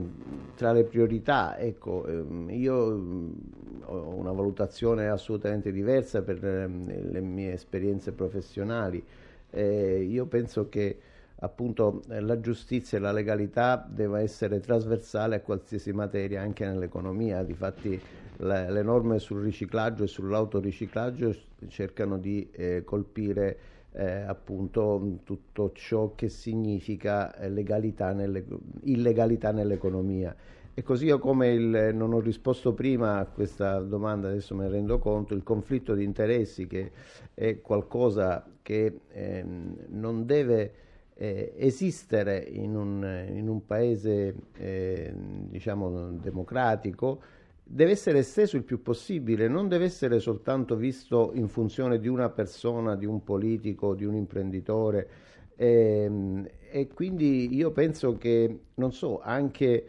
tra 0.54 0.72
le 0.72 0.84
priorità. 0.84 1.56
Ecco, 1.58 2.06
ehm, 2.06 2.48
io 2.50 2.74
ho 2.76 4.14
una 4.14 4.32
valutazione 4.32 5.08
assolutamente 5.08 5.72
diversa 5.72 6.22
per 6.22 6.44
ehm, 6.44 7.10
le 7.10 7.20
mie 7.20 7.52
esperienze 7.52 8.12
professionali. 8.12 9.04
Eh, 9.50 10.02
io 10.02 10.26
penso 10.26 10.68
che 10.68 10.98
appunto 11.40 12.02
eh, 12.08 12.20
la 12.20 12.40
giustizia 12.40 12.98
e 12.98 13.00
la 13.00 13.12
legalità 13.12 13.86
deve 13.88 14.20
essere 14.20 14.60
trasversale 14.60 15.36
a 15.36 15.40
qualsiasi 15.40 15.92
materia, 15.92 16.42
anche 16.42 16.64
nell'economia. 16.64 17.42
Difatti 17.42 18.00
le, 18.38 18.70
le 18.70 18.82
norme 18.82 19.18
sul 19.18 19.42
riciclaggio 19.42 20.04
e 20.04 20.06
sull'autoriciclaggio 20.08 21.34
cercano 21.68 22.18
di 22.18 22.48
eh, 22.52 22.82
colpire 22.84 23.58
eh, 23.92 24.20
appunto 24.22 25.20
tutto 25.24 25.72
ciò 25.72 26.14
che 26.14 26.28
significa 26.28 27.34
eh, 27.34 27.48
legalità 27.48 28.12
nelle, 28.12 28.44
illegalità 28.82 29.52
nell'economia. 29.52 30.34
E 30.74 30.82
così 30.82 31.08
come 31.18 31.48
il, 31.48 31.90
non 31.92 32.12
ho 32.12 32.20
risposto 32.20 32.72
prima 32.72 33.18
a 33.18 33.26
questa 33.26 33.80
domanda, 33.80 34.28
adesso 34.28 34.54
me 34.54 34.64
ne 34.64 34.70
rendo 34.70 35.00
conto, 35.00 35.34
il 35.34 35.42
conflitto 35.42 35.94
di 35.94 36.04
interessi 36.04 36.68
che 36.68 36.92
è 37.34 37.60
qualcosa 37.60 38.46
che 38.62 39.00
eh, 39.08 39.44
non 39.88 40.24
deve 40.24 40.72
eh, 41.20 41.52
esistere 41.56 42.38
in 42.38 42.76
un, 42.76 43.26
in 43.32 43.48
un 43.48 43.66
paese 43.66 44.34
eh, 44.56 45.12
diciamo 45.14 46.12
democratico, 46.12 47.20
deve 47.64 47.90
essere 47.90 48.20
esteso 48.20 48.56
il 48.56 48.62
più 48.62 48.80
possibile, 48.82 49.48
non 49.48 49.68
deve 49.68 49.84
essere 49.84 50.20
soltanto 50.20 50.76
visto 50.76 51.32
in 51.34 51.48
funzione 51.48 51.98
di 51.98 52.06
una 52.08 52.30
persona, 52.30 52.94
di 52.94 53.04
un 53.04 53.24
politico, 53.24 53.94
di 53.94 54.04
un 54.04 54.14
imprenditore. 54.14 55.08
Ehm, 55.56 56.48
e 56.70 56.86
quindi 56.86 57.52
io 57.52 57.72
penso 57.72 58.16
che, 58.16 58.60
non 58.74 58.92
so, 58.92 59.20
anche 59.20 59.86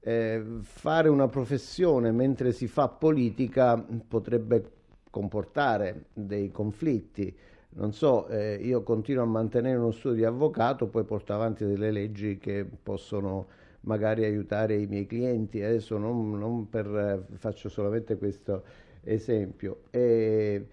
eh, 0.00 0.42
fare 0.62 1.10
una 1.10 1.28
professione 1.28 2.10
mentre 2.10 2.52
si 2.52 2.66
fa 2.66 2.88
politica 2.88 3.76
potrebbe 4.08 4.72
comportare 5.10 6.06
dei 6.14 6.50
conflitti. 6.50 7.36
Non 7.72 7.92
so, 7.92 8.26
eh, 8.28 8.56
io 8.56 8.82
continuo 8.82 9.22
a 9.22 9.26
mantenere 9.26 9.76
uno 9.78 9.92
studio 9.92 10.16
di 10.16 10.24
avvocato, 10.24 10.88
poi 10.88 11.04
porto 11.04 11.32
avanti 11.32 11.64
delle 11.64 11.90
leggi 11.92 12.36
che 12.38 12.64
possono 12.64 13.46
magari 13.82 14.24
aiutare 14.24 14.76
i 14.76 14.86
miei 14.86 15.06
clienti. 15.06 15.62
Adesso 15.62 15.96
non, 15.96 16.36
non 16.38 16.68
per, 16.68 17.26
faccio 17.34 17.68
solamente 17.68 18.16
questo 18.18 18.64
esempio. 19.02 19.82
E, 19.90 20.66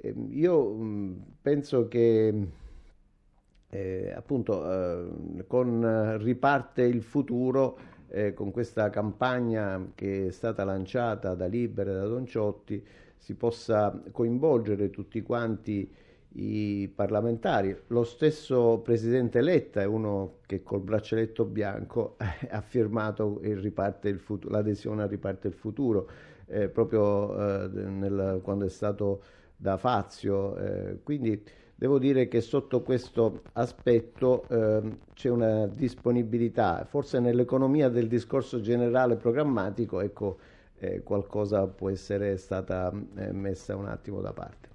e 0.00 0.14
io 0.30 0.70
mh, 0.74 1.24
penso 1.40 1.86
che 1.88 2.46
eh, 3.68 4.12
appunto 4.14 4.70
eh, 5.38 5.46
con 5.46 6.18
Riparte 6.18 6.82
il 6.82 7.02
futuro 7.02 7.78
eh, 8.08 8.34
con 8.34 8.50
questa 8.50 8.90
campagna 8.90 9.92
che 9.94 10.26
è 10.28 10.30
stata 10.32 10.64
lanciata 10.64 11.34
da 11.34 11.46
Libera 11.46 11.90
e 11.92 11.94
da 11.94 12.06
Don 12.06 12.26
Ciotti 12.26 12.84
si 13.16 13.34
possa 13.34 14.02
coinvolgere 14.10 14.90
tutti 14.90 15.22
quanti 15.22 15.88
i 16.34 16.90
parlamentari. 16.94 17.76
Lo 17.88 18.04
stesso 18.04 18.78
presidente 18.78 19.40
Letta 19.40 19.80
è 19.80 19.84
uno 19.84 20.38
che 20.46 20.62
col 20.62 20.80
braccialetto 20.80 21.44
bianco 21.44 22.16
ha 22.50 22.60
firmato 22.60 23.40
l'adesione 23.42 25.02
a 25.02 25.06
Riparte 25.06 25.48
il 25.48 25.54
futuro, 25.54 26.08
eh, 26.46 26.68
proprio 26.68 27.64
eh, 27.64 27.68
nel, 27.68 28.40
quando 28.42 28.64
è 28.64 28.70
stato 28.70 29.22
da 29.56 29.76
Fazio. 29.76 30.56
Eh, 30.56 30.98
quindi 31.02 31.42
Devo 31.80 31.98
dire 31.98 32.28
che 32.28 32.42
sotto 32.42 32.82
questo 32.82 33.40
aspetto 33.54 34.44
eh, 34.48 34.98
c'è 35.14 35.30
una 35.30 35.66
disponibilità, 35.66 36.84
forse 36.84 37.20
nell'economia 37.20 37.88
del 37.88 38.06
discorso 38.06 38.60
generale 38.60 39.16
programmatico, 39.16 40.00
ecco, 40.00 40.36
eh, 40.76 41.02
qualcosa 41.02 41.66
può 41.68 41.88
essere 41.88 42.36
stata 42.36 42.92
eh, 43.16 43.32
messa 43.32 43.76
un 43.76 43.86
attimo 43.86 44.20
da 44.20 44.34
parte. 44.34 44.69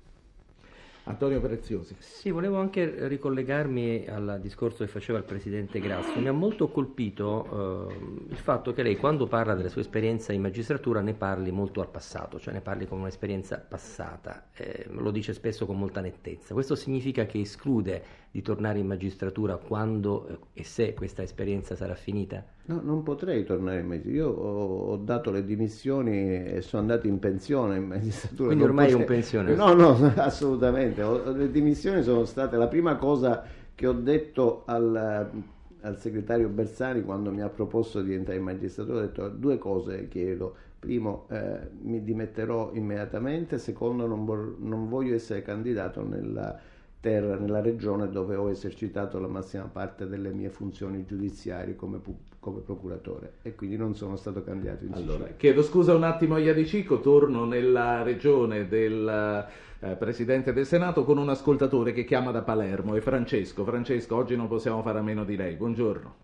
Antonio 1.07 1.39
Preziosi. 1.39 1.95
Sì, 1.99 2.31
volevo 2.31 2.57
anche 2.57 3.07
ricollegarmi 3.07 4.07
al 4.07 4.39
discorso 4.41 4.83
che 4.83 4.89
faceva 4.89 5.19
il 5.19 5.23
Presidente 5.23 5.79
Grasso. 5.79 6.19
Mi 6.19 6.27
ha 6.27 6.31
molto 6.31 6.69
colpito 6.69 7.89
eh, 7.89 8.29
il 8.29 8.37
fatto 8.37 8.73
che 8.73 8.81
lei 8.81 8.97
quando 8.97 9.27
parla 9.27 9.53
della 9.53 9.69
sua 9.69 9.81
esperienza 9.81 10.33
in 10.33 10.41
magistratura 10.41 11.01
ne 11.01 11.13
parli 11.13 11.51
molto 11.51 11.81
al 11.81 11.89
passato, 11.89 12.39
cioè 12.39 12.53
ne 12.53 12.61
parli 12.61 12.87
come 12.87 13.01
un'esperienza 13.01 13.57
passata, 13.57 14.47
eh, 14.55 14.85
lo 14.89 15.11
dice 15.11 15.33
spesso 15.33 15.67
con 15.67 15.77
molta 15.77 16.01
nettezza. 16.01 16.53
Questo 16.53 16.73
significa 16.75 17.25
che 17.25 17.39
esclude 17.39 18.03
di 18.36 18.41
tornare 18.41 18.79
in 18.79 18.86
magistratura 18.86 19.55
quando 19.55 20.27
eh, 20.27 20.38
e 20.59 20.63
se 20.65 20.93
questa 20.93 21.23
esperienza 21.23 21.73
sarà 21.73 21.95
finita? 21.95 22.43
No, 22.65 22.81
non 22.83 23.01
potrei 23.01 23.45
tornare 23.45 23.79
in 23.79 23.88
magistratura. 23.88 24.25
Io 24.25 24.29
ho, 24.29 24.91
ho, 24.91 24.97
dato 24.97 25.31
le 25.31 25.45
dimissioni 25.45 26.43
e 26.43 26.61
sono 26.61 26.81
andato 26.81 27.07
in 27.07 27.17
pensione 27.19 27.77
in 27.77 27.86
magistratura. 27.86 28.47
Quindi 28.47 28.63
ormai 28.65 28.91
potrei... 28.91 28.99
è 28.99 29.07
un 29.07 29.15
pensione? 29.15 29.55
No, 29.55 29.73
no, 29.73 30.11
assolutamente. 30.21 31.01
Le 31.33 31.49
dimissioni 31.49 32.03
sono 32.03 32.25
state 32.25 32.57
la 32.57 32.67
prima 32.67 32.97
cosa 32.97 33.41
che 33.73 33.88
ho 33.88 33.93
detto 33.93 34.63
al, 34.65 35.31
al 35.79 35.97
segretario 35.97 36.49
Bersani 36.49 37.03
quando 37.03 37.31
mi 37.31 37.41
ha 37.41 37.47
proposto 37.47 38.01
di 38.01 38.13
entrare 38.13 38.39
in 38.39 38.43
magistratura. 38.43 38.97
Ho 38.97 39.01
detto 39.01 39.29
due 39.29 39.57
cose 39.57 40.09
chiedo. 40.09 40.55
Primo, 40.77 41.25
eh, 41.29 41.69
mi 41.83 42.03
dimetterò 42.03 42.71
immediatamente. 42.73 43.57
Secondo, 43.59 44.05
non, 44.05 44.25
vor- 44.25 44.57
non 44.59 44.89
voglio 44.89 45.15
essere 45.15 45.41
candidato 45.41 46.05
nella 46.05 46.73
terra, 47.05 47.35
nella 47.35 47.61
regione 47.61 48.09
dove 48.09 48.35
ho 48.35 48.49
esercitato 48.49 49.19
la 49.19 49.27
massima 49.27 49.69
parte 49.71 50.07
delle 50.07 50.31
mie 50.31 50.49
funzioni 50.49 51.05
giudiziarie 51.05 51.75
come, 51.75 52.01
come 52.39 52.61
procuratore 52.61 53.33
e 53.43 53.53
quindi 53.53 53.77
non 53.77 53.93
sono 53.93 54.15
stato 54.15 54.43
candidato 54.43 54.85
in 54.85 54.93
allora, 54.93 55.27
Chiedo 55.37 55.61
scusa 55.61 55.93
un 55.93 56.01
attimo 56.01 56.33
a 56.33 56.39
Iadicico, 56.39 57.01
torno 57.01 57.45
nella 57.45 58.01
regione 58.01 58.67
del 58.67 59.47
eh, 59.81 59.95
Presidente 59.99 60.51
del 60.51 60.65
Senato 60.65 61.03
con 61.03 61.19
un 61.19 61.29
ascoltatore 61.29 61.91
che 61.91 62.05
chiama 62.05 62.31
da 62.31 62.41
Palermo, 62.41 62.95
è 62.95 63.01
Francesco. 63.01 63.63
Francesco, 63.63 64.15
oggi 64.15 64.35
non 64.35 64.47
possiamo 64.47 64.81
fare 64.81 64.97
a 64.97 65.03
meno 65.03 65.23
di 65.23 65.35
lei. 65.35 65.53
Buongiorno. 65.55 66.15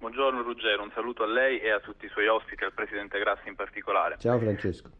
Buongiorno 0.00 0.42
Ruggero, 0.42 0.82
un 0.82 0.90
saluto 0.92 1.22
a 1.22 1.28
lei 1.28 1.60
e 1.60 1.70
a 1.70 1.80
tutti 1.80 2.04
i 2.04 2.08
suoi 2.10 2.26
ospiti, 2.26 2.62
al 2.62 2.74
Presidente 2.74 3.18
Grassi 3.18 3.48
in 3.48 3.54
particolare. 3.54 4.16
Ciao 4.18 4.38
Francesco. 4.38 4.90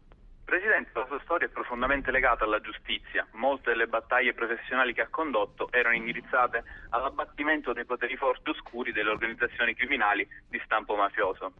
Presidente, 0.51 0.91
la 0.99 1.05
sua 1.05 1.21
storia 1.21 1.47
è 1.47 1.49
profondamente 1.49 2.11
legata 2.11 2.43
alla 2.43 2.59
giustizia. 2.59 3.25
Molte 3.35 3.69
delle 3.69 3.87
battaglie 3.87 4.33
professionali 4.33 4.93
che 4.93 4.99
ha 4.99 5.07
condotto 5.07 5.71
erano 5.71 5.95
indirizzate 5.95 6.65
all'abbattimento 6.89 7.71
dei 7.71 7.85
poteri 7.85 8.17
forti 8.17 8.49
oscuri 8.49 8.91
delle 8.91 9.11
organizzazioni 9.11 9.73
criminali 9.73 10.27
di 10.49 10.61
stampo 10.65 10.95
mafioso. 10.95 11.53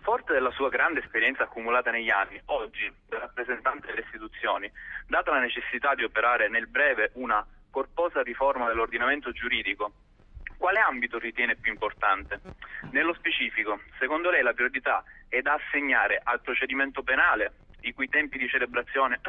Forte 0.00 0.32
della 0.32 0.50
sua 0.50 0.70
grande 0.70 0.98
esperienza 0.98 1.44
accumulata 1.44 1.92
negli 1.92 2.10
anni, 2.10 2.40
oggi, 2.46 2.92
da 3.06 3.20
rappresentante 3.20 3.86
delle 3.86 4.00
istituzioni, 4.00 4.68
data 5.06 5.30
la 5.30 5.38
necessità 5.38 5.94
di 5.94 6.02
operare 6.02 6.48
nel 6.48 6.66
breve 6.66 7.12
una 7.14 7.46
corposa 7.70 8.22
riforma 8.22 8.66
dell'ordinamento 8.66 9.30
giuridico, 9.30 9.92
quale 10.58 10.80
ambito 10.80 11.20
ritiene 11.20 11.54
più 11.54 11.70
importante? 11.70 12.40
Nello 12.90 13.14
specifico, 13.14 13.80
secondo 14.00 14.30
lei 14.30 14.42
la 14.42 14.52
priorità 14.52 15.04
è 15.28 15.40
da 15.42 15.52
assegnare 15.54 16.20
al 16.24 16.40
procedimento 16.40 17.04
penale, 17.04 17.68
i 17.82 17.92
cui 17.92 18.08
tempi 18.08 18.38
di 18.38 18.48
celebrazione 18.48 19.20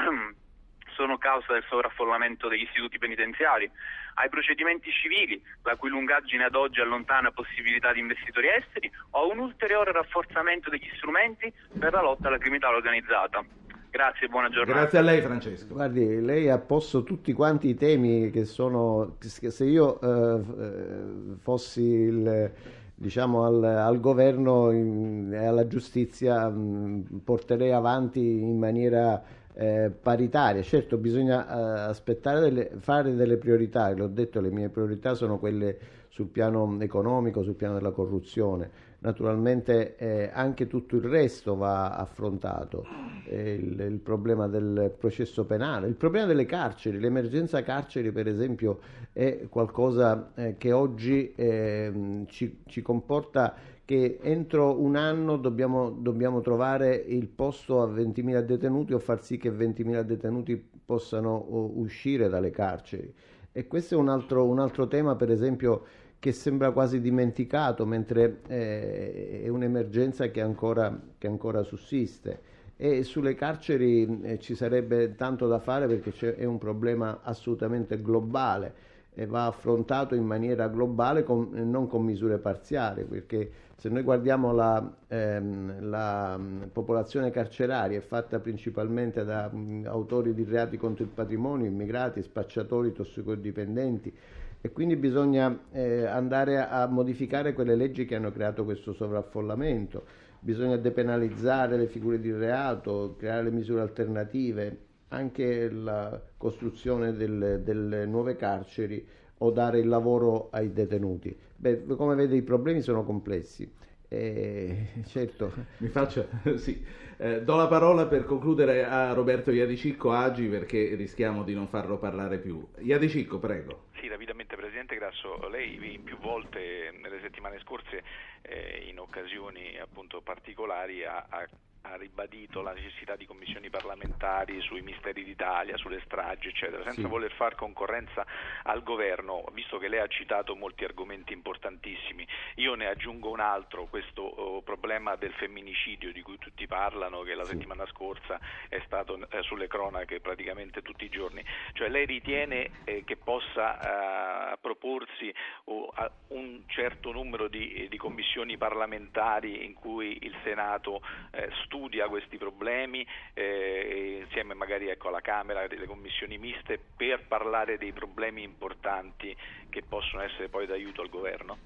sono 0.96 1.18
causa 1.18 1.54
del 1.54 1.64
sovraffollamento 1.68 2.48
degli 2.48 2.64
istituti 2.64 2.98
penitenziari, 2.98 3.70
ai 4.16 4.30
procedimenti 4.30 4.92
civili, 4.92 5.42
la 5.64 5.76
cui 5.76 5.90
lungaggine 5.90 6.46
ad 6.46 6.56
oggi 6.56 6.82
allontana 6.82 7.32
possibilità 7.32 7.94
di 7.94 8.00
investitori 8.00 8.50
esteri, 8.50 8.92
o 9.12 9.22
a 9.22 9.26
un 9.26 9.40
ulteriore 9.40 9.92
rafforzamento 9.92 10.70
degli 10.70 10.90
strumenti 10.96 11.52
per 11.80 11.94
la 11.94 12.02
lotta 12.02 12.28
alla 12.28 12.38
criminalità 12.38 12.76
organizzata. 12.76 13.44
Grazie, 13.90 14.30
buona 14.30 14.50
giornata. 14.50 14.80
Grazie 14.80 15.00
a 15.00 15.02
lei 15.02 15.22
Francesco. 15.22 15.74
Guardi, 15.74 16.22
lei 16.22 16.50
ha 16.50 16.58
posto 16.58 17.04
tutti 17.04 17.34
quanti 17.34 17.68
i 17.68 17.76
temi 17.76 18.30
che 18.32 18.46
sono... 18.46 19.18
Se 19.20 19.66
io 19.66 20.00
eh, 20.00 20.40
eh 20.40 21.36
fossi 21.42 21.82
il 21.82 22.54
diciamo, 23.02 23.44
al, 23.46 23.64
al 23.64 24.00
governo 24.00 24.70
e 24.70 25.44
alla 25.44 25.66
giustizia 25.66 26.48
mh, 26.48 27.22
porterei 27.24 27.72
avanti 27.72 28.20
in 28.20 28.60
maniera 28.60 29.24
eh, 29.54 29.90
paritaria. 29.90 30.62
Certo, 30.62 30.98
bisogna 30.98 31.48
eh, 31.48 31.90
aspettare 31.90 32.40
delle, 32.40 32.72
fare 32.78 33.16
delle 33.16 33.38
priorità, 33.38 33.92
l'ho 33.92 34.08
detto, 34.08 34.40
le 34.40 34.52
mie 34.52 34.70
priorità 34.70 35.16
sono 35.16 35.40
quelle 35.40 35.80
sul 36.10 36.28
piano 36.28 36.78
economico, 36.80 37.42
sul 37.42 37.56
piano 37.56 37.74
della 37.74 37.92
corruzione. 37.92 38.70
Naturalmente 39.04 39.96
eh, 39.96 40.30
anche 40.32 40.68
tutto 40.68 40.96
il 40.96 41.02
resto 41.02 41.56
va 41.56 41.96
affrontato, 41.96 42.86
eh, 43.26 43.54
il, 43.54 43.80
il, 43.80 43.98
problema 43.98 44.48
del 44.48 44.94
processo 44.96 45.44
penale, 45.44 45.88
il 45.88 45.96
problema 45.96 46.28
delle 46.28 46.46
carceri, 46.46 47.00
l'emergenza 47.00 47.64
carceri 47.64 48.12
per 48.12 48.28
esempio 48.28 48.80
è 49.12 49.48
qualcosa 49.50 50.34
eh, 50.36 50.56
che 50.56 50.72
oggi 50.72 51.34
ehm, 51.36 52.28
ci, 52.28 52.60
ci 52.68 52.84
comporta 52.84 53.56
che 53.86 54.20
entro 54.22 54.80
un 54.80 54.96
anno 54.96 55.36
dobbiamo, 55.38 55.90
dobbiamo, 55.90 56.42
trovare 56.42 56.94
il 56.96 57.26
posto 57.28 57.82
a 57.82 57.88
20.000 57.88 58.42
detenuti 58.42 58.94
o 58.94 59.00
far 59.00 59.24
sì 59.24 59.38
che 59.38 59.52
20.000 59.52 60.02
detenuti 60.02 60.56
possano 60.86 61.44
uscire 61.74 62.30
dalle 62.30 62.52
carceri. 62.52 63.12
E 63.52 63.68
questo 63.68 63.96
è 63.96 63.98
un 63.98 64.08
altro, 64.08 64.46
un 64.46 64.60
altro 64.60 64.88
tema, 64.88 65.16
per 65.16 65.30
esempio, 65.30 65.84
che 66.22 66.34
sembra 66.34 66.70
quasi 66.70 67.02
dimenticato, 67.02 67.84
mentre 67.84 68.42
eh, 68.46 69.42
è 69.44 69.48
un'emergenza 69.48 70.30
che 70.30 70.40
ancora, 70.40 70.96
che 71.18 71.26
ancora 71.26 71.64
sussiste. 71.64 72.40
E 72.78 73.02
sulle 73.02 73.34
carceri 73.34 74.22
eh, 74.22 74.38
ci 74.38 74.54
sarebbe 74.54 75.16
tanto 75.16 75.48
da 75.48 75.58
fare 75.58 75.88
perché 75.88 76.36
è 76.36 76.46
un 76.46 76.60
problema 76.60 77.22
assolutamente 77.24 78.00
globale. 78.00 78.90
e 79.14 79.26
va 79.26 79.48
affrontato 79.48 80.16
in 80.16 80.24
maniera 80.24 80.68
globale 80.68 81.24
con, 81.24 81.50
non 81.52 81.88
con 81.88 82.04
misure 82.04 82.38
parziali, 82.38 83.04
perché 83.04 83.52
se 83.76 83.90
noi 83.90 84.04
guardiamo 84.04 84.54
la, 84.54 84.94
ehm, 85.08 85.90
la 85.90 86.38
mm, 86.38 86.62
popolazione 86.72 87.32
carceraria 87.32 87.98
è 87.98 88.02
fatta 88.02 88.40
principalmente 88.40 89.26
da 89.26 89.50
mh, 89.52 89.58
mm, 89.58 89.86
autori 89.88 90.36
di 90.36 90.44
reati 90.44 90.78
contro 90.78 91.04
il 91.04 91.10
patrimonio, 91.10 91.66
immigrati, 91.66 92.22
spacciatori, 92.22 92.94
tossicodipendenti 92.94 94.14
e 94.62 94.72
quindi 94.72 94.96
bisogna 94.96 95.66
eh, 95.72 96.06
andare 96.06 96.58
a 96.60 96.86
modificare 96.88 97.54
quelle 97.54 97.76
leggi 97.76 98.06
che 98.06 98.16
hanno 98.16 98.32
creato 98.32 98.64
questo 98.64 98.94
sovraffollamento, 98.94 100.06
bisogna 100.40 100.78
depenalizzare 100.78 101.78
le 101.78 101.88
figure 101.88 102.20
di 102.20 102.32
reato, 102.32 103.16
creare 103.18 103.44
le 103.44 103.52
misure 103.52 103.82
alternative, 103.82 104.78
anche 105.10 105.70
la 105.70 106.20
costruzione 106.38 107.14
delle, 107.14 107.64
delle 107.64 108.06
nuove 108.06 108.36
carceri 108.36 109.06
o 109.40 109.52
dare 109.52 109.80
il 109.80 109.88
lavoro 109.88 110.50
ai 110.52 110.72
detenuti. 110.72 111.36
Beh, 111.56 111.86
come 111.86 112.16
vede 112.16 112.36
i 112.36 112.42
problemi 112.44 112.82
sono 112.82 113.04
complessi. 113.04 113.70
Eh, 114.08 114.88
certo. 115.06 115.52
Mi 115.78 115.88
faccio, 115.88 116.28
sì. 116.58 116.84
Eh, 117.18 117.44
do 117.44 117.56
la 117.56 117.68
parola 117.68 118.08
per 118.08 118.26
concludere 118.26 118.84
a 118.84 119.14
Roberto 119.14 119.52
Iadicicco 119.52 120.12
Agi 120.12 120.48
perché 120.48 120.96
rischiamo 120.96 121.44
di 121.44 121.54
non 121.54 121.68
farlo 121.68 121.98
parlare 121.98 122.40
più. 122.40 122.66
Iadicicco, 122.80 123.40
prego. 123.40 123.84
Sì, 124.02 124.08
rapidamente 124.08 124.56
Presidente 124.56 124.96
Grasso, 124.96 125.48
lei 125.48 126.00
più 126.04 126.18
volte 126.18 126.92
nelle 127.02 127.22
settimane 127.22 127.60
scorse 127.60 128.02
eh, 128.42 128.86
in 128.88 128.98
occasioni 128.98 129.78
appunto 129.78 130.22
particolari 130.22 131.04
ha, 131.06 131.24
ha 131.30 131.48
ha 131.82 131.96
ribadito 131.96 132.62
la 132.62 132.74
necessità 132.74 133.16
di 133.16 133.26
commissioni 133.26 133.70
parlamentari 133.70 134.62
sui 134.62 134.82
misteri 134.82 135.24
d'Italia, 135.24 135.78
sulle 135.78 136.02
stragi, 136.06 136.50
eccetera, 136.50 136.84
senza 136.84 137.02
sì. 137.02 137.08
voler 137.08 137.32
far 137.32 137.56
concorrenza 137.56 138.26
al 138.64 138.84
governo, 138.84 139.44
visto 139.54 139.78
che 139.78 139.88
lei 139.88 140.00
ha 140.00 140.08
citato 140.08 140.56
molti 140.56 140.84
argomenti 140.84 141.34
importantissimi. 141.34 142.28
Io 142.56 142.76
ne 142.76 142.88
aggiungo 142.88 143.32
un 143.32 143.40
altro, 143.40 143.86
questo 143.86 144.22
oh, 144.22 144.62
problema 144.62 145.16
del 145.16 145.34
femminicidio 145.34 146.12
di 146.12 146.22
cui 146.22 146.38
tutti 146.38 146.68
parlano, 146.68 147.22
che 147.22 147.34
la 147.34 147.46
sì. 147.46 147.52
settimana 147.52 147.86
scorsa 147.88 148.40
è 148.70 148.82
stato 148.86 149.28
eh, 149.30 149.42
sulle 149.42 149.68
cronache 149.68 150.20
praticamente 150.20 150.82
tutti 150.82 151.06
i 151.06 151.10
giorni. 151.10 151.44
Cioè 151.74 151.90
lei 151.90 152.06
ritiene 152.06 152.70
eh, 152.84 153.04
che 153.04 153.18
possa 153.18 153.91
eh, 153.92 154.58
proporsi 154.62 155.34
oh, 155.66 155.92
un 156.30 156.62
certo 156.68 157.12
numero 157.12 157.48
di, 157.48 157.88
di, 157.90 157.98
commissioni 157.98 158.58
parlamentari 158.58 159.66
in 159.66 159.74
cui 159.74 160.18
il 160.22 160.34
Senato 160.44 161.02
eh, 161.32 161.50
studia 161.66 162.08
questi 162.08 162.38
problemi 162.38 163.06
eh, 163.34 164.20
insieme 164.24 164.54
magari 164.54 164.88
ecco, 164.88 165.10
alla 165.10 165.22
Camera, 165.22 165.68
delle 165.68 165.86
commissioni 165.86 166.38
miste 166.38 166.80
per 166.96 167.26
parlare 167.28 167.78
dei 167.78 167.92
problemi 167.92 168.44
importanti 168.44 169.36
che 169.70 169.84
possono 169.88 170.22
essere 170.22 170.48
poi 170.48 170.66
d'aiuto 170.66 171.02
al 171.02 171.10
governo? 171.10 171.58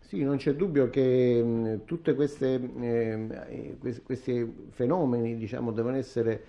Sì, 0.00 0.24
non 0.24 0.38
c'è 0.38 0.54
dubbio 0.54 0.90
che 0.90 1.80
tutti 1.84 2.10
eh, 2.10 3.76
questi 4.02 4.68
fenomeni 4.70 5.36
diciamo, 5.36 5.70
devono 5.70 5.96
essere 5.96 6.42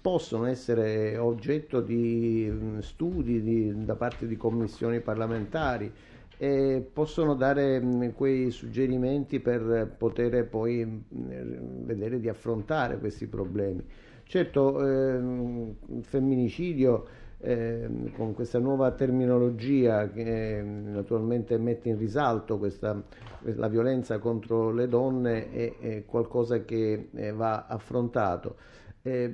possono 0.00 0.44
essere 0.44 1.16
oggetto 1.16 1.80
di 1.80 2.78
studi 2.80 3.42
di, 3.42 3.84
da 3.84 3.94
parte 3.94 4.26
di 4.26 4.36
commissioni 4.36 5.00
parlamentari 5.00 5.90
e 6.36 6.86
possono 6.92 7.34
dare 7.34 7.80
quei 8.14 8.50
suggerimenti 8.50 9.40
per 9.40 9.94
poter 9.96 10.46
poi 10.48 11.04
vedere 11.08 12.20
di 12.20 12.28
affrontare 12.28 12.98
questi 12.98 13.26
problemi. 13.26 13.82
Certo, 14.24 14.84
eh, 14.84 15.16
il 15.16 16.04
femminicidio 16.04 17.06
eh, 17.38 17.88
con 18.16 18.32
questa 18.34 18.58
nuova 18.58 18.90
terminologia 18.92 20.08
che 20.10 20.62
naturalmente 20.62 21.58
mette 21.58 21.90
in 21.90 21.98
risalto 21.98 22.58
questa, 22.58 23.00
la 23.40 23.68
violenza 23.68 24.18
contro 24.18 24.72
le 24.72 24.88
donne 24.88 25.50
è, 25.50 25.78
è 25.78 26.04
qualcosa 26.06 26.64
che 26.64 27.08
eh, 27.12 27.32
va 27.32 27.66
affrontato. 27.66 28.56
Eh, 29.06 29.30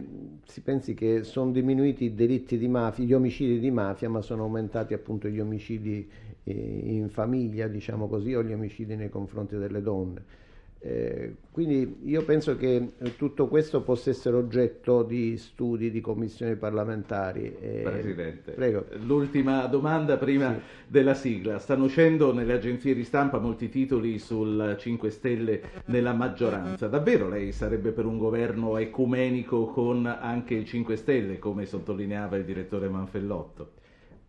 si 0.46 0.62
pensi 0.62 0.94
che 0.94 1.22
sono 1.22 1.52
diminuiti 1.52 2.06
i 2.06 2.14
delitti 2.14 2.58
di 2.58 2.66
mafia, 2.66 3.04
gli 3.04 3.12
omicidi 3.12 3.60
di 3.60 3.70
mafia, 3.70 4.08
ma 4.10 4.20
sono 4.20 4.42
aumentati 4.42 4.94
appunto 4.94 5.28
gli 5.28 5.38
omicidi 5.38 6.10
eh, 6.42 6.52
in 6.52 7.08
famiglia, 7.08 7.68
diciamo 7.68 8.08
così, 8.08 8.34
o 8.34 8.42
gli 8.42 8.52
omicidi 8.52 8.96
nei 8.96 9.10
confronti 9.10 9.56
delle 9.56 9.80
donne. 9.80 10.24
Eh, 10.82 11.34
quindi 11.50 11.98
io 12.04 12.24
penso 12.24 12.56
che 12.56 12.92
tutto 13.18 13.48
questo 13.48 13.82
possa 13.82 14.08
essere 14.08 14.36
oggetto 14.36 15.02
di 15.02 15.36
studi 15.36 15.90
di 15.90 16.00
commissioni 16.00 16.56
parlamentari. 16.56 17.54
Eh, 17.60 17.82
Presidente, 17.84 18.52
prego. 18.52 18.86
l'ultima 19.04 19.66
domanda 19.66 20.16
prima 20.16 20.54
sì. 20.54 20.60
della 20.86 21.12
sigla. 21.12 21.58
Stanno 21.58 21.84
uscendo 21.84 22.32
nelle 22.32 22.54
agenzie 22.54 22.94
di 22.94 23.04
stampa 23.04 23.38
molti 23.38 23.68
titoli 23.68 24.18
sul 24.18 24.76
5 24.78 25.10
Stelle 25.10 25.60
nella 25.86 26.14
maggioranza. 26.14 26.88
Davvero 26.88 27.28
lei 27.28 27.52
sarebbe 27.52 27.90
per 27.90 28.06
un 28.06 28.16
governo 28.16 28.78
ecumenico 28.78 29.66
con 29.66 30.06
anche 30.06 30.54
il 30.54 30.64
5 30.64 30.96
Stelle, 30.96 31.38
come 31.38 31.66
sottolineava 31.66 32.36
il 32.36 32.44
direttore 32.44 32.88
Manfellotto? 32.88 33.72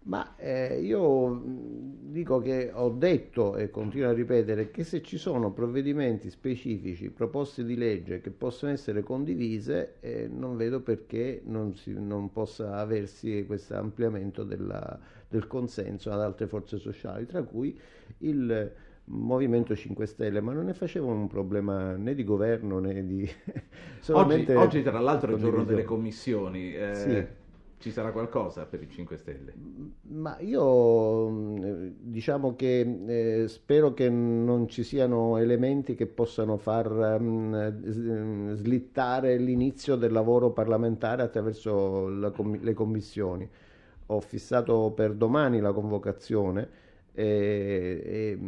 Ma 0.03 0.35
eh, 0.35 0.79
io 0.81 1.43
dico 1.45 2.39
che 2.39 2.71
ho 2.73 2.89
detto 2.89 3.55
e 3.55 3.69
continuo 3.69 4.09
a 4.09 4.13
ripetere 4.13 4.71
che 4.71 4.83
se 4.83 5.03
ci 5.03 5.19
sono 5.19 5.51
provvedimenti 5.51 6.31
specifici, 6.31 7.11
proposte 7.11 7.63
di 7.63 7.75
legge 7.75 8.19
che 8.19 8.31
possono 8.31 8.71
essere 8.71 9.03
condivise, 9.03 9.97
eh, 9.99 10.27
non 10.27 10.57
vedo 10.57 10.79
perché 10.79 11.43
non, 11.45 11.75
si, 11.75 11.93
non 11.93 12.31
possa 12.31 12.77
aversi 12.77 13.43
questo 13.45 13.75
ampliamento 13.75 14.43
della, 14.43 14.99
del 15.27 15.45
consenso 15.45 16.09
ad 16.09 16.21
altre 16.21 16.47
forze 16.47 16.79
sociali, 16.79 17.27
tra 17.27 17.43
cui 17.43 17.79
il 18.19 18.73
Movimento 19.05 19.75
5 19.75 20.05
Stelle, 20.07 20.41
ma 20.41 20.53
non 20.53 20.65
ne 20.65 20.73
faceva 20.73 21.11
un 21.11 21.27
problema 21.27 21.95
né 21.95 22.15
di 22.15 22.23
governo 22.23 22.79
né 22.79 23.05
di... 23.05 23.29
oggi, 24.09 24.51
oggi, 24.51 24.81
tra 24.81 24.99
l'altro 24.99 25.31
è 25.31 25.35
il 25.35 25.39
giorno 25.39 25.63
delle 25.63 25.83
commissioni. 25.83 26.73
Eh... 26.73 26.95
Sì 26.95 27.39
ci 27.82 27.91
sarà 27.91 28.11
qualcosa 28.11 28.65
per 28.65 28.82
i 28.82 28.88
5 28.88 29.17
Stelle? 29.17 29.53
Ma 30.03 30.38
io 30.39 31.29
mm, 31.29 31.88
diciamo 31.99 32.55
che 32.55 33.41
eh, 33.41 33.47
spero 33.47 33.93
che 33.93 34.07
non 34.09 34.69
ci 34.69 34.84
siano 34.84 35.38
elementi 35.38 35.95
che 35.95 36.05
possano 36.05 36.57
far 36.57 36.91
um, 37.19 38.53
slittare 38.53 39.38
l'inizio 39.38 39.95
del 39.95 40.11
lavoro 40.11 40.51
parlamentare 40.51 41.23
attraverso 41.23 42.32
com- 42.34 42.59
le 42.61 42.73
commissioni. 42.73 43.49
Ho 44.07 44.19
fissato 44.21 44.91
per 44.91 45.13
domani 45.13 45.59
la 45.59 45.73
convocazione 45.73 46.69
e, 47.13 48.01
e 48.03 48.39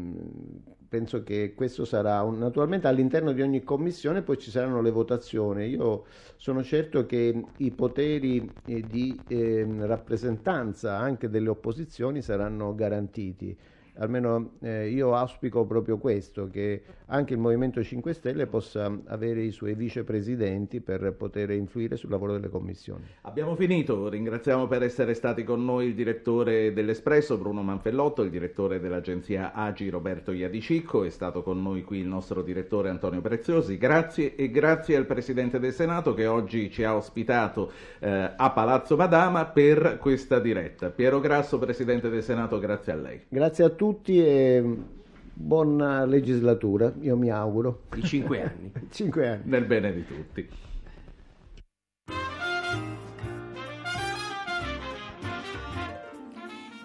penso 0.93 1.23
che 1.23 1.55
questo 1.55 1.85
sarà 1.85 2.21
un, 2.21 2.37
naturalmente 2.37 2.87
all'interno 2.87 3.31
di 3.31 3.41
ogni 3.41 3.63
commissione 3.63 4.21
poi 4.21 4.37
ci 4.37 4.51
saranno 4.51 4.79
le 4.79 4.91
votazioni. 4.91 5.65
Io 5.69 6.05
sono 6.37 6.61
certo 6.63 7.07
che 7.07 7.47
i 7.55 7.71
poteri 7.71 8.61
eh, 8.63 8.87
di 8.87 9.25
eh, 9.27 9.65
rappresentanza 9.87 10.95
anche 10.95 11.29
delle 11.31 11.49
opposizioni 11.49 12.21
saranno 12.21 12.75
garantiti 12.75 13.57
almeno 13.97 14.53
eh, 14.61 14.89
io 14.89 15.15
auspico 15.15 15.65
proprio 15.65 15.97
questo, 15.97 16.49
che 16.49 16.81
anche 17.07 17.33
il 17.33 17.39
Movimento 17.39 17.83
5 17.83 18.13
Stelle 18.13 18.47
possa 18.47 18.91
avere 19.05 19.41
i 19.41 19.51
suoi 19.51 19.75
vicepresidenti 19.75 20.81
per 20.81 21.13
poter 21.13 21.51
influire 21.51 21.95
sul 21.95 22.09
lavoro 22.09 22.33
delle 22.33 22.49
commissioni. 22.49 23.03
Abbiamo 23.21 23.55
finito, 23.55 24.09
ringraziamo 24.09 24.67
per 24.67 24.83
essere 24.83 25.13
stati 25.13 25.43
con 25.43 25.63
noi 25.63 25.87
il 25.87 25.95
direttore 25.95 26.73
dell'Espresso 26.73 27.37
Bruno 27.37 27.61
Manfellotto, 27.61 28.23
il 28.23 28.31
direttore 28.31 28.79
dell'agenzia 28.79 29.53
Agi 29.53 29.89
Roberto 29.89 30.31
Iadicicco, 30.31 31.03
è 31.03 31.09
stato 31.09 31.43
con 31.43 31.61
noi 31.61 31.83
qui 31.83 31.99
il 31.99 32.07
nostro 32.07 32.41
direttore 32.41 32.89
Antonio 32.89 33.21
Preziosi, 33.21 33.77
grazie 33.77 34.35
e 34.35 34.49
grazie 34.49 34.95
al 34.95 35.05
Presidente 35.05 35.59
del 35.59 35.73
Senato 35.73 36.13
che 36.13 36.25
oggi 36.25 36.71
ci 36.71 36.83
ha 36.83 36.95
ospitato 36.95 37.71
eh, 37.99 38.31
a 38.35 38.51
Palazzo 38.51 38.95
Madama 38.95 39.45
per 39.45 39.97
questa 39.99 40.39
diretta. 40.39 40.89
Piero 40.89 41.19
Grasso, 41.19 41.59
Presidente 41.59 42.09
del 42.09 42.23
Senato, 42.23 42.57
grazie 42.57 42.91
a 42.91 42.95
lei. 42.95 43.21
Grazie 43.27 43.65
a 43.65 43.69
tutti 43.69 43.82
tutti 43.83 44.17
e 44.17 44.63
buona 45.33 46.05
legislatura, 46.05 46.93
io 47.01 47.17
mi 47.17 47.29
auguro. 47.29 47.81
Di 47.93 48.01
cinque 48.01 48.41
anni. 48.41 48.71
cinque 48.89 49.27
anni. 49.27 49.41
Nel 49.43 49.65
bene 49.65 49.93
di 49.93 50.05
tutti. 50.05 50.49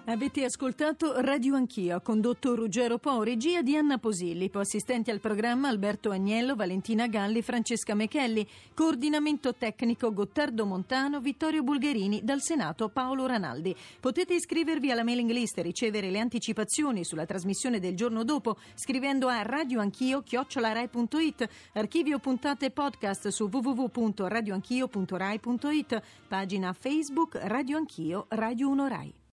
Avete 0.09 0.43
ascoltato 0.43 1.21
Radio 1.21 1.55
Anch'io, 1.55 2.01
condotto 2.01 2.55
Ruggero 2.55 2.97
Po, 2.97 3.23
regia 3.23 3.61
di 3.61 3.77
Anna 3.77 3.99
Posillipo, 3.99 4.59
assistenti 4.59 5.11
al 5.11 5.21
programma 5.21 5.69
Alberto 5.69 6.11
Agnello, 6.11 6.57
Valentina 6.57 7.07
Galli, 7.07 7.43
Francesca 7.43 7.95
Mechelli, 7.95 8.49
coordinamento 8.73 9.55
tecnico 9.55 10.15
Gottardo 10.15 10.65
Montano, 10.65 11.21
Vittorio 11.21 11.63
Bulgherini, 11.63 12.25
dal 12.25 12.41
Senato 12.41 12.89
Paolo 12.89 13.27
Ranaldi. 13.27 13.77
Potete 14.01 14.33
iscrivervi 14.33 14.91
alla 14.91 15.05
mailing 15.05 15.31
list 15.31 15.59
e 15.59 15.63
ricevere 15.63 16.11
le 16.11 16.21
anticipazioni 16.21 17.05
sulla 17.05 17.27
trasmissione 17.27 17.79
del 17.79 17.95
giorno 17.95 18.25
dopo 18.25 18.57
scrivendo 18.77 19.29
a 19.29 19.43
radioanchio.it, 19.43 21.49
archivio 21.75 22.19
puntate 22.19 22.71
podcast 22.71 23.29
su 23.29 23.51
www.radioanchio.rai.it, 23.53 26.03
pagina 26.27 26.73
Facebook 26.73 27.39
Radio 27.43 27.77
Anch'io, 27.77 28.25
Radio 28.31 28.71
1 28.71 28.89
Rai. 28.89 29.27